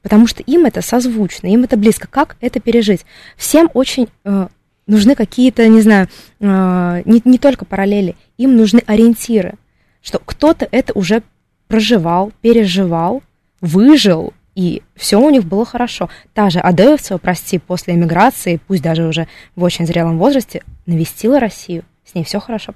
потому 0.04 0.28
что 0.28 0.44
им 0.44 0.66
это 0.66 0.82
созвучно, 0.82 1.48
им 1.48 1.64
это 1.64 1.78
близко. 1.78 2.08
Как 2.08 2.36
это 2.42 2.60
пережить? 2.60 3.06
Всем 3.36 3.72
очень 3.74 4.10
э, 4.26 4.48
нужны 4.86 5.16
какие-то, 5.16 5.68
не 5.68 5.82
знаю, 5.82 6.08
э, 6.40 7.02
не, 7.06 7.22
не 7.26 7.38
только 7.40 7.66
параллели, 7.66 8.16
им 8.38 8.56
нужны 8.56 8.84
ориентиры, 8.86 9.56
что 10.04 10.20
кто-то 10.20 10.68
это 10.70 10.94
уже 10.94 11.24
проживал, 11.68 12.32
переживал, 12.42 13.24
выжил, 13.62 14.34
и 14.56 14.84
все 14.96 15.20
у 15.20 15.30
них 15.32 15.46
было 15.46 15.66
хорошо. 15.66 16.10
Та 16.34 16.50
же 16.50 16.60
Адоевцева, 16.60 17.18
прости, 17.18 17.58
после 17.58 17.96
эмиграции, 17.96 18.60
пусть 18.68 18.84
даже 18.84 19.08
уже 19.08 19.28
в 19.56 19.64
очень 19.64 19.88
зрелом 19.88 20.20
возрасте, 20.20 20.62
навестила 20.86 21.40
Россию. 21.40 21.84
С 22.06 22.14
ней 22.14 22.24
все 22.24 22.40
хорошо. 22.40 22.74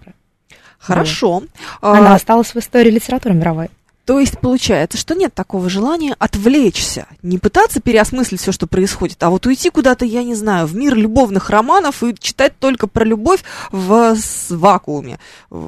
Хорошо. 0.79 1.43
Она 1.81 2.13
А, 2.13 2.15
осталась 2.15 2.53
в 2.53 2.57
истории 2.57 2.89
литературы 2.89 3.35
мировой. 3.35 3.69
То 4.07 4.21
есть 4.21 4.39
получается, 4.39 4.97
что 4.97 5.15
нет 5.15 5.33
такого 5.33 5.69
желания 5.69 6.15
отвлечься, 6.17 7.07
не 7.23 7.37
пытаться 7.39 7.81
переосмыслить 7.81 8.39
все, 8.39 8.53
что 8.53 8.65
происходит, 8.65 9.21
а 9.21 9.29
вот 9.29 9.45
уйти 9.45 9.69
куда-то, 9.69 10.05
я 10.05 10.23
не 10.23 10.33
знаю, 10.33 10.65
в 10.65 10.77
мир 10.77 10.95
любовных 10.95 11.49
романов 11.49 12.01
и 12.03 12.15
читать 12.17 12.57
только 12.57 12.87
про 12.87 13.03
любовь 13.03 13.43
в 13.69 14.15
вакууме, 14.49 15.19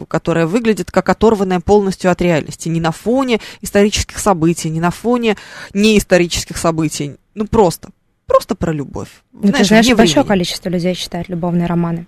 которая 0.08 0.47
выглядит 0.47 0.89
как 0.89 1.10
оторванная 1.10 1.60
полностью 1.60 2.12
от 2.12 2.21
реальности, 2.21 2.69
не 2.69 2.80
на 2.80 2.93
фоне 2.93 3.41
исторических 3.60 4.17
событий, 4.19 4.69
не 4.69 4.80
на 4.80 4.91
фоне 4.91 5.36
неисторических 5.73 6.56
событий, 6.56 7.17
ну 7.36 7.45
просто, 7.45 7.89
просто 8.25 8.56
про 8.56 8.71
любовь. 8.71 9.10
Ну, 9.34 9.52
ты 9.52 9.65
знаешь, 9.65 9.86
большое 9.88 9.97
времени. 9.97 10.23
количество 10.23 10.69
людей 10.69 10.95
читают 10.95 11.28
любовные 11.28 11.65
романы. 11.65 12.08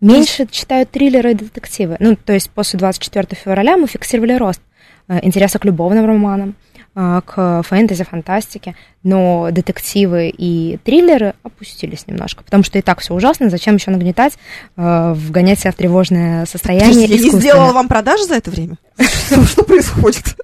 Меньше 0.00 0.46
читают 0.50 0.90
триллеры 0.92 1.32
и 1.32 1.34
детективы. 1.34 1.98
Ну, 2.00 2.16
то 2.16 2.32
есть 2.32 2.48
после 2.48 2.78
24 2.78 3.38
февраля 3.38 3.76
мы 3.76 3.86
фиксировали 3.86 4.32
рост 4.32 4.62
интереса 5.08 5.58
к 5.58 5.64
любовным 5.64 6.06
романам, 6.06 6.54
э, 6.94 7.20
к 7.24 7.62
фэнтези, 7.62 8.04
фантастике, 8.04 8.74
но 9.02 9.48
детективы 9.50 10.28
и 10.28 10.78
триллеры 10.84 11.34
опустились 11.42 12.06
немножко, 12.06 12.42
потому 12.44 12.62
что 12.64 12.78
и 12.78 12.82
так 12.82 13.00
все 13.00 13.14
ужасно, 13.14 13.50
зачем 13.50 13.76
еще 13.76 13.90
нагнетать, 13.90 14.34
э, 14.76 15.12
вгонять 15.14 15.60
себя 15.60 15.72
в 15.72 15.76
тревожное 15.76 16.46
состояние 16.46 17.06
я 17.06 17.18
не 17.18 17.30
сделала 17.30 17.72
вам 17.72 17.88
продажи 17.88 18.24
за 18.24 18.34
это 18.34 18.50
время? 18.50 18.76
Что 18.98 19.62
происходит? 19.62 20.36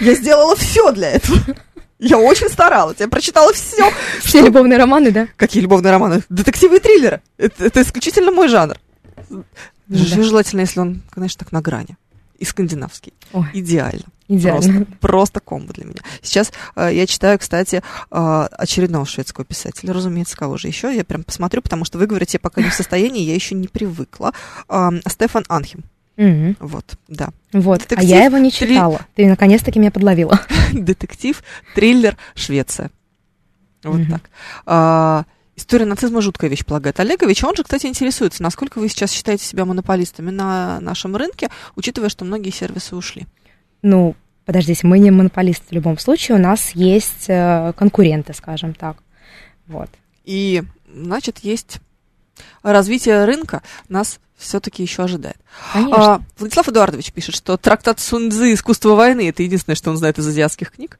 Я 0.00 0.14
сделала 0.14 0.56
все 0.56 0.90
для 0.92 1.10
этого. 1.10 1.38
Я 1.98 2.18
очень 2.18 2.48
старалась, 2.48 2.96
я 2.98 3.06
прочитала 3.06 3.52
все. 3.52 3.88
Все 4.20 4.40
любовные 4.40 4.76
романы, 4.76 5.12
да? 5.12 5.28
Какие 5.36 5.62
любовные 5.62 5.92
романы? 5.92 6.22
Детективы 6.28 6.78
и 6.78 6.80
триллеры. 6.80 7.20
Это, 7.38 7.64
это 7.64 7.82
исключительно 7.82 8.32
мой 8.32 8.48
жанр. 8.48 8.76
Да. 9.30 9.42
Желательно, 9.88 10.62
если 10.62 10.80
он, 10.80 11.02
конечно, 11.10 11.38
так 11.38 11.52
на 11.52 11.60
грани. 11.60 11.96
И 12.42 12.44
скандинавский. 12.44 13.12
Ой, 13.32 13.46
Идеально. 13.52 14.02
идеально. 14.26 14.60
Просто, 14.60 14.86
просто 15.00 15.40
комбо 15.40 15.72
для 15.72 15.84
меня. 15.84 16.00
Сейчас 16.22 16.52
э, 16.74 16.90
я 16.92 17.06
читаю, 17.06 17.38
кстати, 17.38 17.82
э, 18.10 18.48
очередного 18.50 19.06
шведского 19.06 19.44
писателя. 19.46 19.92
Разумеется, 19.92 20.36
кого 20.36 20.56
же 20.58 20.66
еще. 20.66 20.92
Я 20.94 21.04
прям 21.04 21.22
посмотрю, 21.22 21.62
потому 21.62 21.84
что 21.84 21.98
выговорить 21.98 22.34
я 22.34 22.40
пока 22.40 22.60
не 22.62 22.70
в 22.70 22.74
состоянии, 22.74 23.22
я 23.22 23.34
еще 23.34 23.54
не 23.54 23.68
привыкла. 23.68 24.32
А, 24.68 24.90
Стефан 25.06 25.44
Анхем. 25.48 25.84
Мгм. 26.16 26.56
Вот, 26.60 26.98
да. 27.08 27.28
Вот, 27.52 27.78
а 27.78 27.82
Детектив, 27.84 28.08
я 28.10 28.24
его 28.24 28.38
не 28.38 28.50
три- 28.50 28.68
читала. 28.74 29.00
Ты 29.14 29.26
наконец-таки 29.28 29.78
меня 29.78 29.90
подловила. 29.92 30.40
Детектив, 30.72 31.42
триллер, 31.76 32.16
Швеция. 32.34 32.90
Вот 33.84 34.00
Мгм. 34.00 34.20
так. 34.66 35.26
История 35.54 35.84
нацизма 35.84 36.22
жуткая 36.22 36.48
вещь, 36.48 36.64
полагает 36.64 36.98
Олегович. 36.98 37.44
Он 37.44 37.54
же, 37.54 37.62
кстати, 37.62 37.86
интересуется, 37.86 38.42
насколько 38.42 38.78
вы 38.78 38.88
сейчас 38.88 39.12
считаете 39.12 39.44
себя 39.44 39.64
монополистами 39.64 40.30
на 40.30 40.80
нашем 40.80 41.14
рынке, 41.14 41.50
учитывая, 41.76 42.08
что 42.08 42.24
многие 42.24 42.50
сервисы 42.50 42.96
ушли. 42.96 43.26
Ну, 43.82 44.16
подождите, 44.46 44.86
мы 44.86 44.98
не 44.98 45.10
монополисты 45.10 45.66
в 45.68 45.72
любом 45.72 45.98
случае, 45.98 46.38
у 46.38 46.40
нас 46.40 46.70
есть 46.70 47.26
э, 47.28 47.74
конкуренты, 47.76 48.32
скажем 48.32 48.72
так. 48.72 48.96
Вот. 49.66 49.90
И, 50.24 50.62
значит, 50.90 51.40
есть 51.40 51.80
развитие 52.62 53.24
рынка 53.24 53.62
нас 53.88 54.20
все-таки 54.36 54.82
еще 54.82 55.04
ожидает. 55.04 55.36
Конечно. 55.72 56.14
А, 56.14 56.20
Владислав 56.38 56.68
Эдуардович 56.68 57.12
пишет, 57.12 57.34
что 57.34 57.56
трактат 57.56 58.00
Сунцзы 58.00 58.52
«Искусство 58.52 58.94
войны»— 58.94 59.28
это 59.30 59.42
единственное, 59.42 59.76
что 59.76 59.90
он 59.90 59.96
знает 59.96 60.18
из 60.18 60.26
азиатских 60.26 60.72
книг. 60.72 60.98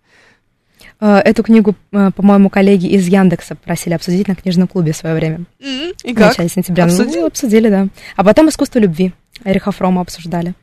Э, 1.05 1.19
Эту 1.19 1.43
книгу, 1.43 1.75
э, 1.91 2.11
по-моему, 2.15 2.49
коллеги 2.49 2.87
из 2.87 3.09
Яндекса 3.09 3.57
просили 3.57 3.95
обсудить 3.95 4.29
на 4.29 4.37
книжном 4.37 4.69
клубе 4.69 4.93
в 4.93 4.97
свое 4.97 5.17
время. 5.17 5.45
И 5.59 5.93
В 6.13 6.15
как? 6.15 6.29
начале 6.29 6.49
сентября. 6.49 6.87
Ну, 6.87 6.93
Обсудили? 6.93 7.27
обсудили, 7.27 7.69
да. 7.69 7.89
А 8.15 8.23
потом 8.23 8.49
искусство 8.49 8.79
любви. 8.79 9.13
Эриха 9.45 9.73
Фрома 9.73 10.01
обсуждали. 10.03 10.55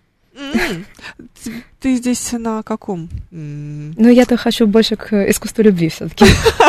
Ты, 1.81 1.95
здесь 1.97 2.31
на 2.31 2.63
каком? 2.63 3.09
Ну, 3.31 4.09
я-то 4.09 4.37
хочу 4.37 4.65
больше 4.65 4.95
к 4.95 5.29
искусству 5.29 5.61
любви 5.63 5.89
все-таки. 5.89 6.25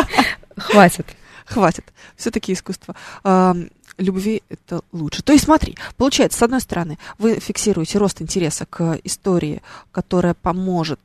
Хватит. 0.57 1.05
Хватит. 1.45 1.85
Все-таки 2.17 2.51
искусство. 2.51 2.95
Любви 3.97 4.41
это 4.49 4.81
лучше. 4.91 5.21
То 5.23 5.31
есть 5.31 5.45
смотри, 5.45 5.77
получается, 5.95 6.39
с 6.39 6.41
одной 6.41 6.59
стороны, 6.59 6.97
вы 7.19 7.39
фиксируете 7.39 7.99
рост 7.99 8.21
интереса 8.21 8.65
к 8.65 8.99
истории, 9.05 9.61
которая 9.91 10.33
поможет 10.33 10.99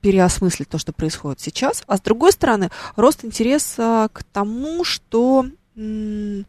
переосмыслить 0.00 0.68
то, 0.68 0.78
что 0.78 0.92
происходит 0.92 1.40
сейчас, 1.40 1.82
а 1.86 1.96
с 1.96 2.00
другой 2.00 2.32
стороны, 2.32 2.70
рост 2.96 3.24
интереса 3.24 4.08
к 4.12 4.22
тому, 4.24 4.84
что, 4.84 5.46
что 5.74 6.44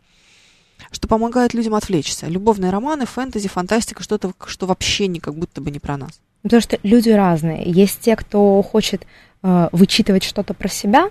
помогает 1.08 1.54
людям 1.54 1.76
отвлечься. 1.76 2.28
Любовные 2.28 2.72
романы, 2.72 3.06
фэнтези, 3.06 3.48
фантастика, 3.48 4.04
что-то, 4.04 4.34
что 4.46 4.66
вообще 4.66 5.08
не 5.08 5.20
как 5.20 5.36
будто 5.36 5.62
бы 5.62 5.72
не 5.72 5.80
про 5.80 5.98
нас. 5.98 6.20
Потому 6.42 6.62
что 6.62 6.80
люди 6.84 7.10
разные. 7.10 7.70
Есть 7.70 8.00
те, 8.00 8.16
кто 8.16 8.62
хочет 8.62 9.06
э, 9.44 9.70
вычитывать 9.72 10.24
что-то 10.24 10.54
про 10.54 10.70
себя, 10.70 11.10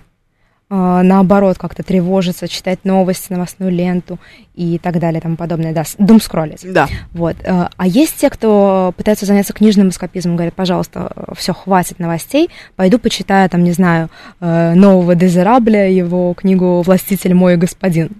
наоборот, 0.69 1.57
как-то 1.57 1.81
тревожиться, 1.83 2.47
читать 2.47 2.79
новости, 2.83 3.31
новостную 3.33 3.71
ленту 3.71 4.19
и 4.53 4.77
так 4.77 4.99
далее, 4.99 5.19
тому 5.19 5.35
подобное, 5.35 5.73
да, 5.73 5.83
думскроллить. 5.97 6.61
Да. 6.71 6.87
Вот. 7.13 7.37
э, 7.43 7.67
А 7.75 7.87
есть 7.87 8.17
те, 8.17 8.29
кто 8.29 8.93
пытается 8.95 9.25
заняться 9.25 9.53
книжным 9.53 9.89
эскапизмом, 9.89 10.35
говорят, 10.35 10.53
пожалуйста, 10.53 11.11
все, 11.35 11.53
хватит 11.53 11.99
новостей, 11.99 12.49
пойду 12.75 12.99
почитаю, 12.99 13.49
там, 13.49 13.63
не 13.63 13.71
знаю, 13.71 14.09
э, 14.39 14.73
нового 14.75 15.15
Дезерабля, 15.15 15.89
его 15.89 16.33
книгу 16.33 16.81
«Властитель 16.81 17.33
мой 17.33 17.57
господин». 17.57 18.11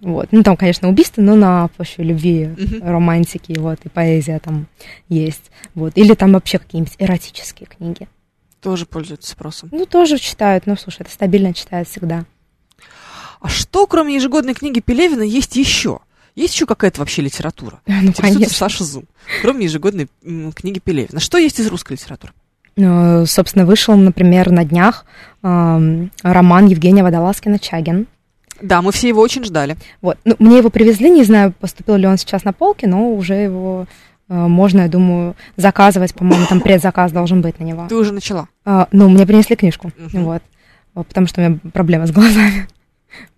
Вот. 0.00 0.28
Ну, 0.32 0.42
там, 0.42 0.58
конечно, 0.58 0.88
убийство, 0.88 1.22
но 1.22 1.34
на 1.34 1.68
почве 1.78 2.04
любви, 2.04 2.50
романтики, 2.82 3.58
вот, 3.58 3.78
и 3.84 3.88
поэзия 3.88 4.38
там 4.38 4.66
есть. 5.08 5.50
Вот. 5.74 5.92
Или 5.96 6.12
там 6.14 6.32
вообще 6.32 6.58
какие-нибудь 6.58 6.94
эротические 6.98 7.66
книги. 7.66 8.06
Тоже 8.64 8.86
пользуются 8.86 9.30
спросом. 9.30 9.68
Ну, 9.72 9.84
тоже 9.84 10.16
читают, 10.16 10.66
ну, 10.66 10.74
слушай, 10.74 11.02
это 11.02 11.10
стабильно 11.10 11.52
читают 11.52 11.86
всегда. 11.86 12.24
А 13.42 13.48
что, 13.50 13.86
кроме 13.86 14.14
ежегодной 14.14 14.54
книги 14.54 14.80
Пелевина, 14.80 15.20
есть 15.20 15.54
еще? 15.56 15.98
Есть 16.34 16.54
еще 16.54 16.64
какая-то 16.64 17.00
вообще 17.00 17.20
литература? 17.20 17.80
Ну, 17.86 18.14
конечно. 18.16 18.54
Саша 18.54 18.84
Зум. 18.84 19.04
Кроме 19.42 19.66
ежегодной 19.66 20.08
книги 20.54 20.78
Пелевина. 20.78 21.20
Что 21.20 21.36
есть 21.36 21.60
из 21.60 21.66
русской 21.66 21.92
литературы? 21.92 22.32
Ну, 22.76 23.26
Собственно, 23.26 23.66
вышел, 23.66 23.94
например, 23.96 24.50
на 24.50 24.64
днях 24.64 25.04
эм, 25.42 26.10
роман 26.22 26.66
Евгения 26.66 27.02
Водолазкина 27.02 27.58
«Чагин». 27.58 28.06
Да, 28.62 28.80
мы 28.80 28.92
все 28.92 29.08
его 29.08 29.20
очень 29.20 29.44
ждали. 29.44 29.76
Вот. 30.00 30.16
Ну, 30.24 30.36
мне 30.38 30.56
его 30.56 30.70
привезли, 30.70 31.10
не 31.10 31.24
знаю, 31.24 31.52
поступил 31.52 31.96
ли 31.96 32.06
он 32.06 32.16
сейчас 32.16 32.44
на 32.44 32.54
полке, 32.54 32.86
но 32.86 33.12
уже 33.12 33.34
его 33.34 33.82
э, 33.82 33.86
можно, 34.28 34.82
я 34.82 34.88
думаю, 34.88 35.34
заказывать. 35.56 36.14
По-моему, 36.14 36.46
там 36.46 36.60
предзаказ 36.60 37.12
должен 37.12 37.40
быть 37.42 37.58
на 37.60 37.64
него. 37.64 37.86
Ты 37.88 37.94
уже 37.96 38.12
начала. 38.12 38.48
А, 38.64 38.88
ну, 38.92 39.08
мне 39.08 39.26
принесли 39.26 39.56
книжку, 39.56 39.92
Мгм. 39.98 40.24
вот. 40.24 40.42
Потому 40.94 41.26
что 41.26 41.40
у 41.40 41.44
меня 41.44 41.58
проблемы 41.72 42.06
с 42.06 42.10
глазами. 42.12 42.66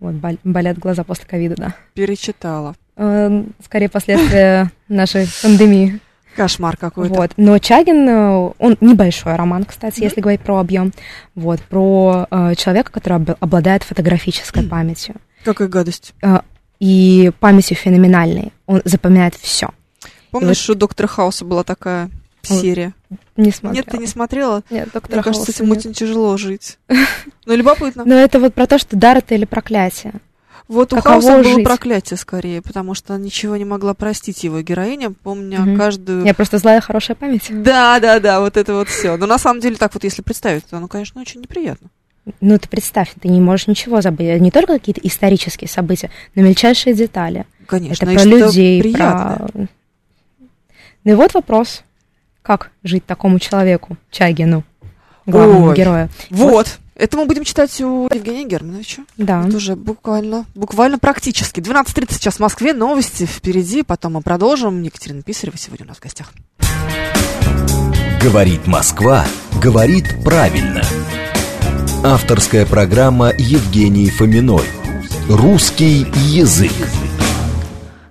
Вот, 0.00 0.14
бол- 0.14 0.38
болят 0.42 0.78
глаза 0.78 1.04
после 1.04 1.26
ковида, 1.26 1.54
да. 1.56 1.74
Перечитала. 1.92 2.74
Э, 2.96 3.44
Скорее 3.62 3.90
последствия 3.90 4.70
нашей 4.88 5.26
пандемии. 5.42 6.00
Кошмар 6.34 6.78
какой-то. 6.78 7.14
Вот. 7.14 7.32
Но 7.36 7.58
Чагин, 7.58 8.08
э, 8.08 8.52
он 8.58 8.76
небольшой 8.80 9.36
роман, 9.36 9.64
кстати, 9.66 10.02
если 10.02 10.22
говорить 10.22 10.40
про 10.40 10.58
объем. 10.60 10.92
Вот, 11.34 11.60
про 11.60 12.26
э, 12.30 12.54
человека, 12.56 12.90
который 12.90 13.14
об- 13.16 13.36
обладает 13.40 13.82
фотографической 13.82 14.62
памятью. 14.62 15.16
Какая 15.44 15.68
гадость. 15.68 16.14
Э, 16.22 16.40
и 16.80 17.30
памятью 17.40 17.76
феноменальной. 17.76 18.52
Он 18.66 18.80
запоминает 18.86 19.34
все. 19.34 19.68
Помнишь, 20.40 20.68
у 20.70 20.74
Доктора 20.74 21.06
Хауса 21.06 21.44
была 21.44 21.62
такая 21.64 22.10
Вот. 22.48 22.60
серия? 22.60 22.94
Не 23.36 23.50
смотрела. 23.50 23.74
Нет, 23.74 23.86
ты 23.90 23.98
не 23.98 24.06
смотрела? 24.06 24.62
Нет, 24.70 24.88
доктора 24.92 25.16
Мне 25.16 25.22
кажется, 25.24 25.52
с 25.52 25.54
этим 25.56 25.68
нет. 25.68 25.78
очень 25.78 25.92
тяжело 25.92 26.36
жить. 26.36 26.78
Но 27.46 27.54
любопытно. 27.54 28.04
Но 28.04 28.14
это 28.14 28.38
вот 28.40 28.54
про 28.54 28.66
то, 28.66 28.78
что 28.78 28.96
дар 28.96 29.18
это 29.18 29.34
или 29.34 29.44
проклятие. 29.44 30.14
Вот 30.68 30.92
у 30.92 30.96
каково 30.96 31.20
Хауса 31.22 31.42
было 31.42 31.62
проклятие 31.62 32.16
скорее, 32.16 32.60
потому 32.60 32.94
что 32.94 33.16
ничего 33.16 33.56
не 33.56 33.64
могла 33.64 33.94
простить 33.94 34.42
его 34.42 34.60
героиня, 34.62 35.12
помня 35.12 35.60
Мгм. 35.60 35.76
каждую... 35.76 36.24
Я 36.24 36.34
просто 36.34 36.58
злая 36.58 36.80
хорошая 36.80 37.14
память. 37.14 37.44
Да, 37.50 38.00
да, 38.00 38.18
да, 38.18 38.40
вот 38.40 38.56
это 38.56 38.74
вот 38.74 38.88
все. 38.88 39.16
Но 39.16 39.26
на 39.26 39.38
самом 39.38 39.60
деле, 39.60 39.76
так 39.76 39.94
вот, 39.94 40.02
если 40.02 40.22
представить, 40.22 40.64
то 40.66 40.76
оно, 40.78 40.88
конечно, 40.88 41.20
очень 41.20 41.40
неприятно. 41.40 41.88
Ну, 42.40 42.58
ты 42.58 42.68
представь, 42.68 43.12
ты 43.20 43.28
не 43.28 43.40
можешь 43.40 43.68
ничего 43.68 44.00
забыть. 44.00 44.40
Не 44.40 44.50
только 44.50 44.72
какие-то 44.72 45.00
исторические 45.04 45.68
события, 45.68 46.10
но 46.34 46.42
мельчайшие 46.42 46.92
детали. 46.94 47.46
Конечно, 47.66 48.04
это 48.10 48.14
про 48.14 48.24
людей, 48.24 48.82
приятное. 48.82 49.36
про... 49.36 49.66
Ну 51.06 51.12
и 51.12 51.14
вот 51.14 51.34
вопрос. 51.34 51.84
Как 52.42 52.72
жить 52.82 53.06
такому 53.06 53.38
человеку, 53.38 53.96
Чагину, 54.10 54.64
главному 55.24 55.68
Ой. 55.68 55.76
герою? 55.76 56.08
Вот. 56.30 56.80
Это 56.96 57.16
мы 57.16 57.26
будем 57.26 57.44
читать 57.44 57.80
у 57.80 58.08
Евгения 58.12 58.44
Германовича. 58.44 59.04
Да. 59.16 59.42
Вот 59.42 59.54
уже 59.54 59.76
буквально, 59.76 60.46
буквально 60.56 60.98
практически. 60.98 61.60
12.30 61.60 62.12
сейчас 62.12 62.36
в 62.36 62.40
Москве, 62.40 62.72
новости 62.72 63.24
впереди, 63.24 63.84
потом 63.84 64.14
мы 64.14 64.20
продолжим. 64.20 64.82
Екатерина 64.82 65.22
Писарева 65.22 65.56
сегодня 65.56 65.86
у 65.86 65.88
нас 65.90 65.98
в 65.98 66.02
гостях. 66.02 66.32
Говорит 68.20 68.66
Москва, 68.66 69.24
говорит 69.62 70.06
правильно. 70.24 70.82
Авторская 72.02 72.66
программа 72.66 73.32
Евгении 73.38 74.08
Фоминой. 74.08 74.66
Русский 75.28 76.04
язык. 76.14 76.72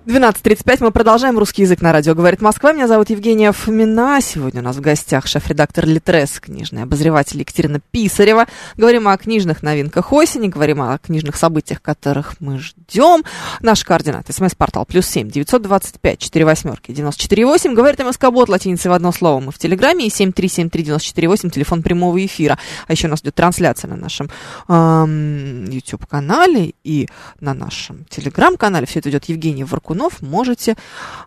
12.35 0.06 0.78
мы 0.82 0.92
продолжаем 0.92 1.40
русский 1.40 1.64
язык 1.64 1.82
на 1.82 1.92
радио. 1.92 2.14
Говорит 2.14 2.40
Москва. 2.40 2.72
Меня 2.74 2.88
зовут 2.88 3.10
Евгения 3.10 3.52
Фомина. 3.52 4.20
Сегодня 4.22 4.62
у 4.62 4.64
нас 4.64 4.76
в 4.76 4.80
гостях 4.80 5.26
шеф-редактор 5.26 5.88
Литрес, 5.88 6.40
книжный 6.40 6.84
обозреватель 6.84 7.40
Екатерина 7.40 7.80
Писарева. 7.90 8.46
Говорим 8.78 9.08
о 9.08 9.18
книжных 9.18 9.64
новинках 9.64 10.14
осени, 10.14 10.48
говорим 10.48 10.80
о 10.84 11.00
книжных 11.00 11.36
событиях, 11.36 11.82
которых 11.82 12.36
мы 12.40 12.60
ждем. 12.60 13.24
Наш 13.62 13.84
координат. 13.84 14.28
СМС-портал 14.30 14.86
плюс 14.86 15.08
семь 15.08 15.32
девятьсот 15.32 15.64
двадцать 15.64 16.00
пять 16.00 16.20
четыре 16.20 16.46
восьмерки 16.46 16.92
девяносто 16.92 17.24
четыре 17.24 17.48
восемь. 17.48 17.74
Говорит 17.74 18.00
МСК-бот 18.00 18.48
латиницей 18.48 18.92
в 18.92 18.94
одно 18.94 19.12
слово. 19.12 19.40
Мы 19.40 19.52
в 19.52 19.58
Телеграме 19.58 20.06
и 20.06 20.12
семь 20.12 20.32
три 20.32 20.50
семь 20.50 20.70
три 20.70 20.84
девяносто 20.84 21.08
четыре 21.08 21.30
восемь. 21.30 21.50
Телефон 21.50 21.82
прямого 21.82 22.24
эфира. 22.24 22.60
А 22.88 22.92
еще 22.92 23.08
у 23.08 23.10
нас 23.10 23.22
идет 23.22 23.34
трансляция 23.34 23.90
на 23.90 23.96
нашем 23.96 24.30
эм, 24.68 25.66
YouTube-канале 25.66 26.76
и 26.84 27.10
на 27.40 27.56
нашем 27.56 28.06
Телеграм-канале. 28.08 28.86
Все 28.86 29.00
это 29.00 29.10
идет 29.10 29.26
Евгений 29.26 29.64
Варкунов 29.96 30.22
можете 30.22 30.76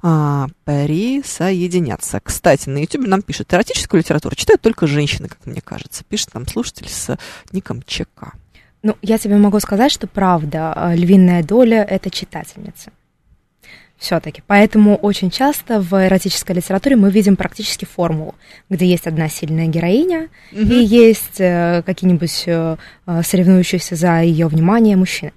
а, 0.02 0.46
присоединяться. 0.64 2.20
Кстати, 2.22 2.68
на 2.68 2.78
YouTube 2.78 3.06
нам 3.06 3.22
пишут, 3.22 3.52
эротическую 3.52 4.00
литературу 4.00 4.36
читают 4.36 4.60
только 4.60 4.86
женщины, 4.86 5.28
как 5.28 5.38
мне 5.46 5.60
кажется. 5.60 6.04
Пишет 6.04 6.34
нам 6.34 6.46
слушатель 6.46 6.88
с 6.88 7.16
ником 7.52 7.82
ЧК. 7.82 8.32
Ну, 8.82 8.96
я 9.02 9.18
тебе 9.18 9.36
могу 9.36 9.58
сказать, 9.60 9.90
что 9.90 10.06
правда, 10.06 10.72
а, 10.74 10.94
львиная 10.94 11.42
доля– 11.42 11.82
это 11.88 12.10
читательница. 12.10 12.90
Все-таки. 13.96 14.44
Поэтому 14.46 14.94
очень 14.94 15.28
часто 15.28 15.80
в 15.80 15.92
эротической 16.06 16.54
литературе 16.54 16.94
мы 16.94 17.10
видим 17.10 17.34
практически 17.34 17.84
формулу, 17.84 18.36
где 18.70 18.86
есть 18.86 19.08
одна 19.08 19.28
сильная 19.28 19.66
героиня 19.66 20.28
угу. 20.52 20.60
и 20.60 20.84
есть 20.84 21.40
э, 21.40 21.82
какие-нибудь 21.84 22.44
э, 22.46 22.76
э, 23.06 23.22
соревнующиеся 23.24 23.96
за 23.96 24.20
ее 24.20 24.46
внимание 24.46 24.94
мужчины. 24.94 25.32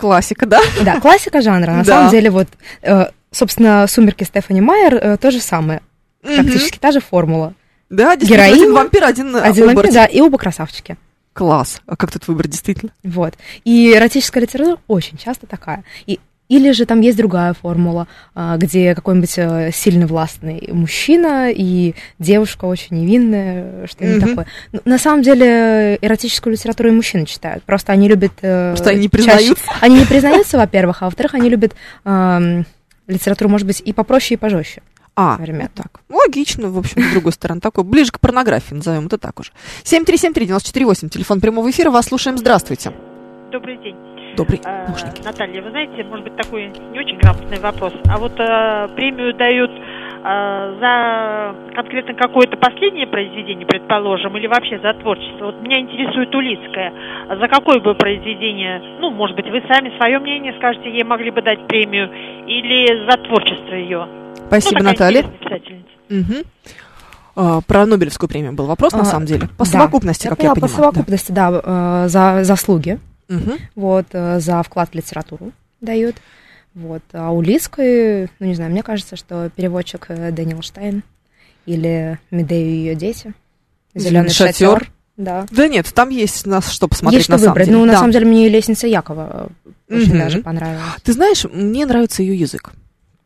Классика, 0.00 0.46
да? 0.46 0.60
Да, 0.82 0.98
классика 1.00 1.42
жанра. 1.42 1.72
На 1.72 1.84
да. 1.84 1.84
самом 1.84 2.10
деле, 2.10 2.30
вот, 2.30 2.48
э, 2.82 3.06
собственно, 3.30 3.86
«Сумерки» 3.86 4.24
Стефани 4.24 4.60
Майер 4.60 4.94
э, 4.94 5.16
то 5.18 5.30
же 5.30 5.40
самое. 5.40 5.82
Практически 6.22 6.78
та 6.78 6.90
же 6.90 7.00
формула. 7.00 7.54
Да, 7.90 8.16
Героиня, 8.16 8.54
один 8.54 8.72
вампир, 8.72 9.04
один, 9.04 9.36
один 9.36 9.66
вампир, 9.66 9.92
да, 9.92 10.06
и 10.06 10.20
оба 10.20 10.38
красавчики. 10.38 10.96
Класс. 11.32 11.80
А 11.86 11.96
как 11.96 12.12
тут 12.12 12.28
выбор, 12.28 12.48
действительно? 12.48 12.92
Вот. 13.04 13.34
И 13.64 13.92
эротическая 13.92 14.42
литература 14.42 14.78
очень 14.88 15.16
часто 15.16 15.46
такая. 15.46 15.84
И 16.06 16.18
или 16.50 16.72
же 16.72 16.84
там 16.84 17.00
есть 17.00 17.16
другая 17.16 17.54
формула, 17.54 18.08
а, 18.34 18.56
где 18.56 18.94
какой-нибудь 18.94 19.34
э, 19.38 19.70
сильно 19.72 20.06
властный 20.06 20.68
мужчина 20.72 21.50
и 21.50 21.94
девушка 22.18 22.64
очень 22.64 22.96
невинная, 23.00 23.86
что-нибудь 23.86 24.22
mm-hmm. 24.22 24.28
такое. 24.28 24.46
Но, 24.72 24.80
на 24.84 24.98
самом 24.98 25.22
деле 25.22 25.96
эротическую 26.02 26.52
литературу 26.52 26.88
и 26.88 26.92
мужчины 26.92 27.24
читают. 27.24 27.62
Просто 27.62 27.92
они 27.92 28.08
любят... 28.08 28.32
Э, 28.42 28.72
Просто 28.72 28.90
они 28.90 29.02
не 29.02 29.08
признаются. 29.08 29.54
Чаще... 29.54 29.70
Они 29.80 30.00
не 30.00 30.04
признаются, 30.04 30.58
во-первых, 30.58 31.02
а 31.02 31.04
во-вторых, 31.06 31.34
они 31.34 31.48
любят 31.48 31.74
э, 32.04 32.62
литературу, 33.06 33.48
может 33.48 33.66
быть, 33.66 33.80
и 33.80 33.92
попроще, 33.92 34.34
и 34.34 34.36
пожестче. 34.36 34.82
А, 35.14 35.38
вот 35.38 35.70
так. 35.74 36.00
Логично, 36.08 36.70
в 36.70 36.78
общем, 36.78 37.02
с 37.02 37.12
другой 37.12 37.32
стороны, 37.32 37.60
такой, 37.60 37.84
ближе 37.84 38.10
к 38.10 38.18
порнографии, 38.18 38.74
назовем 38.74 39.06
это 39.06 39.18
так 39.18 39.38
уже. 39.38 39.52
7373948, 39.84 41.08
телефон 41.10 41.40
прямого 41.40 41.70
эфира, 41.70 41.90
вас 41.90 42.06
слушаем, 42.06 42.38
здравствуйте. 42.38 42.92
Добрый 43.50 43.78
день. 43.78 43.96
Добрый. 44.36 44.60
Э, 44.64 44.86
Наушники. 44.86 45.22
Наталья, 45.24 45.60
вы 45.60 45.70
знаете, 45.70 46.04
может 46.04 46.24
быть, 46.24 46.36
такой 46.36 46.70
не 46.92 46.98
очень 47.00 47.18
грамотный 47.18 47.58
вопрос. 47.58 47.92
А 48.08 48.16
вот 48.18 48.38
э, 48.38 48.88
премию 48.94 49.34
дают 49.34 49.70
э, 49.72 50.76
за 50.78 51.74
конкретно 51.74 52.14
какое-то 52.14 52.56
последнее 52.56 53.08
произведение, 53.08 53.66
предположим, 53.66 54.36
или 54.36 54.46
вообще 54.46 54.78
за 54.78 54.94
творчество. 54.94 55.46
Вот 55.46 55.62
меня 55.62 55.80
интересует 55.80 56.32
Улицкая. 56.32 56.92
За 57.40 57.48
какое 57.48 57.80
бы 57.80 57.94
произведение, 57.94 58.80
ну, 59.00 59.10
может 59.10 59.34
быть, 59.34 59.46
вы 59.46 59.62
сами 59.66 59.96
свое 59.96 60.20
мнение 60.20 60.54
скажете, 60.58 60.88
ей 60.88 61.02
могли 61.02 61.30
бы 61.32 61.42
дать 61.42 61.66
премию, 61.66 62.08
или 62.46 63.10
за 63.10 63.16
творчество 63.24 63.74
ее? 63.74 64.06
Спасибо, 64.46 64.78
ну, 64.78 64.90
Наталья. 64.90 65.24
Угу. 66.08 66.34
Uh, 67.36 67.62
про 67.66 67.86
Нобелевскую 67.86 68.28
премию 68.28 68.52
был 68.52 68.66
вопрос, 68.66 68.92
uh, 68.92 68.98
на 68.98 69.04
самом 69.04 69.24
деле. 69.24 69.48
По 69.56 69.64
да. 69.64 69.70
совокупности, 69.70 70.26
как 70.28 70.38
я, 70.40 70.48
я 70.48 70.54
понимаю. 70.54 70.70
По 70.70 70.76
совокупности, 70.76 71.32
да, 71.32 71.50
да 71.50 71.58
uh, 71.58 72.08
за 72.08 72.44
заслуги 72.44 72.98
угу. 73.30 73.52
вот, 73.74 74.06
э, 74.12 74.40
за 74.40 74.62
вклад 74.62 74.90
в 74.90 74.94
литературу 74.94 75.52
дают. 75.80 76.16
Вот. 76.74 77.02
А 77.12 77.30
у 77.30 77.40
Лиской, 77.40 78.28
ну 78.38 78.46
не 78.46 78.54
знаю, 78.54 78.70
мне 78.70 78.82
кажется, 78.82 79.16
что 79.16 79.50
переводчик 79.54 80.06
э, 80.08 80.30
Дэниел 80.30 80.62
Штайн 80.62 81.02
или 81.66 82.18
Медею 82.30 82.68
и 82.68 82.76
ее 82.76 82.94
дети. 82.94 83.32
Зеленый 83.94 84.30
шатер. 84.30 84.78
шатер. 84.78 84.92
Да. 85.16 85.46
да 85.50 85.68
нет, 85.68 85.86
там 85.94 86.08
есть 86.08 86.46
нас 86.46 86.70
что 86.70 86.88
посмотреть 86.88 87.18
есть 87.18 87.24
что 87.26 87.32
на 87.32 87.38
выбрать. 87.38 87.66
самом 87.66 87.78
деле. 87.78 87.78
Ну, 87.78 87.86
да. 87.86 87.92
на 87.92 87.98
самом 87.98 88.12
деле, 88.12 88.26
мне 88.26 88.48
лестница 88.48 88.86
Якова 88.86 89.50
очень 89.88 90.12
угу. 90.12 90.18
даже 90.18 90.42
понравилась. 90.42 90.82
Ты 91.02 91.12
знаешь, 91.12 91.44
мне 91.44 91.84
нравится 91.84 92.22
ее 92.22 92.36
язык. 92.36 92.72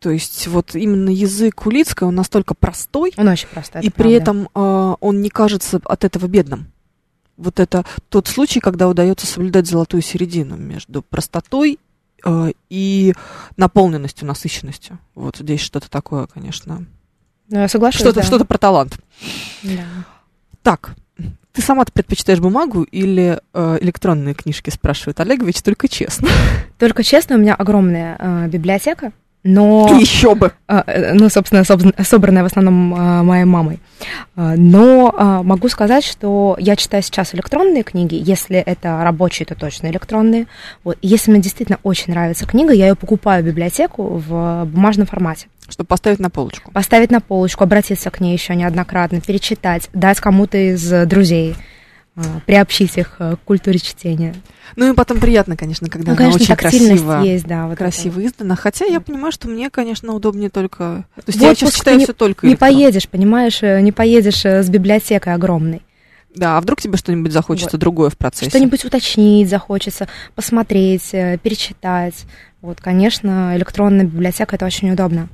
То 0.01 0.11
есть 0.11 0.49
вот 0.49 0.75
именно 0.75 1.09
язык 1.09 1.64
Улицкой, 1.64 2.09
он 2.09 2.14
настолько 2.14 2.55
простой. 2.55 3.12
Он 3.17 3.29
очень 3.29 3.49
простой. 3.49 3.83
И 3.83 3.90
при 3.90 4.12
этом 4.12 4.49
э, 4.55 4.95
он 5.01 5.23
не 5.23 5.31
кажется 5.31 5.81
от 5.85 6.05
этого 6.05 6.27
бедным 6.27 6.73
вот 7.37 7.61
это 7.61 7.85
тот 8.09 8.29
случай, 8.29 8.61
когда 8.61 8.88
удается 8.88 9.27
соблюдать 9.27 9.66
золотую 9.66 10.03
середину 10.03 10.57
между 10.57 11.03
простотой 11.03 11.79
э, 12.25 12.53
и 12.70 13.14
наполненностью, 13.57 14.27
насыщенностью. 14.27 14.99
Вот 15.14 15.37
здесь 15.38 15.61
что-то 15.61 15.90
такое, 15.90 16.27
конечно. 16.27 16.87
Ну, 17.49 17.59
я 17.59 17.68
соглашусь, 17.68 18.01
что-то, 18.01 18.20
да. 18.20 18.27
что-то 18.27 18.44
про 18.44 18.59
талант. 18.59 18.99
Да. 19.62 19.85
Так, 20.62 20.94
ты 21.55 21.62
сама 21.62 21.85
предпочитаешь 21.85 22.40
бумагу 22.40 22.83
или 22.83 23.40
э, 23.53 23.79
электронные 23.81 24.35
книжки, 24.35 24.70
спрашивает 24.70 25.20
Олегович, 25.20 25.62
только 25.62 25.88
честно. 25.88 26.29
Только 26.79 27.05
честно, 27.05 27.37
у 27.37 27.38
меня 27.38 27.55
огромная 27.55 28.16
э, 28.18 28.49
библиотека, 28.49 29.12
но... 29.44 29.88
Еще 30.00 30.35
бы! 30.35 30.52
А, 30.66 30.83
э, 30.87 31.12
ну, 31.12 31.28
собственно, 31.28 31.62
собранная 31.64 32.42
в 32.42 32.46
основном 32.46 32.94
а, 32.94 33.22
моей 33.22 33.44
мамой. 33.44 33.78
А, 34.35 34.54
но 34.57 35.42
могу 35.44 35.68
сказать, 35.68 36.04
что 36.04 36.57
я 36.59 36.74
читаю 36.76 37.02
сейчас 37.02 37.35
электронные 37.35 37.83
книги. 37.83 38.16
Если 38.20 38.57
это 38.57 39.02
рабочие, 39.04 39.46
то 39.46 39.54
точно 39.54 39.88
электронные. 39.88 40.46
Вот. 40.83 40.98
Если 41.02 41.30
мне 41.30 41.40
действительно 41.40 41.78
очень 41.83 42.12
нравится 42.12 42.46
книга, 42.46 42.72
я 42.72 42.88
ее 42.88 42.94
покупаю 42.94 43.42
в 43.42 43.46
библиотеку 43.46 44.22
в 44.26 44.64
бумажном 44.64 45.07
формате. 45.07 45.46
Чтобы 45.68 45.88
поставить 45.88 46.18
на 46.18 46.30
полочку. 46.30 46.70
Поставить 46.72 47.11
на 47.11 47.20
полочку, 47.20 47.64
обратиться 47.64 48.11
к 48.11 48.20
ней 48.20 48.33
еще 48.33 48.54
неоднократно, 48.54 49.20
перечитать, 49.20 49.88
дать 49.92 50.20
кому-то 50.20 50.59
из 50.59 51.07
друзей 51.07 51.54
приобщить 52.46 52.96
их 52.96 53.16
к 53.16 53.38
культуре 53.44 53.79
чтения. 53.79 54.35
Ну 54.77 54.92
и 54.92 54.94
потом 54.94 55.20
приятно, 55.20 55.57
конечно, 55.57 55.88
когда 55.88 56.12
ну, 56.12 56.16
конечно, 56.16 56.37
она 56.37 56.44
очень 56.44 56.57
красиво, 56.57 57.22
есть, 57.22 57.46
да, 57.46 57.66
вот 57.66 57.79
красиво 57.79 58.20
это. 58.20 58.29
издана. 58.29 58.57
Хотя 58.57 58.87
я 58.87 59.00
понимаю, 59.00 59.33
что 59.33 59.48
мне, 59.48 59.70
конечно, 59.70 60.12
удобнее 60.12 60.50
только... 60.50 61.05
То 61.16 61.22
есть 61.27 61.40
я 61.40 61.55
сейчас 61.55 61.74
читаю 61.74 61.98
не, 61.98 62.05
все 62.05 62.12
только 62.12 62.46
Не 62.46 62.57
поедешь, 62.57 63.09
понимаешь, 63.09 63.62
э, 63.62 63.81
не 63.81 63.92
поедешь 63.92 64.44
э, 64.44 64.62
с 64.62 64.68
библиотекой 64.68 65.35
огромной. 65.35 65.83
Да, 66.35 66.59
а 66.59 66.61
вдруг 66.61 66.81
тебе 66.81 66.96
что-нибудь 66.96 67.33
захочется 67.33 67.77
вот. 67.77 67.81
другое 67.81 68.11
в 68.11 68.18
процессе? 68.18 68.50
Что-нибудь 68.50 68.85
уточнить 68.85 69.48
захочется, 69.48 70.09
посмотреть, 70.35 71.11
э, 71.12 71.38
перечитать. 71.38 72.24
Вот, 72.61 72.81
конечно, 72.81 73.53
электронная 73.57 74.05
библиотека 74.05 74.57
это 74.57 74.66
очень 74.66 74.90
удобно. 74.90 75.29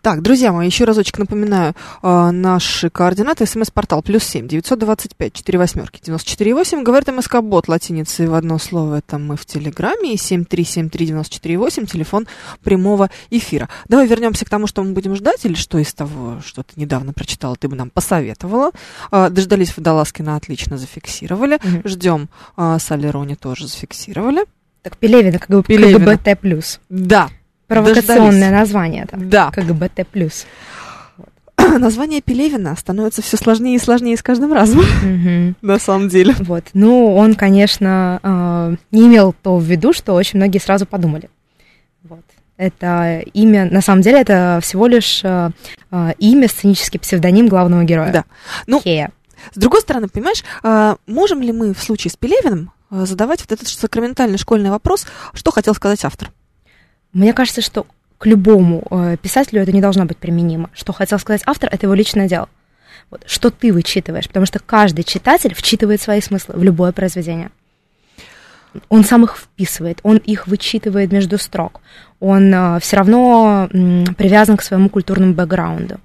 Так, 0.00 0.22
друзья 0.22 0.52
мои, 0.52 0.66
еще 0.66 0.84
разочек 0.84 1.18
напоминаю 1.18 1.74
э, 2.02 2.30
наши 2.30 2.90
координаты. 2.90 3.46
СМС-портал 3.46 4.02
плюс 4.02 4.24
семь 4.24 4.48
девятьсот 4.48 4.78
двадцать 4.78 5.14
пять 5.14 5.34
четыре 5.34 5.58
восьмерки 5.58 6.00
девяносто 6.02 6.30
четыре 6.30 6.54
восемь. 6.54 6.82
Говорит 6.82 7.08
МСК 7.08 7.40
Бот 7.40 7.68
латиницей 7.68 8.26
в 8.26 8.34
одно 8.34 8.58
слово. 8.58 8.96
Это 8.96 9.18
мы 9.18 9.36
в 9.36 9.46
Телеграме. 9.46 10.14
И 10.14 10.16
семь 10.16 10.44
три 10.44 10.64
семь 10.64 10.88
три 10.88 11.06
девяносто 11.06 11.34
четыре 11.34 11.58
восемь. 11.58 11.86
Телефон 11.86 12.26
прямого 12.62 13.10
эфира. 13.30 13.68
Давай 13.88 14.06
вернемся 14.06 14.44
к 14.44 14.50
тому, 14.50 14.66
что 14.66 14.82
мы 14.82 14.92
будем 14.92 15.14
ждать, 15.14 15.44
или 15.44 15.54
что 15.54 15.78
из 15.78 15.92
того, 15.94 16.40
что 16.44 16.62
ты 16.62 16.80
недавно 16.80 17.12
прочитала, 17.12 17.56
ты 17.56 17.68
бы 17.68 17.76
нам 17.76 17.90
посоветовала. 17.90 18.72
Э, 19.10 19.28
дождались 19.30 19.76
Водолазкина, 19.76 20.36
отлично 20.36 20.78
зафиксировали. 20.78 21.56
Mm-hmm. 21.56 21.88
Ждем 21.88 22.28
э, 22.56 22.78
Солерони 22.80 23.34
тоже 23.34 23.66
зафиксировали. 23.68 24.44
Так 24.82 24.96
Пелевина, 24.96 25.38
как 25.38 25.48
бы. 25.48 25.62
КГБТ 25.62 26.40
плюс. 26.40 26.80
Да, 26.88 27.28
Провокационное 27.66 28.30
Дождались. 28.30 28.50
название. 28.50 29.06
Там, 29.06 29.30
да. 29.30 29.50
КГБТ+. 29.50 30.06
Название 31.78 32.20
Пелевина 32.20 32.74
становится 32.76 33.22
все 33.22 33.36
сложнее 33.36 33.76
и 33.76 33.78
сложнее 33.78 34.16
с 34.16 34.22
каждым 34.22 34.52
разом, 34.52 34.80
mm-hmm. 34.80 35.54
на 35.62 35.78
самом 35.78 36.08
деле. 36.08 36.34
Вот. 36.40 36.64
Ну, 36.74 37.14
он, 37.14 37.34
конечно, 37.34 38.20
э, 38.22 38.76
не 38.90 39.06
имел 39.06 39.34
то 39.42 39.56
в 39.56 39.64
виду, 39.64 39.92
что 39.92 40.14
очень 40.14 40.38
многие 40.38 40.58
сразу 40.58 40.86
подумали. 40.86 41.30
Вот. 42.02 42.24
Это 42.56 43.22
имя, 43.32 43.68
на 43.70 43.80
самом 43.80 44.02
деле, 44.02 44.20
это 44.20 44.60
всего 44.62 44.86
лишь 44.86 45.20
э, 45.24 45.50
э, 45.90 46.12
имя, 46.18 46.48
сценический 46.48 46.98
псевдоним 47.00 47.48
главного 47.48 47.84
героя. 47.84 48.12
Да. 48.12 48.24
Ну, 48.66 48.80
Хея. 48.80 49.10
С 49.52 49.58
другой 49.58 49.80
стороны, 49.80 50.06
понимаешь, 50.06 50.44
можем 51.08 51.42
ли 51.42 51.50
мы 51.50 51.74
в 51.74 51.82
случае 51.82 52.12
с 52.12 52.16
Пелевиным 52.16 52.70
задавать 52.90 53.40
вот 53.40 53.50
этот 53.50 53.66
сакраментальный 53.66 54.38
школьный 54.38 54.70
вопрос, 54.70 55.04
что 55.34 55.50
хотел 55.50 55.74
сказать 55.74 56.04
автор? 56.04 56.30
Мне 57.12 57.32
кажется, 57.32 57.60
что 57.60 57.86
к 58.18 58.26
любому 58.26 58.84
э, 58.90 59.16
писателю 59.20 59.62
это 59.62 59.72
не 59.72 59.80
должно 59.80 60.04
быть 60.04 60.16
применимо. 60.16 60.70
Что 60.72 60.92
хотел 60.92 61.18
сказать 61.18 61.42
автор, 61.44 61.68
это 61.72 61.86
его 61.86 61.94
личное 61.94 62.28
дело. 62.28 62.48
Вот, 63.10 63.24
что 63.26 63.50
ты 63.50 63.72
вычитываешь, 63.72 64.28
потому 64.28 64.46
что 64.46 64.58
каждый 64.58 65.04
читатель 65.04 65.54
вчитывает 65.54 66.00
свои 66.00 66.20
смыслы 66.20 66.54
в 66.56 66.62
любое 66.62 66.92
произведение. 66.92 67.50
он 68.88 69.04
сам 69.04 69.24
их 69.24 69.36
вписывает, 69.36 70.00
он 70.02 70.16
их 70.16 70.46
вычитывает 70.46 71.12
между 71.12 71.36
строк, 71.36 71.80
он 72.20 72.54
э, 72.54 72.78
все 72.80 72.96
равно 72.96 73.68
м, 73.70 74.04
привязан 74.16 74.56
к 74.56 74.62
своему 74.62 74.88
культурному 74.88 75.34
бэкграунду. 75.34 76.00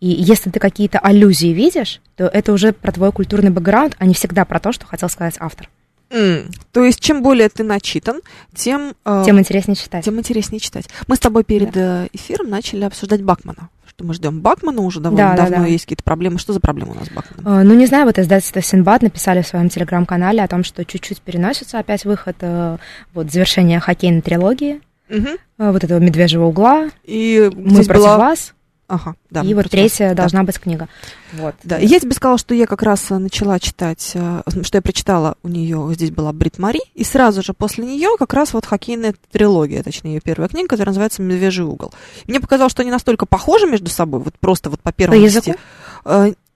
И 0.00 0.08
если 0.08 0.50
ты 0.50 0.58
какие-то 0.58 0.98
аллюзии 0.98 1.52
видишь, 1.52 2.00
то 2.16 2.24
это 2.24 2.52
уже 2.52 2.72
про 2.72 2.90
твой 2.90 3.12
культурный 3.12 3.50
бэкграунд, 3.50 3.94
а 3.98 4.06
не 4.06 4.14
всегда 4.14 4.44
про 4.44 4.58
то, 4.58 4.72
что 4.72 4.86
хотел 4.86 5.08
сказать 5.08 5.36
автор. 5.38 5.68
М, 6.10 6.50
То 6.72 6.84
есть, 6.84 7.00
чем 7.00 7.22
более 7.22 7.48
ты 7.48 7.62
начитан, 7.64 8.20
тем, 8.54 8.94
э, 9.04 9.22
Тем 9.24 9.38
интереснее 9.38 9.76
читать. 9.76 10.04
тем 10.04 10.18
интереснее 10.18 10.58
читать. 10.60 10.86
Мы 11.06 11.16
с 11.16 11.18
тобой 11.20 11.44
перед 11.44 11.76
э, 11.76 12.08
эфиром 12.12 12.50
начали 12.50 12.84
обсуждать 12.84 13.22
Бакмана. 13.22 13.68
Что 13.86 14.04
мы 14.04 14.14
ждем 14.14 14.40
Бакмана 14.40 14.80
уже 14.82 14.98
довольно 15.00 15.28
Да, 15.30 15.36
да, 15.36 15.42
давно. 15.50 15.64
да. 15.64 15.70
Есть 15.70 15.84
какие-то 15.84 16.02
проблемы. 16.04 16.38
Что 16.38 16.52
за 16.52 16.60
проблемы 16.60 16.92
у 16.92 16.94
нас 16.94 17.06
с 17.06 17.10
Бакманом? 17.10 17.60
Э, 17.60 17.62
Ну, 17.64 17.74
не 17.74 17.86
знаю, 17.86 18.06
вот 18.06 18.18
издательство 18.18 18.60
Синбад 18.62 19.02
написали 19.02 19.42
в 19.42 19.46
своем 19.46 19.68
телеграм-канале 19.68 20.42
о 20.42 20.48
том, 20.48 20.64
что 20.64 20.84
чуть-чуть 20.84 21.20
переносится 21.20 21.78
опять 21.78 22.04
выход 22.04 22.36
э, 22.40 22.78
вот 23.14 23.30
завершения 23.30 23.78
хоккейной 23.78 24.22
трилогии, 24.22 24.80
Мгм. 25.08 25.28
э, 25.58 25.70
вот 25.72 25.84
этого 25.84 25.98
медвежьего 25.98 26.46
угла, 26.46 26.88
И 27.04 27.50
мы 27.54 27.84
против 27.84 27.88
была... 28.02 28.16
вас, 28.18 28.54
Ага, 28.90 29.14
да, 29.30 29.42
и 29.42 29.54
вот 29.54 29.70
третья 29.70 30.08
Да. 30.08 30.22
должна 30.22 30.42
быть 30.42 30.58
книга. 30.58 30.88
Вот. 31.34 31.54
Да, 31.62 31.78
и 31.78 31.86
я 31.86 32.00
тебе 32.00 32.12
сказала, 32.12 32.38
что 32.38 32.54
я 32.56 32.66
как 32.66 32.82
раз 32.82 33.08
э, 33.10 33.18
начала 33.18 33.60
читать, 33.60 34.10
э, 34.14 34.42
что 34.62 34.78
я 34.78 34.82
прочитала 34.82 35.36
у 35.44 35.48
нее, 35.48 35.88
здесь 35.94 36.10
была 36.10 36.32
Брит 36.32 36.58
Мари, 36.58 36.80
и 36.94 37.04
сразу 37.04 37.40
же 37.42 37.52
после 37.54 37.84
нее 37.86 38.08
как 38.18 38.34
раз 38.34 38.52
вот 38.52 38.66
хоккейная 38.66 39.14
трилогия, 39.30 39.84
точнее 39.84 40.14
ее 40.14 40.20
первая 40.20 40.48
книга, 40.48 40.68
которая 40.68 40.90
называется 40.90 41.22
«Медвежий 41.22 41.64
угол». 41.64 41.92
Мне 42.26 42.40
показалось, 42.40 42.72
что 42.72 42.82
они 42.82 42.90
настолько 42.90 43.26
похожи 43.26 43.66
между 43.66 43.90
собой, 43.90 44.20
вот 44.20 44.34
просто 44.40 44.70
вот 44.70 44.80
по 44.80 44.90
первому 44.92 45.22
языку? 45.22 45.54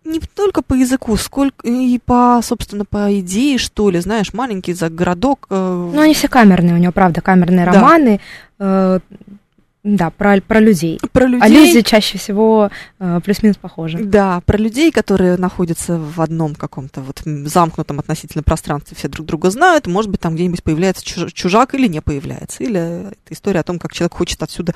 не 0.04 0.20
только 0.20 0.60
по 0.60 0.74
языку, 0.74 1.16
сколько 1.16 1.66
и 1.66 1.98
по, 1.98 2.38
собственно, 2.42 2.84
по 2.84 3.18
идее, 3.20 3.56
что 3.58 3.88
ли, 3.88 4.00
знаешь, 4.00 4.34
маленький 4.34 4.74
за 4.74 4.90
городок. 4.90 5.46
э, 5.48 5.90
Ну, 5.94 5.98
они 6.00 6.12
все 6.12 6.28
камерные, 6.28 6.74
у 6.74 6.78
него, 6.78 6.92
правда, 6.92 7.20
камерные 7.22 7.64
Да. 7.64 7.72
романы, 7.72 8.20
э, 8.58 8.98
да, 9.84 10.08
про, 10.08 10.40
про 10.40 10.60
людей. 10.60 10.98
про 11.12 11.26
людей. 11.26 11.42
А 11.42 11.48
люди 11.48 11.82
чаще 11.82 12.16
всего 12.16 12.70
э, 12.98 13.20
плюс-минус 13.22 13.58
похожи. 13.58 13.98
Да, 13.98 14.40
про 14.46 14.56
людей, 14.56 14.90
которые 14.90 15.36
находятся 15.36 15.98
в 15.98 16.22
одном 16.22 16.54
каком-то 16.54 17.02
вот 17.02 17.20
замкнутом 17.24 17.98
относительно 17.98 18.42
пространстве, 18.42 18.96
все 18.96 19.08
друг 19.08 19.26
друга 19.26 19.50
знают, 19.50 19.86
может 19.86 20.10
быть, 20.10 20.20
там 20.20 20.36
где-нибудь 20.36 20.62
появляется 20.62 21.04
чуж- 21.04 21.32
чужак 21.32 21.74
или 21.74 21.86
не 21.86 22.00
появляется, 22.00 22.64
или 22.64 23.10
это 23.10 23.14
история 23.28 23.60
о 23.60 23.64
том, 23.64 23.78
как 23.78 23.92
человек 23.92 24.14
хочет 24.14 24.42
отсюда 24.42 24.74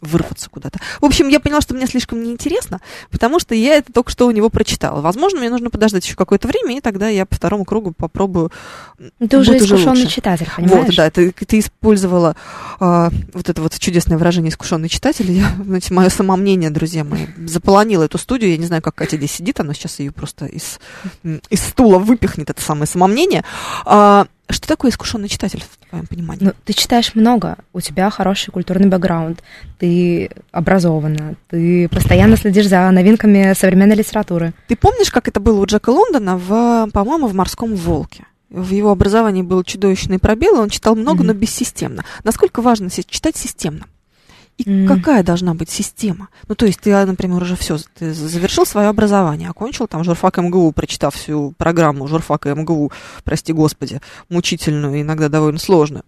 вырваться 0.00 0.48
куда-то. 0.50 0.78
В 1.00 1.04
общем, 1.04 1.28
я 1.28 1.40
поняла, 1.40 1.60
что 1.60 1.74
мне 1.74 1.86
слишком 1.86 2.22
неинтересно, 2.22 2.80
потому 3.10 3.38
что 3.38 3.54
я 3.54 3.76
это 3.76 3.92
только 3.92 4.10
что 4.10 4.26
у 4.26 4.30
него 4.30 4.50
прочитала. 4.50 5.00
Возможно, 5.00 5.40
мне 5.40 5.50
нужно 5.50 5.70
подождать 5.70 6.04
еще 6.04 6.16
какое-то 6.16 6.48
время, 6.48 6.78
и 6.78 6.80
тогда 6.80 7.08
я 7.08 7.26
по 7.26 7.34
второму 7.34 7.64
кругу 7.64 7.92
попробую 7.92 8.50
Ты 9.18 9.38
уже 9.38 9.56
искушенный 9.56 10.02
лучше. 10.02 10.06
читатель, 10.06 10.48
понимаешь? 10.56 10.86
Вот, 10.86 10.96
да, 10.96 11.10
ты, 11.10 11.32
ты 11.32 11.58
использовала 11.58 12.36
а, 12.78 13.10
вот 13.32 13.48
это 13.48 13.62
вот 13.62 13.78
чудесное 13.78 14.18
выражение 14.18 14.50
искушенный 14.50 14.88
читатель. 14.88 15.30
Я, 15.30 15.52
знаете, 15.64 15.94
мое 15.94 16.08
самомнение, 16.08 16.70
друзья 16.70 17.04
мои, 17.04 17.26
заполонило 17.46 18.04
эту 18.04 18.18
студию. 18.18 18.50
Я 18.50 18.56
не 18.56 18.66
знаю, 18.66 18.82
как 18.82 18.94
Катя 18.94 19.16
здесь 19.16 19.32
сидит, 19.32 19.60
она 19.60 19.74
сейчас 19.74 19.98
ее 19.98 20.12
просто 20.12 20.46
из, 20.46 20.80
из 21.22 21.60
стула 21.60 21.98
выпихнет, 21.98 22.50
это 22.50 22.60
самое 22.60 22.86
самомнение. 22.86 23.44
А, 23.84 24.26
что 24.52 24.66
такое 24.68 24.90
искушенный 24.90 25.28
читатель, 25.28 25.62
в 25.62 25.88
твоем 25.88 26.06
понимании? 26.06 26.44
Ну, 26.44 26.52
ты 26.64 26.72
читаешь 26.72 27.14
много, 27.14 27.56
у 27.72 27.80
тебя 27.80 28.10
хороший 28.10 28.50
культурный 28.50 28.88
бэкграунд, 28.88 29.42
ты 29.78 30.30
образована, 30.52 31.34
ты 31.48 31.88
постоянно 31.88 32.36
следишь 32.36 32.68
за 32.68 32.90
новинками 32.90 33.52
современной 33.54 33.96
литературы. 33.96 34.52
Ты 34.68 34.76
помнишь, 34.76 35.10
как 35.10 35.28
это 35.28 35.40
было 35.40 35.60
у 35.60 35.66
Джека 35.66 35.90
Лондона, 35.90 36.36
в, 36.36 36.88
по-моему, 36.92 37.26
в 37.26 37.34
«Морском 37.34 37.74
волке»? 37.74 38.24
В 38.48 38.72
его 38.72 38.90
образовании 38.90 39.42
был 39.42 39.62
чудовищный 39.62 40.18
пробел, 40.18 40.58
он 40.58 40.70
читал 40.70 40.96
много, 40.96 41.18
Мгм. 41.18 41.26
но 41.28 41.32
бессистемно. 41.34 42.04
Насколько 42.24 42.62
важно 42.62 42.90
читать 42.90 43.36
системно? 43.36 43.86
И 44.60 44.68
М. 44.68 44.86
какая 44.86 45.22
должна 45.22 45.54
быть 45.54 45.70
система? 45.70 46.28
Ну, 46.46 46.54
то 46.54 46.66
есть 46.66 46.80
ты, 46.80 46.92
а, 46.92 47.06
например, 47.06 47.42
уже 47.42 47.56
все, 47.56 47.78
ты 47.98 48.12
завершил 48.12 48.66
свое 48.66 48.88
образование, 48.88 49.48
окончил 49.48 49.86
там 49.86 50.04
журфак 50.04 50.36
МГУ, 50.36 50.72
прочитав 50.72 51.14
всю 51.14 51.54
программу 51.56 52.06
журфака 52.06 52.54
МГУ, 52.54 52.92
прости 53.24 53.54
господи, 53.54 54.00
мучительную, 54.28 55.00
иногда 55.00 55.30
довольно 55.30 55.58
сложную. 55.58 56.04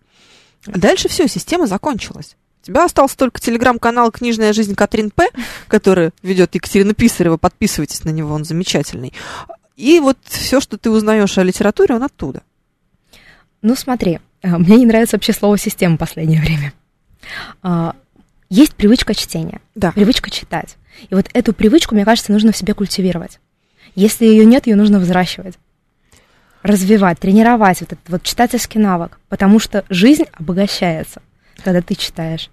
А 0.66 0.78
Дальше 0.78 1.08
все, 1.08 1.28
система 1.28 1.66
закончилась. 1.66 2.36
У 2.62 2.66
тебя 2.66 2.84
остался 2.84 3.16
только 3.16 3.40
телеграм-канал 3.40 4.12
«Книжная 4.12 4.52
жизнь 4.52 4.74
Катрин 4.74 5.10
П», 5.10 5.28
который 5.66 6.10
ведет 6.22 6.54
Екатерина 6.54 6.92
Писарева. 6.92 7.38
Подписывайтесь 7.38 8.04
на 8.04 8.10
него, 8.10 8.34
он 8.34 8.44
замечательный. 8.44 9.14
И 9.76 9.98
вот 9.98 10.18
все, 10.24 10.60
что 10.60 10.76
ты 10.76 10.90
узнаешь 10.90 11.38
о 11.38 11.42
литературе, 11.42 11.94
он 11.94 12.02
оттуда. 12.02 12.42
Ну, 13.62 13.74
смотри, 13.76 14.20
э, 14.42 14.58
мне 14.58 14.76
не 14.76 14.86
нравится 14.86 15.16
вообще 15.16 15.32
слово 15.32 15.56
«система» 15.56 15.96
в 15.96 16.00
последнее 16.00 16.42
время. 16.42 16.74
Есть 18.52 18.74
привычка 18.74 19.14
чтения, 19.14 19.62
Да. 19.74 19.92
привычка 19.92 20.30
читать. 20.30 20.76
И 21.08 21.14
вот 21.14 21.26
эту 21.32 21.54
привычку, 21.54 21.94
мне 21.94 22.04
кажется, 22.04 22.32
нужно 22.32 22.52
в 22.52 22.56
себе 22.56 22.74
культивировать. 22.74 23.40
Если 23.94 24.26
ее 24.26 24.44
нет, 24.44 24.66
ее 24.66 24.76
нужно 24.76 24.98
взращивать, 24.98 25.54
развивать, 26.62 27.18
тренировать 27.18 27.80
вот 27.80 27.94
этот 27.94 28.08
вот 28.10 28.22
читательский 28.22 28.78
навык, 28.78 29.18
потому 29.30 29.58
что 29.58 29.86
жизнь 29.88 30.24
обогащается, 30.34 31.22
когда 31.64 31.80
ты 31.80 31.94
читаешь. 31.94 32.50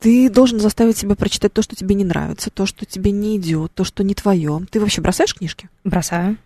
Ты 0.00 0.28
должен 0.28 0.60
заставить 0.60 0.98
себя 0.98 1.14
прочитать 1.14 1.54
то, 1.54 1.62
что 1.62 1.76
тебе 1.76 1.94
не 1.94 2.04
нравится, 2.04 2.50
то, 2.50 2.66
что 2.66 2.84
тебе 2.84 3.10
не 3.10 3.38
идет, 3.38 3.72
то, 3.72 3.84
что 3.84 4.04
не 4.04 4.12
твое. 4.14 4.60
Ты 4.70 4.80
вообще 4.80 5.00
бросаешь 5.00 5.34
книжки? 5.34 5.70
Бросаю. 5.82 6.36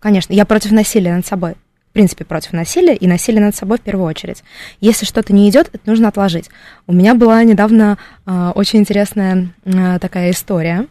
Конечно, 0.00 0.34
я 0.34 0.44
против 0.44 0.72
насилия 0.72 1.14
над 1.16 1.24
собой. 1.24 1.54
В 1.90 1.92
принципе, 1.92 2.24
против 2.24 2.52
насилия 2.52 2.94
и 2.94 3.06
насилия 3.06 3.40
над 3.40 3.56
собой 3.56 3.78
в 3.78 3.80
первую 3.80 4.06
очередь. 4.06 4.44
Если 4.80 5.06
что-то 5.06 5.32
не 5.32 5.48
идет, 5.48 5.70
это 5.72 5.82
нужно 5.86 6.08
отложить. 6.08 6.50
У 6.86 6.92
меня 6.92 7.14
была 7.14 7.42
недавно 7.44 7.98
э, 8.26 8.52
очень 8.54 8.80
интересная 8.80 9.48
э, 9.64 9.98
такая 9.98 10.30
история 10.30 10.86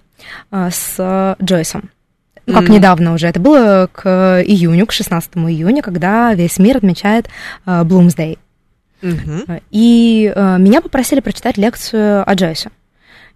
э, 0.52 0.70
с 0.72 1.36
Джойсом. 1.42 1.92
Ну, 2.48 2.54
как 2.54 2.70
М. 2.70 2.76
недавно 2.76 3.14
уже. 3.14 3.28
Это 3.28 3.40
было 3.40 3.90
к 3.92 4.42
июню, 4.46 4.88
к 4.88 4.94
16 4.94 5.36
июня, 5.36 5.82
когда 5.82 6.34
весь 6.34 6.58
мир 6.58 6.78
отмечает 6.78 7.28
э, 7.66 7.84
Bloomsday. 7.84 8.40
Угу. 9.04 9.62
И 9.70 10.32
э, 10.34 10.58
меня 10.58 10.82
попросили 10.82 11.20
прочитать 11.20 11.58
лекцию 11.58 12.28
о 12.28 12.34
Джойсе. 12.34 12.72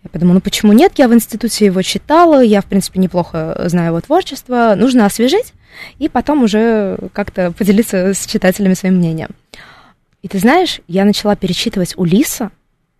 Я 0.04 0.10
подумала, 0.10 0.36
ну 0.36 0.42
почему 0.42 0.74
нет? 0.74 0.94
Я 0.96 1.08
в 1.08 1.14
институте 1.14 1.66
его 1.66 1.82
читала, 1.82 2.42
я, 2.42 2.62
в 2.62 2.66
принципе, 2.66 3.00
неплохо 3.00 3.62
знаю 3.66 3.90
его 3.90 4.02
творчество. 4.02 4.74
Нужно 4.76 5.06
освежить 5.06 5.54
и 6.00 6.10
потом 6.10 6.44
уже 6.44 6.98
как-то 7.14 7.52
поделиться 7.52 8.14
с 8.14 8.26
читателями 8.26 8.74
своим 8.74 8.96
мнением. 8.96 9.30
И 10.22 10.28
ты 10.28 10.38
знаешь, 10.40 10.82
я 10.88 11.06
начала 11.06 11.36
перечитывать 11.36 11.94
Улиса, 11.98 12.52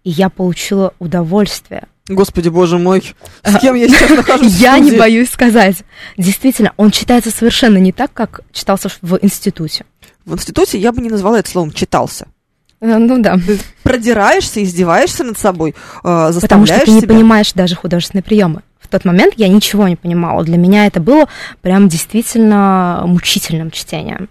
и 0.04 0.10
я 0.10 0.30
получила 0.30 0.94
удовольствие. 1.00 1.88
Господи, 2.08 2.50
боже 2.50 2.78
мой, 2.80 3.14
с 3.44 3.60
кем 3.60 3.76
я 3.76 3.88
сейчас 3.88 4.10
нахожусь? 4.10 4.56
Я 4.60 4.80
не 4.80 4.98
боюсь 4.98 5.30
сказать. 5.30 5.78
Действительно, 6.18 6.74
он 6.76 6.90
читается 6.92 7.30
совершенно 7.32 7.78
не 7.78 7.92
так, 7.92 8.12
как 8.12 8.42
читался 8.52 8.90
в 9.02 9.20
институте. 9.22 9.86
В 10.26 10.34
институте 10.34 10.80
я 10.80 10.92
бы 10.92 11.02
не 11.02 11.10
назвала 11.10 11.40
это 11.40 11.50
словом 11.50 11.72
«читался». 11.72 12.28
Э, 12.82 12.98
Ну 12.98 13.22
да. 13.22 13.38
Ты 13.38 13.60
продираешься, 13.84 14.62
издеваешься 14.64 15.24
над 15.24 15.38
собой, 15.38 15.70
э, 15.70 15.74
Потому 16.02 16.34
заставляешь 16.34 16.82
что 16.82 16.86
ты 16.86 16.92
не 16.92 17.02
себя. 17.02 17.14
понимаешь 17.16 17.54
даже 17.54 17.76
художественные 17.76 18.24
приемы. 18.24 18.64
В 18.92 18.94
тот 18.94 19.06
момент 19.06 19.36
я 19.38 19.48
ничего 19.48 19.88
не 19.88 19.96
понимала. 19.96 20.44
Для 20.44 20.58
меня 20.58 20.86
это 20.86 21.00
было 21.00 21.30
прям 21.62 21.88
действительно 21.88 23.04
мучительным 23.06 23.72
чтением. 23.72 24.28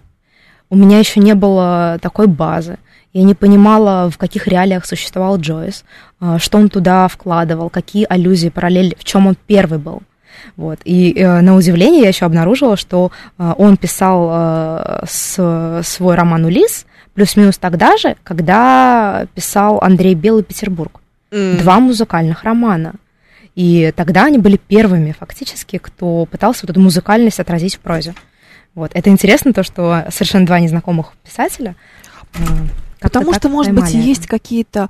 У 0.69 0.75
меня 0.75 0.99
еще 0.99 1.19
не 1.19 1.33
было 1.33 1.97
такой 1.99 2.27
базы. 2.27 2.77
Я 3.11 3.23
не 3.23 3.33
понимала, 3.33 4.11
в 4.11 4.19
каких 4.19 4.45
реалиях 4.45 4.85
существовал 4.85 5.37
Джойс, 5.39 5.83
а, 6.19 6.37
что 6.37 6.59
он 6.59 6.69
туда 6.69 7.07
вкладывал, 7.07 7.71
какие 7.71 8.05
аллюзии, 8.07 8.49
параллели, 8.49 8.95
в 8.99 9.03
чем 9.03 9.25
он 9.25 9.35
первый 9.47 9.79
был. 9.79 10.03
Вот. 10.57 10.77
И 10.85 11.11
э, 11.17 11.41
на 11.41 11.55
удивление 11.55 12.03
я 12.03 12.09
еще 12.09 12.25
обнаружила, 12.25 12.77
что 12.77 13.11
э, 13.39 13.53
он 13.57 13.77
писал 13.77 14.29
э, 14.31 15.03
с- 15.09 15.81
свой 15.83 16.13
роман 16.15 16.45
«Улис» 16.45 16.85
плюс-минус 17.15 17.57
тогда 17.57 17.97
же, 17.97 18.15
когда 18.23 19.25
писал 19.33 19.79
Андрей 19.81 20.13
Белый 20.13 20.43
«Петербург» 20.43 21.01
М. 21.31 21.57
два 21.57 21.79
музыкальных 21.79 22.43
романа. 22.43 22.93
И 23.55 23.93
тогда 23.95 24.25
они 24.25 24.37
были 24.37 24.57
первыми, 24.57 25.13
фактически, 25.17 25.77
кто 25.77 26.25
пытался 26.25 26.61
вот 26.63 26.71
эту 26.71 26.79
музыкальность 26.79 27.39
отразить 27.39 27.75
в 27.75 27.79
прозе. 27.79 28.15
Вот. 28.73 28.91
Это 28.93 29.09
интересно, 29.09 29.53
то, 29.53 29.63
что 29.63 30.05
совершенно 30.09 30.45
два 30.45 30.59
незнакомых 30.59 31.13
писателя. 31.23 31.75
как-то 32.99 33.19
Потому 33.19 33.33
что, 33.33 33.49
может 33.49 33.73
быть, 33.73 33.83
поймали 33.83 34.07
есть 34.07 34.21
это. 34.21 34.29
какие-то 34.29 34.89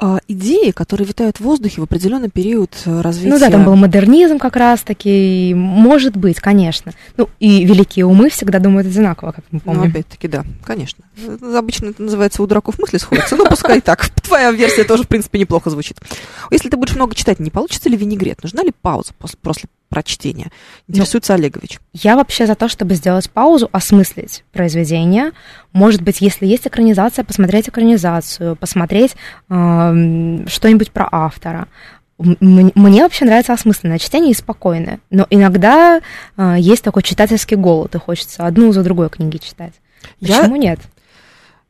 а, 0.00 0.20
идеи, 0.28 0.70
которые 0.70 1.08
витают 1.08 1.38
в 1.38 1.40
воздухе 1.40 1.80
в 1.80 1.84
определенный 1.84 2.30
период 2.30 2.70
э, 2.84 3.00
развития. 3.00 3.30
Ну 3.30 3.38
да, 3.40 3.50
там 3.50 3.64
был 3.64 3.74
модернизм 3.74 4.38
как 4.38 4.54
раз-таки, 4.54 5.52
может 5.56 6.16
быть, 6.16 6.38
конечно. 6.38 6.92
Ну 7.16 7.28
и 7.40 7.64
великие 7.64 8.06
умы 8.06 8.30
всегда 8.30 8.60
думают 8.60 8.86
одинаково, 8.86 9.32
как 9.32 9.44
мы 9.50 9.60
Ну, 9.64 9.72
помним. 9.72 9.90
опять-таки, 9.90 10.28
да, 10.28 10.44
конечно. 10.64 11.02
Э, 11.16 11.56
Обычно 11.58 11.86
это 11.86 12.00
называется 12.00 12.40
«у 12.42 12.46
дураков 12.46 12.78
мысли 12.78 12.98
сходятся». 12.98 13.34
Ну, 13.34 13.48
пускай 13.48 13.80
так. 13.80 14.08
Твоя 14.22 14.52
версия 14.52 14.84
тоже, 14.84 15.02
в 15.02 15.08
принципе, 15.08 15.40
неплохо 15.40 15.68
звучит. 15.68 15.98
Если 16.52 16.68
ты 16.68 16.76
будешь 16.76 16.94
много 16.94 17.16
читать, 17.16 17.40
не 17.40 17.50
получится 17.50 17.88
ли 17.88 17.96
винегрет? 17.96 18.40
Нужна 18.44 18.62
ли 18.62 18.72
пауза 18.80 19.12
после, 19.18 19.38
после, 19.42 19.68
прочтения. 19.88 20.50
Интересуется 20.86 21.34
Олегович. 21.34 21.78
Я 21.92 22.16
вообще 22.16 22.46
за 22.46 22.54
то, 22.54 22.68
чтобы 22.68 22.94
сделать 22.94 23.30
паузу, 23.30 23.68
осмыслить 23.72 24.44
произведение. 24.52 25.32
Может 25.72 26.02
быть, 26.02 26.20
если 26.20 26.46
есть 26.46 26.66
экранизация, 26.66 27.24
посмотреть 27.24 27.68
экранизацию, 27.68 28.56
посмотреть 28.56 29.16
э, 29.48 30.44
что-нибудь 30.46 30.90
про 30.92 31.08
автора. 31.10 31.68
Мне 32.18 33.02
вообще 33.04 33.24
нравится 33.26 33.52
осмысленное 33.52 33.98
чтение 33.98 34.32
и 34.32 34.34
спокойное. 34.34 34.98
Но 35.10 35.26
иногда 35.30 36.00
э, 36.36 36.56
есть 36.58 36.82
такой 36.82 37.02
читательский 37.02 37.54
голод, 37.56 37.94
и 37.94 37.98
хочется 37.98 38.44
одну 38.44 38.72
за 38.72 38.82
другой 38.82 39.08
книги 39.08 39.36
читать. 39.36 39.72
Я- 40.20 40.40
Почему 40.40 40.56
нет? 40.56 40.80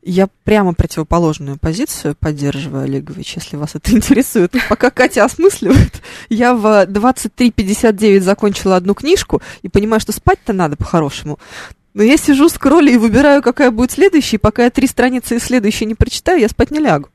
Я 0.01 0.27
прямо 0.45 0.73
противоположную 0.73 1.57
позицию 1.57 2.15
поддерживаю, 2.17 2.85
Олегович, 2.85 3.35
если 3.35 3.57
вас 3.57 3.75
это 3.75 3.91
интересует. 3.95 4.55
Пока 4.69 4.91
Катя 4.91 5.25
осмысливает, 5.25 6.01
я 6.29 6.53
в 6.53 6.65
23.59 6.85 8.21
закончила 8.21 8.77
одну 8.77 8.93
книжку 8.93 9.41
и 9.61 9.67
понимаю, 9.67 9.99
что 9.99 10.11
спать-то 10.11 10.53
надо 10.53 10.77
по-хорошему. 10.77 11.37
Но 11.93 12.03
я 12.03 12.17
сижу, 12.17 12.47
скроллю 12.49 12.91
и 12.91 12.97
выбираю, 12.97 13.41
какая 13.41 13.71
будет 13.71 13.91
следующая, 13.91 14.37
и 14.37 14.39
пока 14.39 14.63
я 14.63 14.69
три 14.69 14.87
страницы 14.87 15.35
из 15.35 15.43
следующей 15.43 15.85
не 15.85 15.95
прочитаю, 15.95 16.39
я 16.39 16.47
спать 16.47 16.71
не 16.71 16.79
лягу. 16.79 17.09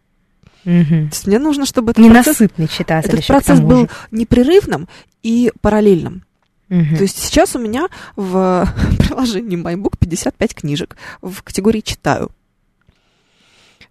Мгм. 0.64 1.08
То 1.08 1.14
есть 1.14 1.26
мне 1.26 1.38
нужно, 1.38 1.66
чтобы 1.66 1.92
этот 1.92 2.06
процесс, 2.06 2.40
Ненасытный 2.40 2.68
читатель 2.68 3.10
этот 3.10 3.26
процесс 3.26 3.60
был 3.60 3.88
непрерывным 4.10 4.88
и 5.22 5.52
параллельным. 5.60 6.24
Мгм. 6.68 6.96
То 6.96 7.02
есть 7.02 7.18
сейчас 7.18 7.54
у 7.54 7.58
меня 7.58 7.88
в 8.16 8.68
приложении 8.98 9.58
MyBook 9.58 9.96
55 9.98 10.54
книжек 10.54 10.96
в 11.22 11.42
категории 11.42 11.80
«Читаю». 11.80 12.30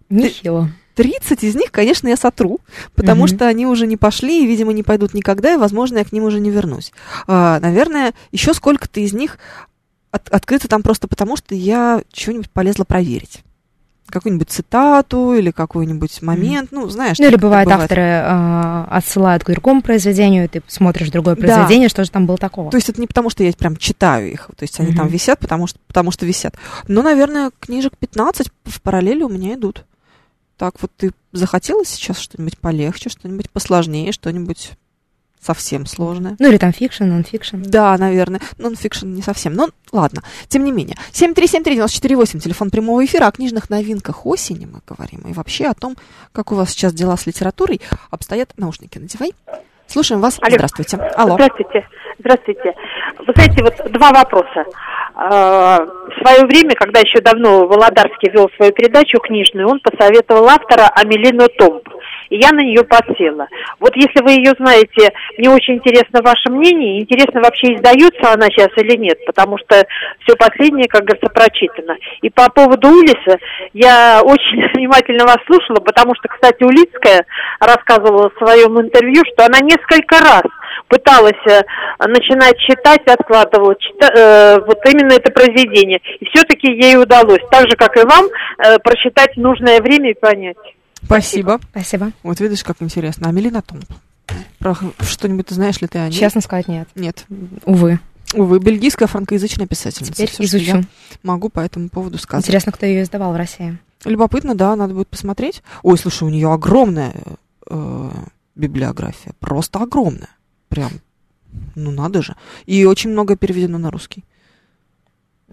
Нехило. 0.08 0.70
30 0.94 1.42
из 1.42 1.56
них, 1.56 1.72
конечно, 1.72 2.06
я 2.08 2.16
сотру, 2.16 2.60
потому 2.94 3.24
Мгм. 3.24 3.28
что 3.34 3.48
они 3.48 3.66
уже 3.66 3.86
не 3.88 3.96
пошли 3.96 4.44
и, 4.44 4.46
видимо, 4.46 4.72
не 4.72 4.84
пойдут 4.84 5.12
никогда, 5.12 5.52
и, 5.52 5.56
возможно, 5.56 5.98
я 5.98 6.04
к 6.04 6.12
ним 6.12 6.22
уже 6.24 6.38
не 6.38 6.50
вернусь. 6.50 6.92
А, 7.26 7.58
наверное, 7.58 8.14
еще 8.30 8.54
сколько-то 8.54 9.00
из 9.00 9.12
них 9.12 9.38
от- 10.12 10.28
открыто 10.28 10.68
там 10.68 10.82
просто 10.82 11.08
потому, 11.08 11.36
что 11.36 11.56
я 11.56 12.02
чего-нибудь 12.12 12.48
полезла 12.50 12.84
проверить. 12.84 13.40
Какую-нибудь 14.06 14.50
цитату 14.50 15.34
или 15.34 15.50
какой-нибудь 15.50 16.22
момент, 16.22 16.68
ну, 16.70 16.88
знаешь. 16.90 17.18
Ну 17.18 17.24
или 17.24 17.34
это 17.34 17.42
бывает, 17.42 17.66
авторы 17.68 18.02
э, 18.02 18.84
отсылают 18.90 19.42
к 19.42 19.50
другому 19.50 19.80
произведению, 19.82 20.44
и 20.44 20.48
ты 20.48 20.62
смотришь 20.68 21.10
другое 21.10 21.34
Да. 21.34 21.40
произведение, 21.40 21.88
что 21.88 22.04
же 22.04 22.10
там 22.12 22.26
было 22.26 22.36
такого. 22.36 22.70
То 22.70 22.76
есть 22.76 22.88
это 22.90 23.00
не 23.00 23.06
потому, 23.08 23.30
что 23.30 23.42
я 23.42 23.52
прям 23.54 23.76
читаю 23.76 24.30
их, 24.30 24.50
то 24.56 24.62
есть 24.62 24.78
они 24.78 24.92
там 24.94 25.06
Мгм. 25.06 25.14
висят, 25.14 25.40
потому 25.40 25.66
что, 25.66 25.80
потому 25.88 26.12
что 26.12 26.24
висят. 26.26 26.54
Но, 26.86 27.02
наверное, 27.02 27.50
книжек 27.58 27.96
15 27.98 28.50
в 28.64 28.80
параллели 28.82 29.22
у 29.24 29.28
меня 29.28 29.54
идут. 29.54 29.84
Так 30.56 30.74
вот 30.80 30.90
ты 30.96 31.12
захотела 31.32 31.84
сейчас 31.84 32.18
что-нибудь 32.18 32.58
полегче, 32.58 33.10
что-нибудь 33.10 33.50
посложнее, 33.50 34.12
что-нибудь 34.12 34.72
совсем 35.44 35.84
сложное? 35.86 36.36
Ну 36.38 36.48
или 36.48 36.56
там 36.56 36.72
fiction, 36.72 37.04
нон-фикшн. 37.04 37.62
Да, 37.62 37.96
наверное. 37.98 38.40
Нон-фикшн 38.58 39.06
не 39.06 39.22
совсем. 39.22 39.54
Но 39.54 39.68
ладно. 39.92 40.22
Тем 40.48 40.64
не 40.64 40.72
менее. 40.72 40.96
7373948, 41.12 42.38
телефон 42.38 42.70
прямого 42.70 43.04
эфира. 43.04 43.26
О 43.26 43.32
книжных 43.32 43.68
новинках 43.68 44.26
осени 44.26 44.66
мы 44.66 44.80
говорим. 44.86 45.20
И 45.28 45.32
вообще 45.32 45.66
о 45.66 45.74
том, 45.74 45.96
как 46.32 46.52
у 46.52 46.54
вас 46.54 46.70
сейчас 46.70 46.94
дела 46.94 47.16
с 47.16 47.26
литературой 47.26 47.80
обстоят. 48.10 48.52
Наушники 48.56 48.98
надевай. 48.98 49.32
Слушаем 49.86 50.20
вас. 50.22 50.38
Алло. 50.40 50.54
Здравствуйте. 50.54 50.96
Алло. 50.96 51.34
Здравствуйте. 51.34 51.86
Здравствуйте. 52.18 52.74
Вы 53.26 53.32
знаете, 53.34 53.62
вот 53.62 53.92
два 53.92 54.12
вопроса. 54.12 54.64
А, 55.16 55.78
В 55.78 56.20
свое 56.20 56.44
время, 56.46 56.74
когда 56.74 57.00
еще 57.00 57.20
давно 57.20 57.66
Володарский 57.66 58.30
вел 58.30 58.50
свою 58.56 58.72
передачу 58.72 59.18
книжную, 59.20 59.68
он 59.68 59.80
посоветовал 59.80 60.48
автора 60.48 60.90
Амелину 60.94 61.46
Томп. 61.56 61.88
И 62.30 62.38
я 62.38 62.50
на 62.50 62.60
нее 62.60 62.82
подсела. 62.82 63.46
Вот 63.78 63.94
если 63.94 64.22
вы 64.22 64.32
ее 64.32 64.54
знаете, 64.58 65.12
мне 65.38 65.50
очень 65.50 65.74
интересно 65.74 66.20
ваше 66.20 66.50
мнение. 66.50 67.00
Интересно, 67.00 67.40
вообще 67.40 67.74
издается 67.74 68.32
она 68.32 68.46
сейчас 68.46 68.70
или 68.76 68.96
нет, 68.96 69.24
потому 69.24 69.56
что 69.58 69.84
все 70.24 70.34
последнее, 70.36 70.88
как 70.88 71.04
говорится, 71.04 71.30
прочитано. 71.32 71.96
И 72.22 72.30
по 72.30 72.50
поводу 72.50 72.88
Улиса, 72.88 73.38
я 73.72 74.20
очень 74.22 74.68
внимательно 74.74 75.24
вас 75.24 75.38
слушала, 75.46 75.78
потому 75.78 76.14
что, 76.16 76.28
кстати, 76.28 76.64
Улицкая 76.64 77.24
рассказывала 77.60 78.30
в 78.30 78.38
своем 78.38 78.80
интервью, 78.80 79.22
что 79.32 79.46
она 79.46 79.60
несколько 79.60 80.18
раз 80.18 80.44
пыталась 80.94 81.32
э, 81.46 81.62
начинать 82.06 82.56
читать, 82.58 83.02
откладывала 83.06 83.74
чита- 83.74 84.14
э, 84.14 84.60
вот 84.64 84.78
именно 84.86 85.14
это 85.14 85.32
произведение. 85.32 86.00
И 86.20 86.24
все-таки 86.26 86.68
ей 86.68 86.96
удалось, 86.96 87.42
так 87.50 87.68
же, 87.68 87.76
как 87.76 87.96
и 87.96 88.06
вам, 88.06 88.26
э, 88.58 88.78
прочитать 88.78 89.36
нужное 89.36 89.80
время 89.80 90.12
и 90.12 90.14
понять. 90.14 90.56
Спасибо. 91.02 91.58
Спасибо. 91.70 92.12
Вот 92.22 92.38
видишь, 92.40 92.62
как 92.62 92.76
интересно. 92.80 93.28
Амелина 93.28 93.62
Томп. 93.62 93.84
Про 94.58 94.76
что-нибудь 95.00 95.46
ты 95.46 95.54
знаешь 95.54 95.80
ли 95.80 95.88
ты 95.88 95.98
о 95.98 96.08
ней? 96.08 96.18
Честно 96.18 96.40
сказать, 96.40 96.68
нет. 96.68 96.88
Нет. 96.94 97.24
Увы. 97.64 97.98
Увы, 98.32 98.58
бельгийская 98.58 99.06
франкоязычная 99.06 99.66
писательница. 99.66 100.14
Теперь 100.14 100.30
я 100.38 100.44
изучу. 100.46 100.82
могу 101.22 101.50
по 101.50 101.60
этому 101.60 101.88
поводу 101.88 102.18
сказать. 102.18 102.44
Интересно, 102.44 102.72
кто 102.72 102.86
ее 102.86 103.02
издавал 103.02 103.32
в 103.32 103.36
России. 103.36 103.76
Любопытно, 104.04 104.54
да, 104.54 104.74
надо 104.76 104.94
будет 104.94 105.08
посмотреть. 105.08 105.62
Ой, 105.82 105.98
слушай, 105.98 106.24
у 106.24 106.30
нее 106.30 106.52
огромная 106.52 107.14
э, 107.68 108.10
библиография. 108.54 109.32
Просто 109.40 109.80
огромная. 109.80 110.30
Прям. 110.74 110.90
Ну, 111.74 111.90
надо 111.90 112.22
же. 112.22 112.36
И 112.66 112.84
очень 112.84 113.10
много 113.10 113.36
переведено 113.36 113.78
на 113.78 113.90
русский. 113.90 114.24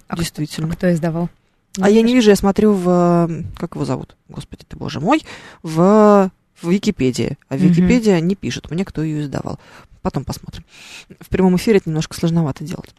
А 0.08 0.18
Действительно. 0.18 0.74
Кто 0.74 0.92
издавал? 0.92 1.30
А 1.80 1.90
я 1.90 2.02
не 2.02 2.14
вижу, 2.14 2.30
я 2.30 2.36
смотрю 2.36 2.74
в... 2.74 3.46
Как 3.58 3.76
его 3.76 3.86
зовут? 3.86 4.16
Господи 4.28 4.66
ты, 4.68 4.76
боже 4.76 5.00
мой. 5.00 5.24
В, 5.64 6.32
в 6.62 6.70
Википедии. 6.70 7.38
А. 7.48 7.56
Википедия 7.56 8.20
не 8.20 8.36
пишет 8.36 8.70
мне, 8.72 8.84
кто 8.84 9.04
ее 9.04 9.22
издавал. 9.22 9.60
Потом 10.02 10.26
посмотрим. 10.26 10.66
В 11.20 11.30
прямом 11.30 11.56
эфире 11.58 11.78
это 11.78 11.90
немножко 11.90 12.16
сложновато 12.16 12.64
делать. 12.64 12.94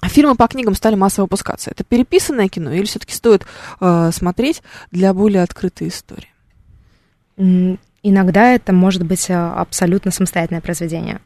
А 0.00 0.08
фильмы 0.08 0.34
по 0.34 0.46
книгам 0.48 0.74
стали 0.74 0.96
массово 0.96 1.24
выпускаться. 1.24 1.70
Это 1.70 1.82
переписанное 1.82 2.48
кино 2.48 2.72
или 2.72 2.84
все-таки 2.84 3.14
стоит 3.14 3.46
э, 3.80 4.10
смотреть 4.12 4.62
для 4.90 5.14
более 5.14 5.42
открытой 5.42 5.88
истории? 5.88 6.28
Иногда 8.02 8.52
это 8.52 8.74
может 8.74 9.02
быть 9.04 9.30
э, 9.30 9.34
абсолютно 9.34 10.10
самостоятельное 10.10 10.60
произведение. 10.60 11.20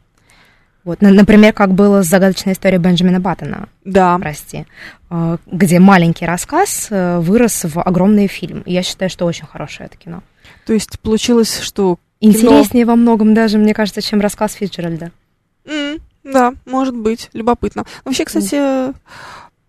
Вот, 0.85 1.01
на- 1.01 1.11
например, 1.11 1.53
как 1.53 1.73
было 1.73 2.01
с 2.03 2.07
загадочной 2.07 2.53
историей 2.53 2.79
Бенджамина 2.79 3.19
Баттона, 3.19 3.67
Да. 3.85 4.17
прости, 4.17 4.65
э, 5.09 5.37
где 5.45 5.79
маленький 5.79 6.25
рассказ 6.25 6.87
э, 6.89 7.19
вырос 7.19 7.65
в 7.65 7.79
огромный 7.81 8.27
фильм. 8.27 8.63
Я 8.65 8.81
считаю, 8.81 9.09
что 9.09 9.25
очень 9.25 9.45
хорошее 9.45 9.87
это 9.87 9.97
кино. 9.97 10.23
То 10.65 10.73
есть 10.73 10.99
получилось, 10.99 11.59
что 11.59 11.99
кино- 12.21 12.31
Интереснее 12.31 12.85
во 12.85 12.95
многом 12.95 13.33
даже, 13.33 13.57
мне 13.57 13.73
кажется, 13.73 14.01
чем 14.01 14.21
рассказ 14.21 14.53
Фитджеральда. 14.53 15.11
М, 15.65 15.99
да, 16.23 16.53
может 16.65 16.95
быть, 16.95 17.29
любопытно. 17.33 17.83
Вообще, 18.05 18.25
кстати, 18.25 18.55
э, 18.55 18.93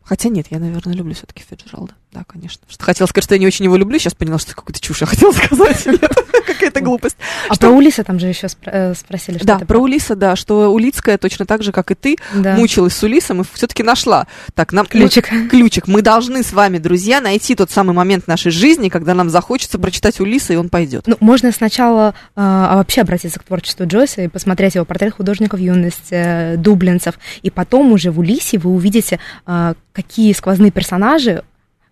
хотя 0.03 0.29
нет, 0.29 0.47
я, 0.51 0.59
наверное, 0.59 0.95
люблю 0.95 1.15
все-таки 1.15 1.43
Фиджералда. 1.43 1.95
Да, 2.13 2.25
конечно. 2.27 2.63
Что 2.69 2.85
хотела 2.85 3.07
сказать, 3.07 3.25
что 3.25 3.35
я 3.37 3.39
не 3.39 3.47
очень 3.47 3.65
его 3.67 3.77
люблю, 3.77 3.97
сейчас 3.99 4.15
поняла, 4.15 4.39
что 4.41 4.53
какую-то 4.57 4.81
чушь 4.81 5.01
я 5.01 5.07
хотела 5.07 5.31
сказать. 5.31 5.85
Какая-то 6.47 6.81
глупость. 6.81 7.17
А 7.49 7.55
Что- 7.55 7.69
про 7.69 7.77
Улиса 7.77 8.03
там 8.03 8.19
же 8.19 8.27
еще 8.27 8.49
спро- 8.49 8.71
э, 8.91 8.95
спросили, 8.97 9.37
что 9.39 9.47
Да, 9.47 9.59
про 9.61 9.79
Улиса, 9.79 10.17
да, 10.17 10.35
что 10.35 10.73
Улицкая 10.73 11.19
точно 11.19 11.47
так 11.47 11.63
же, 11.63 11.71
как 11.71 11.93
и 11.93 11.95
ты, 11.95 12.17
Да. 12.35 12.57
мучилась 12.57 12.95
с 12.97 13.03
Улисом 13.05 13.43
и 13.43 13.45
все-таки 13.53 13.85
нашла. 13.85 14.27
Так, 14.55 14.73
нам 14.73 14.87
Ключик. 14.87 15.31
мы- 15.31 15.47
ключик. 15.49 15.87
Мы 15.87 16.03
должны 16.03 16.43
с 16.43 16.53
вами, 16.53 16.79
друзья, 16.79 17.21
найти 17.21 17.55
тот 17.55 17.71
самый 17.71 17.93
момент 17.95 18.27
нашей 18.27 18.51
жизни, 18.51 18.89
когда 18.89 19.15
нам 19.15 19.31
захочется 19.31 19.79
прочитать 19.79 20.19
Улиса, 20.19 20.53
и 20.53 20.57
он 20.57 20.69
пойдет. 20.69 21.05
Ну, 21.07 21.17
можно 21.21 21.53
сначала 21.53 22.09
э, 22.09 22.13
а 22.37 22.77
вообще 22.79 23.03
обратиться 23.03 23.39
к 23.39 23.45
творчеству 23.45 23.87
Джойса 23.87 24.23
и 24.23 24.29
посмотреть 24.29 24.75
его 24.75 24.85
портрет 24.85 25.15
художника 25.15 25.55
в 25.55 25.61
юности, 25.61 26.01
э, 26.11 26.57
дублинцев, 26.57 27.15
и 27.43 27.51
потом 27.51 27.93
уже 27.93 28.11
в 28.11 28.19
Улисе 28.19 28.59
вы 28.59 28.71
увидите, 28.71 29.21
э, 29.47 29.75
какие 29.93 30.33
сквозные 30.33 30.73
персонажи 30.73 31.45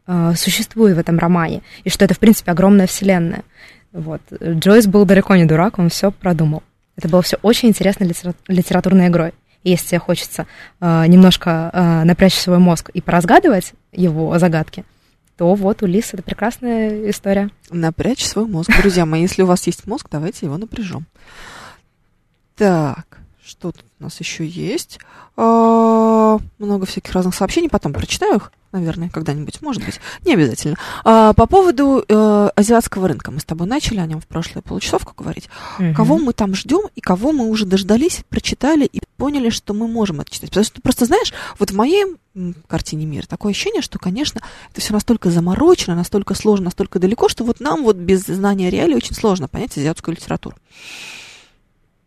э, 0.08 0.32
существуют 0.36 0.96
в 0.96 0.98
этом 0.98 1.18
романе, 1.18 1.62
и 1.84 1.90
что 1.90 2.04
это, 2.04 2.14
в 2.14 2.18
принципе, 2.18 2.50
огромная 2.50 2.88
вселенная. 2.88 3.44
Вот. 3.92 4.20
Джойс 4.42 4.86
был 4.86 5.04
далеко 5.04 5.36
не 5.36 5.44
дурак, 5.44 5.78
он 5.78 5.88
все 5.88 6.10
продумал. 6.10 6.64
Это 6.96 7.08
было 7.08 7.22
все 7.22 7.38
очень 7.42 7.68
интересной 7.68 8.08
литера- 8.08 8.34
литературной 8.48 9.06
игрой. 9.06 9.32
И 9.62 9.70
если 9.70 9.88
тебе 9.88 9.98
хочется 10.00 10.46
э, 10.80 11.04
немножко 11.06 11.70
э, 11.72 12.04
напрячь 12.04 12.34
свой 12.34 12.58
мозг 12.58 12.90
и 12.90 13.00
поразгадывать 13.00 13.72
его 13.92 14.36
загадки, 14.38 14.84
то 15.36 15.54
вот 15.54 15.82
Улис 15.82 16.12
это 16.12 16.22
прекрасная 16.22 17.08
история. 17.10 17.50
Напрячь 17.70 18.24
свой 18.24 18.46
мозг. 18.46 18.70
Друзья 18.80 19.06
мои, 19.06 19.22
если 19.22 19.42
у 19.42 19.46
вас 19.46 19.66
есть 19.68 19.86
мозг, 19.86 20.08
давайте 20.10 20.46
его 20.46 20.56
напряжем. 20.56 21.06
Так, 22.56 23.18
что 23.48 23.72
тут 23.72 23.84
у 23.98 24.04
нас 24.04 24.20
еще 24.20 24.46
есть? 24.46 24.98
А, 25.36 26.38
Много 26.58 26.86
всяких 26.86 27.12
разных 27.12 27.34
сообщений, 27.34 27.70
потом 27.70 27.94
прочитаю 27.94 28.36
их, 28.36 28.52
наверное, 28.72 29.08
когда-нибудь, 29.08 29.62
может 29.62 29.82
быть, 29.84 30.00
не 30.26 30.34
обязательно. 30.34 30.76
А, 31.02 31.32
По 31.32 31.46
поводу 31.46 32.04
э, 32.06 32.50
азиатского 32.54 33.08
рынка, 33.08 33.30
мы 33.30 33.40
с 33.40 33.44
тобой 33.44 33.66
начали 33.66 34.00
о 34.00 34.06
нем 34.06 34.20
в 34.20 34.26
прошлую 34.26 34.62
получасовку 34.62 35.14
говорить. 35.16 35.48
Кого 35.96 36.18
мы 36.18 36.34
там 36.34 36.54
ждем 36.54 36.82
и 36.94 37.00
кого 37.00 37.32
мы 37.32 37.48
уже 37.48 37.64
дождались, 37.64 38.22
прочитали 38.28 38.84
и 38.84 39.00
поняли, 39.16 39.48
что 39.48 39.72
мы 39.72 39.88
можем 39.88 40.20
это 40.20 40.30
читать. 40.30 40.50
Потому 40.50 40.64
что 40.66 40.82
просто 40.82 41.06
знаешь, 41.06 41.32
вот 41.58 41.70
в 41.70 41.74
моей 41.74 42.04
картине 42.66 43.06
мира 43.06 43.26
такое 43.26 43.52
ощущение, 43.52 43.80
что, 43.80 43.98
конечно, 43.98 44.42
это 44.70 44.80
все 44.80 44.92
настолько 44.92 45.30
заморочено, 45.30 45.96
настолько 45.96 46.34
сложно, 46.34 46.66
настолько 46.66 46.98
далеко, 46.98 47.28
что 47.28 47.44
вот 47.44 47.60
нам 47.60 47.82
вот 47.82 47.96
без 47.96 48.26
знания 48.26 48.68
реалий 48.68 48.94
очень 48.94 49.14
сложно 49.14 49.48
понять 49.48 49.76
азиатскую 49.78 50.14
литературу. 50.14 50.56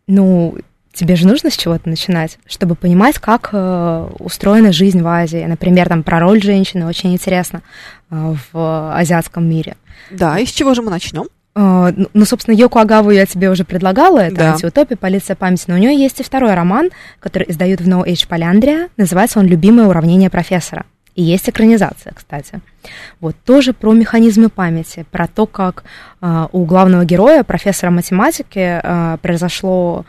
Ну, 0.06 0.58
тебе 0.92 1.16
же 1.16 1.26
нужно 1.26 1.50
с 1.50 1.56
чего-то 1.56 1.88
начинать, 1.88 2.38
чтобы 2.46 2.74
понимать, 2.74 3.18
как 3.18 3.50
э, 3.52 4.08
устроена 4.18 4.72
жизнь 4.72 5.02
в 5.02 5.06
Азии. 5.08 5.44
Например, 5.46 5.88
там 5.88 6.02
про 6.02 6.20
роль 6.20 6.42
женщины 6.42 6.86
очень 6.86 7.12
интересно 7.12 7.62
э, 8.10 8.34
в 8.52 8.94
азиатском 8.96 9.48
мире. 9.48 9.76
Да, 10.10 10.38
и 10.38 10.46
с 10.46 10.50
чего 10.50 10.74
же 10.74 10.82
мы 10.82 10.90
начнем? 10.90 11.24
Э, 11.54 11.92
ну, 11.94 12.08
ну, 12.12 12.24
собственно, 12.24 12.54
Йоку 12.54 12.78
Агаву 12.78 13.10
я 13.10 13.26
тебе 13.26 13.50
уже 13.50 13.64
предлагала, 13.64 14.18
это 14.20 14.36
Да. 14.36 14.52
антиутопия, 14.52 14.96
полиция 14.96 15.36
памяти, 15.36 15.64
но 15.68 15.74
у 15.74 15.78
нее 15.78 15.96
есть 15.96 16.20
и 16.20 16.22
второй 16.22 16.54
роман, 16.54 16.90
который 17.20 17.50
издают 17.50 17.80
в 17.80 17.88
No 17.88 18.04
Age 18.06 18.26
Поляндрия, 18.28 18.88
называется 18.96 19.38
он 19.38 19.46
«Любимое 19.46 19.86
уравнение 19.86 20.30
профессора». 20.30 20.84
И 21.14 21.22
есть 21.22 21.46
экранизация, 21.46 22.14
кстати. 22.14 22.60
Вот 23.20 23.36
тоже 23.44 23.74
про 23.74 23.92
механизмы 23.92 24.48
памяти, 24.48 25.04
про 25.10 25.26
то, 25.26 25.44
как 25.46 25.84
э, 26.22 26.46
у 26.52 26.64
главного 26.64 27.04
героя, 27.04 27.42
профессора 27.42 27.90
математики, 27.90 28.80
э, 28.82 29.18
произошло 29.20 30.06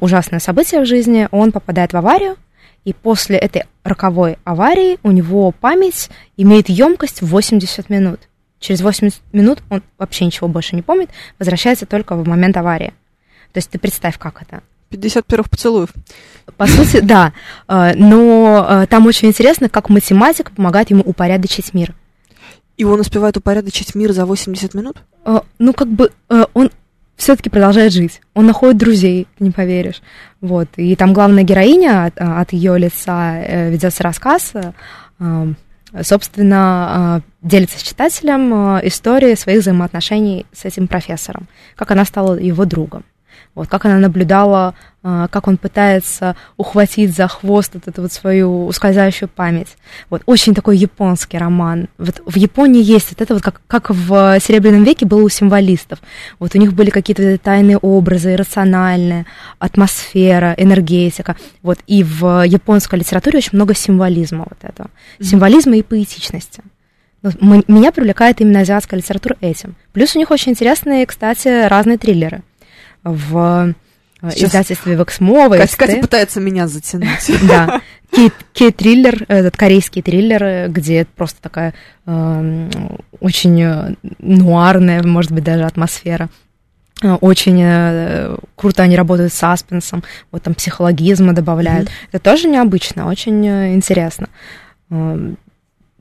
ужасное 0.00 0.38
событие 0.38 0.82
в 0.82 0.86
жизни, 0.86 1.28
он 1.30 1.50
попадает 1.50 1.92
в 1.92 1.96
аварию, 1.96 2.36
и 2.84 2.92
после 2.92 3.36
этой 3.38 3.64
роковой 3.84 4.38
аварии 4.44 4.98
у 5.02 5.10
него 5.10 5.50
память 5.52 6.10
имеет 6.36 6.68
емкость 6.68 7.22
в 7.22 7.26
80 7.26 7.88
минут. 7.88 8.20
Через 8.58 8.80
80 8.80 9.20
минут 9.32 9.62
он 9.70 9.82
вообще 9.98 10.24
ничего 10.24 10.48
больше 10.48 10.76
не 10.76 10.82
помнит, 10.82 11.10
возвращается 11.38 11.86
только 11.86 12.14
в 12.14 12.26
момент 12.26 12.56
аварии. 12.56 12.92
То 13.52 13.58
есть 13.58 13.70
ты 13.70 13.78
представь, 13.78 14.18
как 14.18 14.42
это. 14.42 14.62
50 14.90 15.26
первых 15.26 15.50
поцелуев. 15.50 15.90
По 16.56 16.66
сути, 16.66 17.00
да. 17.00 17.32
Э, 17.66 17.92
Но 17.94 18.66
э, 18.68 18.86
там 18.86 19.06
очень 19.06 19.28
интересно, 19.28 19.68
как 19.68 19.88
математика 19.88 20.52
помогает 20.52 20.90
ему 20.90 21.02
упорядочить 21.02 21.72
мир. 21.74 21.94
И 22.76 22.84
он 22.84 23.00
успевает 23.00 23.36
упорядочить 23.36 23.94
мир 23.94 24.12
за 24.12 24.26
80 24.26 24.74
минут? 24.74 24.98
Э, 25.24 25.40
Ну, 25.58 25.72
как 25.72 25.88
бы 25.88 26.12
э, 26.28 26.44
он 26.52 26.70
все-таки 27.16 27.50
продолжает 27.50 27.92
жить. 27.92 28.20
Он 28.34 28.46
находит 28.46 28.78
друзей, 28.78 29.26
не 29.38 29.50
поверишь. 29.50 30.02
Вот. 30.40 30.68
И 30.76 30.96
там 30.96 31.12
главная 31.12 31.44
героиня, 31.44 32.06
от, 32.06 32.14
от 32.18 32.52
ее 32.52 32.78
лица 32.78 33.36
э, 33.36 33.70
ведется 33.70 34.02
рассказ, 34.02 34.52
э, 34.54 34.72
э, 35.20 35.52
собственно, 36.02 37.22
э, 37.42 37.46
делится 37.46 37.78
с 37.78 37.82
читателем 37.82 38.76
э, 38.76 38.88
историей 38.88 39.36
своих 39.36 39.60
взаимоотношений 39.60 40.46
с 40.52 40.64
этим 40.64 40.88
профессором, 40.88 41.48
как 41.76 41.90
она 41.90 42.04
стала 42.04 42.38
его 42.38 42.64
другом. 42.64 43.04
Вот, 43.54 43.68
как 43.68 43.84
она 43.84 43.98
наблюдала, 43.98 44.74
э, 45.02 45.26
как 45.30 45.46
он 45.46 45.58
пытается 45.58 46.36
ухватить 46.56 47.14
за 47.14 47.28
хвост 47.28 47.72
вот 47.74 47.86
эту 47.86 48.02
вот 48.02 48.12
свою 48.12 48.66
ускользающую 48.66 49.28
память. 49.28 49.76
Вот, 50.08 50.22
очень 50.24 50.54
такой 50.54 50.78
японский 50.78 51.36
роман. 51.36 51.88
Вот 51.98 52.22
в 52.24 52.36
Японии 52.36 52.82
есть 52.82 53.10
вот 53.10 53.20
это 53.20 53.34
вот, 53.34 53.42
как, 53.42 53.60
как 53.66 53.90
в 53.90 54.40
Серебряном 54.40 54.84
веке 54.84 55.04
было 55.04 55.22
у 55.22 55.28
символистов. 55.28 55.98
Вот 56.38 56.54
у 56.54 56.58
них 56.58 56.72
были 56.72 56.88
какие-то 56.88 57.36
тайные 57.36 57.76
образы, 57.76 58.32
иррациональные, 58.32 59.26
атмосфера, 59.58 60.54
энергетика. 60.56 61.36
Вот, 61.62 61.78
и 61.86 62.02
в 62.02 62.46
японской 62.46 63.00
литературе 63.00 63.38
очень 63.38 63.54
много 63.54 63.74
символизма 63.74 64.46
вот 64.48 64.58
этого. 64.62 64.88
Символизма 65.20 65.76
и 65.76 65.82
поэтичности. 65.82 66.62
Меня 67.22 67.92
привлекает 67.92 68.40
именно 68.40 68.60
азиатская 68.60 68.98
литература 68.98 69.36
этим. 69.40 69.76
Плюс 69.92 70.16
у 70.16 70.18
них 70.18 70.30
очень 70.30 70.52
интересные, 70.52 71.06
кстати, 71.06 71.68
разные 71.68 71.98
триллеры. 71.98 72.42
В 73.04 73.74
э, 74.22 74.30
Сейчас 74.30 74.50
издательстве 74.50 74.94
Вексмова. 74.94 75.56
Катя, 75.56 75.76
Катя 75.76 76.00
пытается 76.00 76.40
меня 76.40 76.68
затянуть. 76.68 77.30
Да. 77.48 77.80
Кей- 78.12 78.30
Кей-триллер, 78.52 79.24
этот 79.28 79.56
корейский 79.56 80.02
триллер, 80.02 80.68
где 80.70 81.06
просто 81.16 81.40
такая 81.40 81.72
эм, 82.06 82.70
очень 83.20 83.60
э, 83.62 83.94
нуарная, 84.18 85.02
может 85.02 85.32
быть, 85.32 85.44
даже 85.44 85.64
атмосфера. 85.64 86.28
Э, 87.02 87.14
Очень 87.14 87.58
э, 87.62 88.36
круто 88.54 88.82
они 88.82 88.96
работают 88.96 89.32
с 89.32 89.36
саспенсом, 89.38 90.04
вот 90.30 90.42
там 90.42 90.54
психологизма 90.54 91.32
добавляют. 91.32 91.88
Это 92.12 92.22
тоже 92.22 92.48
необычно, 92.48 93.08
очень 93.08 93.46
интересно. 93.74 94.28
Эм, 94.90 95.38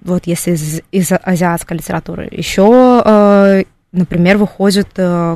Вот 0.03 0.27
если 0.27 0.51
из, 0.51 0.81
из 0.91 1.11
азиатской 1.13 1.77
литературы. 1.77 2.27
Еще, 2.29 3.01
э, 3.05 3.63
например, 3.93 4.37
выходит 4.37 4.89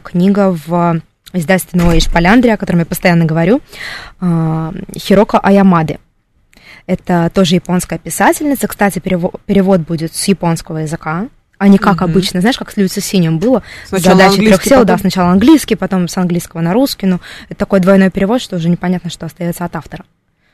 книга 0.03 0.51
в 0.67 1.01
издательстве 1.39 1.79
Ноэйш 1.81 2.09
Поляндрия, 2.09 2.53
о 2.53 2.57
котором 2.57 2.79
я 2.79 2.85
постоянно 2.85 3.25
говорю, 3.25 3.61
э, 4.21 4.71
Хироко 4.97 5.39
Аямады. 5.39 5.99
Это 6.87 7.31
тоже 7.33 7.55
японская 7.55 7.97
писательница. 7.99 8.67
Кстати, 8.67 8.99
перево- 8.99 9.33
перевод 9.45 9.81
будет 9.81 10.13
с 10.15 10.27
японского 10.27 10.79
языка, 10.79 11.27
а 11.57 11.67
не 11.67 11.77
как 11.77 11.95
Мгм. 12.01 12.03
обычно. 12.11 12.41
Знаешь, 12.41 12.57
как 12.57 12.71
с 12.71 12.77
Люци 12.77 13.01
Синим 13.01 13.39
было? 13.39 13.63
Сначала 13.87 14.15
Задача 14.17 14.37
трех 14.37 14.63
сел, 14.63 14.79
да, 14.79 14.93
потом- 14.93 14.99
сначала 14.99 15.31
английский, 15.31 15.75
потом 15.75 16.07
с 16.07 16.17
английского 16.17 16.61
на 16.61 16.73
русский. 16.73 17.07
Ну, 17.07 17.19
это 17.49 17.57
такой 17.59 17.79
двойной 17.79 18.11
перевод, 18.11 18.41
что 18.41 18.57
уже 18.57 18.69
непонятно, 18.69 19.09
что 19.09 19.25
остается 19.25 19.65
от 19.65 19.75
автора. 19.75 20.05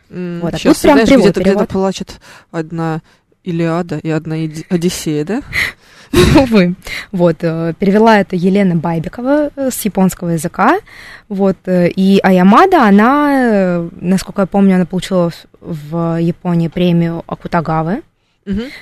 М, 0.10 0.40
Вот, 0.42 0.54
а 0.54 0.58
Сейчас, 0.58 0.76
тут 0.76 0.82
прям 0.84 0.94
знаешь, 0.96 1.10
перевод, 1.10 1.26
где-то 1.26 1.40
где-то 1.42 1.54
перевод. 1.56 1.70
плачет 1.70 2.20
одна 2.52 3.02
Илиада 3.44 3.98
и 3.98 4.10
одна 4.10 4.36
Одиссея, 4.70 5.26
да? 5.26 5.42
Увы. 6.42 6.76
Вот, 7.12 7.38
э, 7.42 7.74
перевела 7.80 8.20
это 8.20 8.36
Елена 8.36 8.76
Байбекова 8.76 9.50
э, 9.56 9.70
с 9.72 9.82
японского 9.86 10.30
языка. 10.30 10.80
Вот, 11.30 11.58
э, 11.66 11.88
и 11.90 12.20
Аямада, 12.22 12.86
она, 12.88 13.86
насколько 14.00 14.42
я 14.42 14.46
помню, 14.46 14.76
она 14.76 14.86
получила 14.86 15.32
в- 15.60 16.20
Японии 16.20 16.68
премию 16.68 17.24
Акутагавы. 17.28 18.02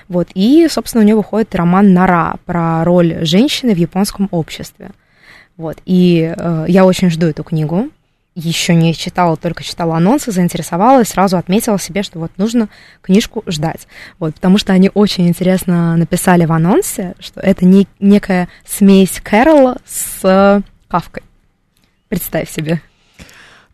Вот, 0.08 0.30
и, 0.34 0.68
собственно, 0.70 1.04
у 1.04 1.06
нее 1.06 1.16
выходит 1.16 1.54
роман 1.54 1.94
«Нара» 1.94 2.38
про 2.46 2.84
роль 2.86 3.26
женщины 3.26 3.74
в 3.76 3.78
японском 3.78 4.28
обществе. 4.32 4.92
Вот, 5.58 5.78
и 5.86 6.34
э, 6.36 6.66
я 6.70 6.86
очень 6.86 7.10
жду 7.10 7.28
эту 7.28 7.44
книгу. 7.44 7.90
Еще 8.42 8.74
не 8.74 8.96
читала, 8.96 9.36
только 9.36 9.64
читала 9.66 9.98
анонсы, 9.98 10.32
заинтересовалась, 10.32 11.10
сразу 11.10 11.36
отметила 11.38 11.78
себе, 11.78 12.04
что 12.04 12.20
вот 12.20 12.32
нужно 12.38 12.70
книжку 13.02 13.44
ждать. 13.48 13.86
Вот, 14.18 14.34
потому 14.36 14.58
что 14.58 14.72
они 14.72 14.90
очень 14.94 15.28
интересно 15.28 15.98
написали 15.98 16.46
в 16.46 16.52
анонсе, 16.54 17.16
что 17.20 17.42
это 17.42 17.66
не, 17.66 17.86
некая 18.00 18.48
смесь 18.66 19.20
Кэрола 19.22 19.78
с 19.86 20.64
Кавкой. 20.88 21.24
Представь 22.08 22.50
себе. 22.50 22.82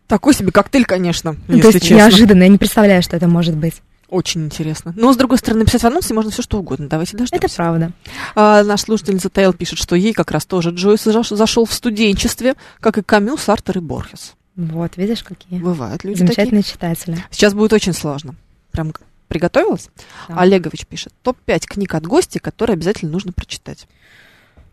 Такой 0.07 0.33
себе 0.33 0.51
коктейль, 0.51 0.85
конечно, 0.85 1.35
Ну, 1.47 1.57
если 1.57 1.61
То 1.61 1.67
есть 1.75 1.81
честно. 1.87 1.95
неожиданно, 1.95 2.43
я 2.43 2.49
не 2.49 2.57
представляю, 2.57 3.03
что 3.03 3.15
это 3.15 3.27
может 3.27 3.55
быть. 3.55 3.81
Очень 4.07 4.45
интересно. 4.45 4.93
Но, 4.95 5.11
с 5.13 5.17
другой 5.17 5.39
стороны, 5.39 5.61
написать 5.61 5.81
в 5.81 5.87
анонсе 5.87 6.13
можно 6.13 6.29
все 6.29 6.43
что 6.43 6.59
угодно. 6.59 6.87
Давайте 6.87 7.17
дождемся. 7.17 7.43
Это 7.47 7.55
правда. 7.55 7.91
А, 8.35 8.63
наш 8.63 8.81
слушательница 8.81 9.29
Тайл 9.29 9.51
пишет, 9.51 9.79
что 9.79 9.95
ей 9.95 10.13
как 10.13 10.29
раз 10.29 10.45
тоже 10.45 10.69
Джойс 10.69 11.05
заш- 11.07 11.35
зашел 11.35 11.65
в 11.65 11.73
студенчестве, 11.73 12.53
как 12.81 12.99
и 12.99 13.01
Камю, 13.01 13.35
Сартер 13.35 13.79
и 13.79 13.81
Борхес. 13.81 14.34
Вот, 14.55 14.95
видишь, 14.97 15.23
какие 15.23 15.59
Бывают 15.59 16.03
люди 16.03 16.19
замечательные 16.19 16.61
такие. 16.63 16.73
читатели. 16.73 17.17
Сейчас 17.29 17.53
будет 17.53 17.73
очень 17.73 17.93
сложно. 17.93 18.35
Прям 18.71 18.93
приготовилась? 19.27 19.89
Да. 20.29 20.39
Олегович 20.39 20.85
пишет. 20.85 21.13
Топ-5 21.23 21.65
книг 21.67 21.93
от 21.93 22.05
гостя, 22.05 22.39
которые 22.39 22.75
обязательно 22.75 23.11
нужно 23.11 23.33
прочитать. 23.33 23.87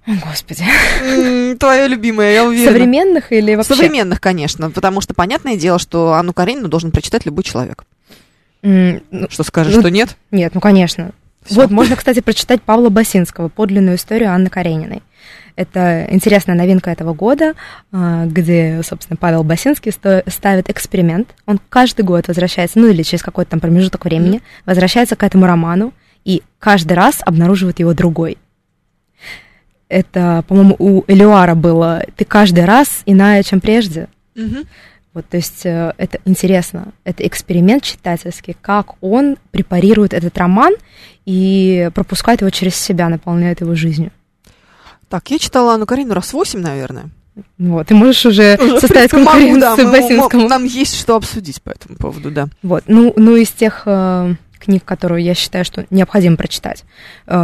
О, 0.06 0.12
Господи. 0.24 0.64
Твоя 1.56 1.86
любимая, 1.86 2.32
я 2.34 2.44
уверена. 2.44 2.70
Современных 2.72 3.32
или 3.32 3.54
вообще? 3.54 3.74
Современных, 3.74 4.20
конечно, 4.20 4.70
потому 4.70 5.00
что 5.00 5.14
понятное 5.14 5.56
дело, 5.56 5.78
что 5.78 6.14
Анну 6.14 6.32
Каренину 6.32 6.68
должен 6.68 6.90
прочитать 6.90 7.24
любой 7.26 7.44
человек. 7.44 7.84
Ну, 8.62 9.00
Что 9.28 9.42
скажешь, 9.42 9.74
Ну, 9.74 9.80
что 9.80 9.90
нет? 9.90 10.16
Нет, 10.30 10.54
ну 10.54 10.60
конечно. 10.60 11.12
Всё. 11.44 11.56
Вот, 11.62 11.70
можно, 11.70 11.96
кстати, 11.96 12.20
прочитать 12.20 12.62
Павла 12.62 12.88
Басинского, 12.88 13.48
подлинную 13.48 13.96
историю 13.96 14.30
Анны 14.30 14.48
Карениной. 14.48 15.02
Это 15.56 16.06
интересная 16.10 16.54
новинка 16.54 16.90
этого 16.90 17.14
года, 17.14 17.54
а, 17.92 18.26
где, 18.26 18.80
собственно, 18.82 19.16
Павел 19.16 19.44
Басинский 19.44 19.92
ставит 19.92 20.70
эксперимент. 20.70 21.34
Он 21.46 21.60
каждый 21.68 22.02
год 22.02 22.28
возвращается, 22.28 22.78
ну 22.78 22.88
или 22.88 23.02
через 23.02 23.22
какой-то 23.22 23.52
там 23.52 23.60
промежуток 23.60 24.04
времени, 24.04 24.40
возвращается 24.64 25.16
к 25.16 25.22
этому 25.22 25.46
роману 25.46 25.92
и 26.24 26.42
каждый 26.58 26.94
раз 26.94 27.20
обнаруживает 27.24 27.80
его 27.80 27.94
другой. 27.94 28.38
Это, 29.88 30.42
по-моему, 30.48 30.74
у 30.78 31.04
Элюара 31.06 31.54
было 31.54 32.02
«Ты 32.16 32.24
каждый 32.24 32.64
раз 32.64 33.02
иная, 33.04 33.42
чем 33.42 33.60
прежде». 33.60 34.08
Мгм. 34.34 34.64
Вот, 35.12 35.26
то 35.28 35.36
есть 35.36 35.66
э, 35.66 35.92
это 35.98 36.18
интересно, 36.24 36.92
это 37.04 37.26
эксперимент 37.26 37.82
читательский, 37.82 38.56
как 38.58 38.94
он 39.02 39.36
препарирует 39.50 40.14
этот 40.14 40.38
роман 40.38 40.72
и 41.26 41.90
пропускает 41.94 42.40
его 42.40 42.48
через 42.48 42.76
себя, 42.76 43.10
наполняет 43.10 43.60
его 43.60 43.74
жизнью. 43.74 44.10
Так, 45.12 45.30
я 45.30 45.38
читала 45.38 45.74
Анну 45.74 45.84
Каренину 45.84 46.14
раз 46.14 46.32
восемь, 46.32 46.60
наверное. 46.60 47.10
Вот, 47.58 47.88
ты 47.88 47.94
можешь 47.94 48.24
уже, 48.24 48.56
Уже, 48.58 48.76
в 48.76 48.80
составить 48.80 49.10
конкуренцию 49.10 49.84
да, 49.84 49.92
Басинскому. 49.92 50.48
Нам 50.48 50.64
есть 50.64 50.98
что 50.98 51.16
обсудить 51.16 51.60
по 51.60 51.68
этому 51.68 51.96
поводу, 51.96 52.30
да. 52.30 52.48
Вот, 52.62 52.84
ну, 52.86 53.12
ну 53.16 53.36
из 53.36 53.50
тех 53.50 53.82
э, 53.84 54.34
книг, 54.58 54.86
которые 54.86 55.26
я 55.26 55.34
считаю, 55.34 55.66
что 55.66 55.84
необходимо 55.90 56.38
прочитать, 56.38 56.84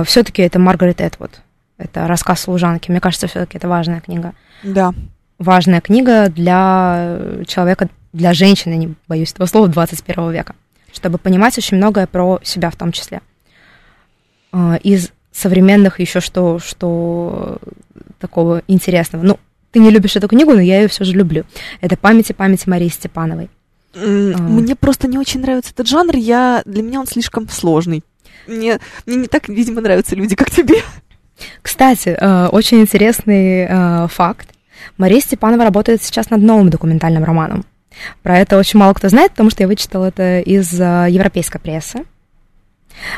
все-таки 0.07 0.41
это 0.41 0.59
Маргарет 0.59 1.03
Этвуд. 1.03 1.43
Это 1.77 2.07
рассказ 2.07 2.41
служанки. 2.41 2.91
Мне 2.91 3.01
кажется, 3.01 3.27
все-таки 3.27 3.59
это 3.59 3.69
важная 3.69 4.01
книга. 4.01 4.33
Да. 4.63 4.95
Важная 5.39 5.83
книга 5.83 6.31
для 6.31 7.19
человека, 7.47 7.91
для 8.15 8.33
женщины, 8.33 8.77
не 8.77 8.95
боюсь 9.09 9.33
этого 9.33 9.45
слова, 9.45 9.69
21 9.69 10.31
века, 10.31 10.55
чтобы 10.91 11.19
понимать 11.19 11.59
очень 11.59 11.77
многое 11.77 12.07
про 12.07 12.41
себя 12.43 12.71
в 12.71 12.77
том 12.77 12.93
числе. 12.93 13.21
Э, 14.55 14.79
Из 14.83 15.11
современных 15.39 16.01
еще 16.01 16.21
что, 16.21 16.59
что 16.59 17.59
такого 18.19 18.63
интересного. 18.69 19.23
Ну, 19.23 19.39
ты 19.71 19.81
не 19.81 19.91
любишь 19.91 20.17
эту 20.17 20.29
книгу, 20.29 20.53
но 20.53 20.61
я 20.61 20.81
ее 20.83 20.89
все 20.89 21.05
же 21.05 21.13
люблю. 21.13 21.45
Это 21.81 21.97
«Память 21.97 22.31
и 22.31 22.35
память 22.35 22.67
Марии 22.67 22.89
Степановой». 22.89 23.51
А. 23.95 23.99
Мне 23.99 24.77
просто 24.77 25.09
не 25.09 25.19
очень 25.19 25.41
нравится 25.41 25.73
этот 25.73 25.89
жанр, 25.89 26.17
я, 26.17 26.63
для 26.65 26.83
меня 26.83 27.01
он 27.01 27.07
слишком 27.07 27.49
сложный. 27.49 28.03
Мне, 28.47 28.79
мне 29.07 29.17
не 29.17 29.27
так, 29.27 29.49
видимо, 29.49 29.81
нравятся 29.81 30.15
люди, 30.15 30.35
как 30.35 30.51
тебе. 30.51 30.83
Кстати, 31.63 32.17
э, 32.19 32.47
очень 32.49 32.81
интересный 32.81 33.67
э, 33.69 34.09
факт. 34.09 34.49
Мария 34.97 35.21
Степанова 35.21 35.65
работает 35.65 36.03
сейчас 36.03 36.31
над 36.31 36.41
новым 36.41 36.71
документальным 36.71 37.25
романом. 37.25 37.65
Про 38.23 38.39
это 38.39 38.59
очень 38.59 38.79
мало 38.79 38.95
кто 38.95 39.09
знает, 39.09 39.33
потому 39.33 39.51
что 39.51 39.63
я 39.63 39.69
вычитала 39.69 40.07
это 40.07 40.41
из 40.41 40.81
э, 40.81 41.07
европейской 41.11 41.59
прессы. 41.59 42.05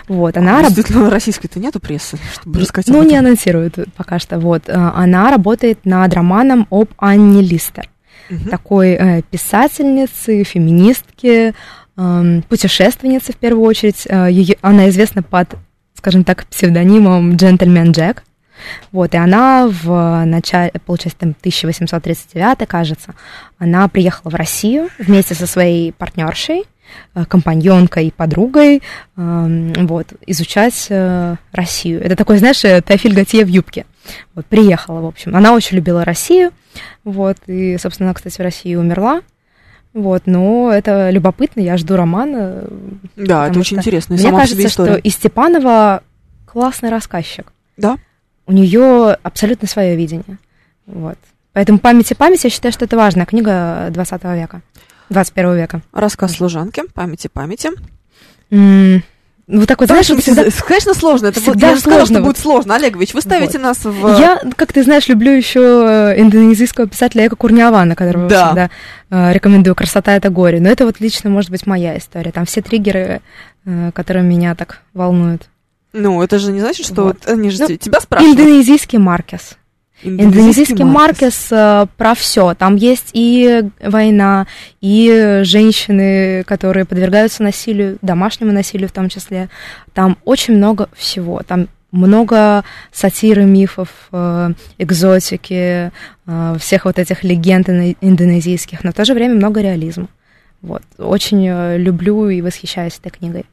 Вот, 0.08 0.36
она 0.36 0.58
раб- 0.62 0.66
Действительно, 0.72 1.10
российской-то 1.10 1.58
нету 1.58 1.80
прессы, 1.80 2.18
чтобы 2.34 2.60
рассказать 2.60 2.88
Ну, 2.88 3.02
не 3.02 3.14
этом. 3.14 3.26
анонсирует 3.26 3.76
пока 3.96 4.18
что. 4.18 4.38
Вот, 4.38 4.64
э, 4.68 4.72
она 4.74 5.30
работает 5.30 5.84
над 5.84 6.12
романом 6.14 6.66
об 6.70 6.88
Анне 6.98 7.42
Листер. 7.42 7.88
Мгм. 8.28 8.48
такой 8.48 8.90
э, 8.90 9.22
писательницы, 9.28 10.44
феминистки, 10.44 11.52
эм, 11.96 12.42
путешественницы 12.48 13.32
в 13.32 13.36
первую 13.36 13.64
очередь. 13.66 14.06
Э, 14.08 14.28
её- 14.30 14.54
она 14.60 14.88
известна 14.90 15.22
под, 15.24 15.48
скажем 15.94 16.22
так, 16.22 16.46
псевдонимом 16.46 17.34
Джентльмен 17.34 17.90
Джек. 17.90 18.22
Вот, 18.92 19.14
и 19.14 19.16
она 19.16 19.66
в 19.68 20.24
начале, 20.26 20.70
получается, 20.86 21.18
там 21.20 21.34
1839, 21.40 22.66
кажется, 22.66 23.14
она 23.58 23.88
приехала 23.88 24.30
в 24.30 24.34
Россию 24.34 24.90
вместе 24.98 25.34
со 25.34 25.46
своей 25.48 25.92
партнершей, 25.92 26.60
э, 26.60 26.64
компаньонкой 27.28 28.08
и 28.08 28.10
подругой, 28.10 28.82
эм, 29.16 29.72
вот, 29.86 30.08
изучать 30.26 30.86
э, 30.90 31.36
Россию. 31.52 32.02
Это 32.02 32.16
такой, 32.16 32.38
знаешь, 32.38 32.64
э, 32.64 32.82
Теофиль 32.86 33.14
Готье 33.14 33.44
в 33.44 33.48
юбке. 33.48 33.86
Вот, 34.34 34.46
приехала, 34.46 35.00
в 35.00 35.06
общем. 35.06 35.36
Она 35.36 35.52
очень 35.52 35.76
любила 35.76 36.04
Россию, 36.04 36.52
вот, 37.04 37.36
и, 37.46 37.76
собственно, 37.78 38.08
она, 38.08 38.14
кстати, 38.14 38.36
в 38.36 38.40
России 38.40 38.74
умерла. 38.74 39.22
Вот, 39.92 40.22
но 40.26 40.70
это 40.72 41.10
любопытно, 41.10 41.60
я 41.60 41.76
жду 41.76 41.96
романа. 41.96 42.64
Да, 43.16 43.48
это 43.48 43.58
очень 43.58 43.78
интересно. 43.78 44.14
Мне 44.14 44.30
кажется, 44.30 44.68
что 44.68 44.94
и 44.94 45.10
Степанова 45.10 46.02
классный 46.46 46.90
рассказчик. 46.90 47.52
Да. 47.76 47.96
У 48.46 48.52
нее 48.52 49.16
абсолютно 49.22 49.66
свое 49.66 49.96
видение. 49.96 50.38
Вот. 50.86 51.18
Поэтому 51.52 51.78
память 51.78 52.10
и 52.10 52.14
память, 52.14 52.44
я 52.44 52.50
считаю, 52.50 52.72
что 52.72 52.84
это 52.84 52.96
важная 52.96 53.26
книга 53.26 53.88
20 53.90 54.24
века, 54.24 54.62
21 55.10 55.56
века. 55.56 55.82
Рассказ 55.92 56.32
служанки, 56.36 56.82
памяти 56.94 57.28
памяти. 57.32 57.70
М, 58.50 59.02
Ну, 59.52 59.58
вот 59.60 59.68
так 59.68 59.80
вот, 59.80 59.88
знаешь, 59.88 60.08
вот 60.08 60.20
всегда... 60.22 60.44
Конечно, 60.66 60.94
сложно. 60.94 61.26
Это 61.26 61.40
будет, 61.40 61.50
всегда 61.54 61.68
я 61.70 61.74
же 61.74 61.80
сказала, 61.80 62.00
сложно, 62.00 62.16
что 62.18 62.24
будет 62.24 62.38
сложно. 62.38 62.74
Олегович, 62.76 63.14
вы 63.14 63.20
ставите 63.20 63.58
Вот. 63.58 63.62
нас 63.64 63.78
в... 63.84 64.18
Я, 64.20 64.40
как 64.56 64.72
ты 64.72 64.84
знаешь, 64.84 65.08
люблю 65.08 65.32
еще 65.32 66.14
индонезийского 66.16 66.86
писателя 66.86 67.26
Эко 67.26 67.34
Курниавана, 67.34 67.96
которого 67.96 68.28
Да. 68.28 68.46
всегда 68.46 68.70
э, 69.10 69.32
рекомендую. 69.32 69.74
«Красота— 69.74 70.14
это 70.16 70.30
горе». 70.30 70.60
Но 70.60 70.68
это 70.68 70.86
вот 70.86 71.00
лично, 71.00 71.30
может 71.30 71.50
быть, 71.50 71.66
моя 71.66 71.98
история. 71.98 72.30
Там 72.30 72.46
все 72.46 72.62
триггеры, 72.62 73.22
э, 73.66 73.90
которые 73.92 74.22
меня 74.24 74.54
так 74.54 74.82
волнуют. 74.94 75.48
Ну, 75.92 76.22
это 76.22 76.38
же 76.38 76.52
не 76.52 76.60
значит, 76.60 76.86
что 76.86 77.02
Вот. 77.06 77.16
вот 77.26 77.32
они 77.32 77.50
же 77.50 77.58
Ну, 77.62 77.66
те- 77.66 77.76
тебя 77.76 78.00
спрашивают. 78.00 78.38
Индонезийский 78.38 78.98
Маркес. 79.00 79.56
Индонезийский 80.02 80.84
Маркес 80.84 81.48
э, 81.50 81.86
про 81.96 82.14
все. 82.14 82.54
Там 82.54 82.76
есть 82.76 83.10
и 83.12 83.64
война, 83.82 84.46
и 84.80 85.40
женщины, 85.44 86.42
которые 86.44 86.84
подвергаются 86.84 87.42
насилию, 87.42 87.98
домашнему 88.02 88.52
насилию 88.52 88.88
в 88.88 88.92
том 88.92 89.08
числе. 89.08 89.48
Там 89.92 90.16
очень 90.24 90.56
много 90.56 90.88
всего. 90.94 91.42
Там 91.46 91.68
много 91.92 92.64
сатиры, 92.92 93.44
мифов, 93.44 93.88
э, 94.12 94.52
экзотики, 94.78 95.90
э, 96.26 96.56
всех 96.58 96.84
вот 96.84 96.98
этих 96.98 97.24
легенд 97.24 97.68
индонезийских, 97.68 98.84
но 98.84 98.92
в 98.92 98.94
то 98.94 99.04
же 99.04 99.14
время 99.14 99.34
много 99.34 99.60
реализма. 99.60 100.08
Вот. 100.62 100.82
Очень 100.98 101.46
э, 101.48 101.78
люблю 101.78 102.28
и 102.28 102.42
восхищаюсь 102.42 102.98
этой 102.98 103.10
книгой. 103.10 103.44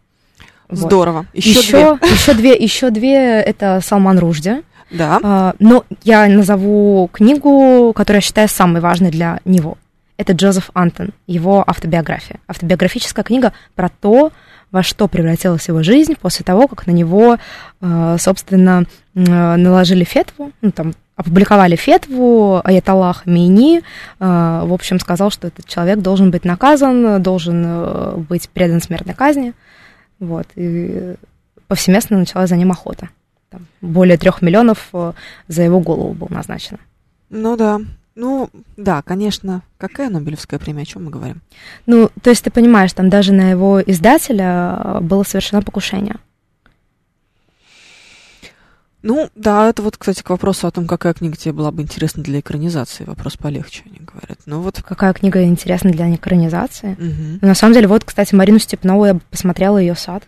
Вот. 0.69 0.79
Здорово. 0.79 1.25
Еще, 1.33 1.59
Еще, 1.59 1.99
еще 2.01 2.33
две, 2.33 2.53
еще 2.59 2.89
две 2.89 3.15
это 3.15 3.79
Салман 3.83 4.19
Ружди. 4.19 4.63
Да. 4.91 5.19
А, 5.21 5.53
но 5.59 5.85
я 6.03 6.27
назову 6.27 7.09
книгу, 7.11 7.93
которую 7.95 8.17
я 8.17 8.21
считаю 8.21 8.47
самой 8.47 8.81
важной 8.81 9.11
для 9.11 9.39
него. 9.45 9.77
Это 10.17 10.33
Джозеф 10.33 10.71
Антон, 10.73 11.09
его 11.27 11.63
автобиография. 11.65 12.39
Автобиографическая 12.47 13.23
книга 13.23 13.53
про 13.75 13.89
то, 13.89 14.31
во 14.71 14.83
что 14.83 15.07
превратилась 15.07 15.67
его 15.67 15.83
жизнь 15.83 16.15
после 16.19 16.43
того, 16.43 16.67
как 16.67 16.87
на 16.87 16.91
него, 16.91 17.37
э, 17.81 18.17
собственно, 18.19 18.85
наложили 19.13 20.03
фетву, 20.03 20.51
ну, 20.61 20.71
там, 20.71 20.93
опубликовали 21.15 21.75
фетву 21.75 22.61
Аятоллах 22.63 23.25
Мейни, 23.25 23.79
э, 23.79 23.81
в 24.19 24.73
общем, 24.73 24.99
сказал, 24.99 25.31
что 25.31 25.47
этот 25.47 25.65
человек 25.67 25.99
должен 25.99 26.31
быть 26.31 26.45
наказан, 26.45 27.21
должен 27.21 27.63
э, 27.65 28.15
быть 28.17 28.49
предан 28.49 28.81
смертной 28.81 29.15
казни, 29.15 29.53
вот, 30.19 30.47
и 30.55 31.15
повсеместно 31.67 32.17
началась 32.17 32.49
за 32.49 32.55
ним 32.55 32.71
охота. 32.71 33.09
Там 33.49 33.65
более 33.81 34.17
трех 34.17 34.41
миллионов 34.41 34.89
э, 34.93 35.13
за 35.47 35.63
его 35.63 35.79
голову 35.79 36.13
было 36.13 36.29
назначено. 36.29 36.79
Ну 37.29 37.55
да. 37.55 37.79
Ну, 38.15 38.49
да, 38.77 39.03
конечно. 39.03 39.61
Какая 39.77 40.09
Нобелевская 40.09 40.59
премия? 40.59 40.81
О 40.81 40.85
чем 40.85 41.05
мы 41.05 41.11
говорим? 41.11 41.41
Ну, 41.85 42.09
то 42.21 42.31
есть 42.31 42.43
ты 42.43 42.49
понимаешь, 42.49 42.91
там 42.93 43.09
даже 43.09 43.31
на 43.31 43.51
его 43.51 43.79
издателя 43.79 44.79
э, 44.83 44.99
было 45.01 45.23
совершено 45.23 45.61
покушение. 45.61 46.15
Ну, 49.03 49.29
да, 49.35 49.69
это 49.69 49.83
вот, 49.83 49.95
кстати, 49.95 50.23
к 50.23 50.29
вопросу 50.29 50.67
о 50.67 50.71
том, 50.71 50.87
какая 50.87 51.13
книга 51.13 51.37
тебе 51.37 51.53
была 51.53 51.71
бы 51.71 51.83
интересна 51.83 52.23
для 52.23 52.39
экранизации. 52.39 53.03
Вопрос 53.03 53.37
полегче, 53.37 53.83
они 53.85 53.99
говорят. 53.99 54.39
Ну 54.47 54.61
вот. 54.61 54.81
Какая 54.81 55.13
книга 55.13 55.43
интересна 55.43 55.91
для 55.91 56.13
экранизации? 56.13 56.97
Ну, 56.99 57.47
на 57.47 57.55
самом 57.55 57.73
деле, 57.73 57.87
вот, 57.87 58.03
кстати, 58.03 58.33
Марину 58.33 58.59
Степнову 58.59 59.05
я 59.05 59.19
посмотрела 59.29 59.77
ее 59.77 59.95
сад. 59.95 60.23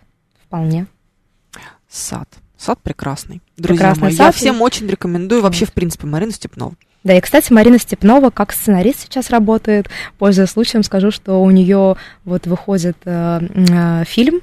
Вполне. 0.46 0.86
Сад. 1.88 2.28
Сад 2.60 2.78
прекрасный. 2.82 3.40
Друзья 3.56 3.86
Прекрасный 3.86 4.02
мои, 4.02 4.12
я 4.12 4.26
сад. 4.26 4.34
всем 4.34 4.60
очень 4.60 4.86
рекомендую 4.86 5.40
вообще, 5.40 5.64
в 5.64 5.72
принципе, 5.72 6.06
Марину 6.06 6.30
Степнову. 6.30 6.74
Да, 7.04 7.16
и, 7.16 7.20
кстати, 7.22 7.50
Марина 7.50 7.78
Степнова 7.78 8.28
как 8.28 8.52
сценарист 8.52 9.00
сейчас 9.00 9.30
работает. 9.30 9.88
Пользуясь 10.18 10.50
случаем, 10.50 10.82
скажу, 10.82 11.10
что 11.10 11.42
у 11.42 11.50
нее 11.50 11.96
вот 12.26 12.46
выходит 12.46 12.98
э, 13.06 13.40
э, 13.40 14.04
фильм, 14.04 14.42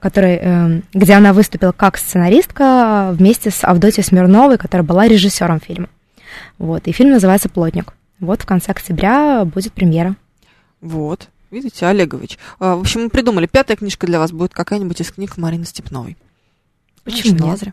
который, 0.00 0.38
э, 0.38 0.80
где 0.92 1.14
она 1.14 1.32
выступила 1.32 1.72
как 1.72 1.96
сценаристка 1.96 3.14
вместе 3.14 3.50
с 3.50 3.64
Авдотьей 3.64 4.04
Смирновой, 4.04 4.58
которая 4.58 4.86
была 4.86 5.08
режиссером 5.08 5.58
фильма. 5.58 5.88
Вот, 6.58 6.86
и 6.86 6.92
фильм 6.92 7.12
называется 7.12 7.48
«Плотник». 7.48 7.94
Вот 8.20 8.42
в 8.42 8.46
конце 8.46 8.72
октября 8.72 9.46
будет 9.46 9.72
премьера. 9.72 10.14
Вот. 10.82 11.28
Видите, 11.50 11.86
Олегович. 11.86 12.38
А, 12.58 12.76
в 12.76 12.80
общем, 12.80 13.04
мы 13.04 13.08
придумали. 13.08 13.46
Пятая 13.46 13.78
книжка 13.78 14.06
для 14.06 14.18
вас 14.18 14.30
будет 14.30 14.52
какая-нибудь 14.52 15.00
из 15.00 15.10
книг 15.10 15.38
Марины 15.38 15.64
Степновой. 15.64 16.18
Почему 17.06 17.38
Значит, 17.38 17.40
нет? 17.46 17.58
зря. 17.58 17.72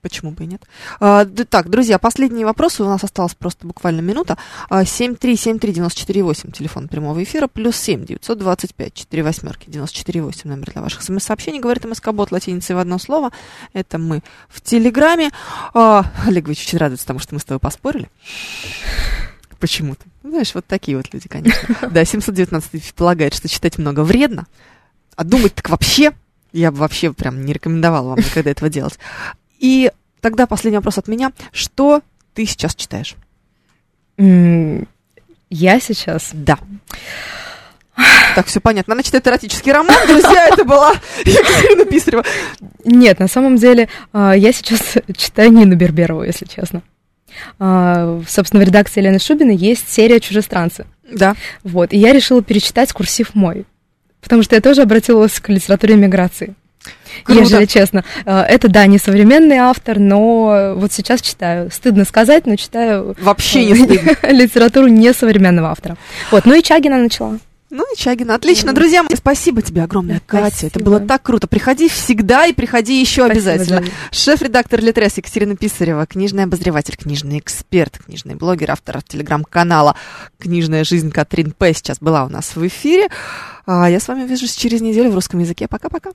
Почему 0.00 0.30
бы 0.30 0.44
и 0.44 0.46
нет? 0.46 0.62
А, 1.00 1.24
д- 1.24 1.44
так, 1.44 1.68
друзья, 1.68 1.98
последние 1.98 2.46
вопросы. 2.46 2.82
У 2.84 2.86
нас 2.86 3.02
осталось 3.02 3.34
просто 3.34 3.66
буквально 3.66 4.00
минута. 4.00 4.38
А, 4.70 4.84
7373948, 4.84 6.52
телефон 6.52 6.86
прямого 6.88 7.22
эфира, 7.22 7.48
плюс 7.48 7.76
7 7.76 8.04
925 8.06 8.94
4 8.94 9.22
восьмерки 9.24 9.68
948, 9.68 10.48
номер 10.48 10.70
для 10.72 10.82
ваших 10.82 11.02
смс-сообщений. 11.02 11.58
Говорит 11.60 11.84
МСК-бот 11.84 12.30
латиницей 12.30 12.76
в 12.76 12.78
одно 12.78 12.98
слово. 12.98 13.32
Это 13.72 13.98
мы 13.98 14.22
в 14.48 14.60
Телеграме. 14.60 15.30
А, 15.74 16.04
Олегович 16.26 16.64
очень 16.66 16.78
радуется 16.78 17.06
тому, 17.06 17.18
что 17.18 17.34
мы 17.34 17.40
с 17.40 17.44
тобой 17.44 17.58
поспорили. 17.60 18.08
Почему-то. 19.58 20.04
Знаешь, 20.22 20.54
вот 20.54 20.64
такие 20.66 20.96
вот 20.96 21.12
люди, 21.12 21.28
конечно. 21.28 21.76
Да, 21.90 22.04
719 22.04 22.94
полагает, 22.94 23.34
что 23.34 23.48
читать 23.48 23.78
много 23.78 24.04
вредно, 24.04 24.46
а 25.16 25.24
думать 25.24 25.54
так 25.56 25.68
вообще, 25.70 26.12
я 26.52 26.70
бы 26.70 26.78
вообще 26.78 27.12
прям 27.12 27.44
не 27.44 27.52
рекомендовала 27.52 28.10
вам 28.10 28.18
никогда 28.18 28.50
этого 28.50 28.70
делать. 28.70 28.98
И 29.58 29.90
тогда 30.20 30.46
последний 30.46 30.78
вопрос 30.78 30.98
от 30.98 31.08
меня. 31.08 31.32
Что 31.52 32.02
ты 32.34 32.46
сейчас 32.46 32.74
читаешь? 32.74 33.16
Я 34.16 35.80
сейчас... 35.80 36.30
Да. 36.32 36.58
Так, 38.34 38.46
все 38.46 38.60
понятно. 38.60 38.94
Она 38.94 39.02
читает 39.02 39.26
эротический 39.26 39.72
роман, 39.72 40.06
друзья, 40.06 40.48
это 40.48 40.64
была 40.64 40.92
Екатерина 41.24 41.84
Писарева. 41.84 42.24
Нет, 42.84 43.18
на 43.18 43.26
самом 43.26 43.56
деле, 43.56 43.88
а, 44.12 44.36
я 44.36 44.52
сейчас 44.52 44.80
читаю 45.16 45.52
Нину 45.52 45.74
Берберову, 45.74 46.22
если 46.22 46.44
честно. 46.44 46.82
А, 47.58 48.20
Собственно, 48.28 48.62
в 48.62 48.66
редакции 48.66 49.00
Елены 49.00 49.18
Шубиной 49.18 49.56
есть 49.56 49.88
серия 49.90 50.20
«Чужестранцы». 50.20 50.86
Да. 51.10 51.34
Вот, 51.64 51.92
и 51.92 51.98
я 51.98 52.12
решила 52.12 52.42
перечитать 52.42 52.92
курсив 52.92 53.34
мой. 53.34 53.64
Потому 54.20 54.42
что 54.42 54.54
я 54.54 54.60
тоже 54.60 54.82
обратилась 54.82 55.38
к 55.40 55.48
литературе 55.48 55.96
миграции. 55.96 56.54
Круто. 57.24 57.40
Ежели 57.42 57.64
честно. 57.66 58.04
А, 58.24 58.44
Это, 58.44 58.68
да, 58.68 58.86
не 58.86 58.98
современный 58.98 59.56
автор, 59.56 59.98
но 59.98 60.74
вот 60.76 60.92
сейчас 60.92 61.20
читаю. 61.20 61.70
Стыдно 61.70 62.04
сказать, 62.04 62.46
но 62.46 62.56
читаю 62.56 63.16
Вообще 63.20 63.64
не 63.66 63.74
стыдно. 63.74 64.16
литературу 64.30 64.88
несовременного 64.88 65.70
автора. 65.70 65.96
Вот, 66.30 66.44
ну 66.46 66.54
и 66.54 66.62
Чагина 66.62 66.98
начала. 66.98 67.38
Ну 67.70 67.84
и 67.92 67.96
Чагина. 67.98 68.34
Отлично, 68.34 68.72
друзья 68.72 69.02
мои. 69.02 69.14
Спасибо 69.14 69.60
тебе 69.60 69.82
огромное, 69.82 70.16
Да, 70.16 70.22
Катя. 70.26 70.66
Это 70.66 70.70
спасибо. 70.70 70.84
было 70.84 71.00
так 71.00 71.22
круто. 71.22 71.46
Приходи 71.46 71.88
всегда 71.88 72.46
и 72.46 72.54
приходи 72.54 72.98
еще 72.98 73.26
Спасибо, 73.26 73.50
обязательно. 73.50 73.84
Шеф-редактор 74.10 74.80
Литрес 74.80 75.18
Екатерина 75.18 75.54
Писарева, 75.54 76.06
книжный 76.06 76.44
обозреватель, 76.44 76.96
книжный 76.96 77.38
эксперт, 77.40 77.98
книжный 77.98 78.36
блогер, 78.36 78.70
автор 78.70 79.02
телеграм-канала 79.02 79.96
«Книжная 80.38 80.82
жизнь» 80.84 81.10
Катрин 81.10 81.50
П. 81.52 81.74
сейчас 81.74 81.98
была 82.00 82.24
у 82.24 82.28
нас 82.30 82.56
в 82.56 82.66
эфире. 82.66 83.08
А 83.66 83.90
я 83.90 84.00
с 84.00 84.08
вами 84.08 84.22
увижусь 84.24 84.54
через 84.54 84.80
неделю 84.80 85.10
в 85.10 85.14
русском 85.14 85.40
языке. 85.40 85.68
Пока-пока. 85.68 86.10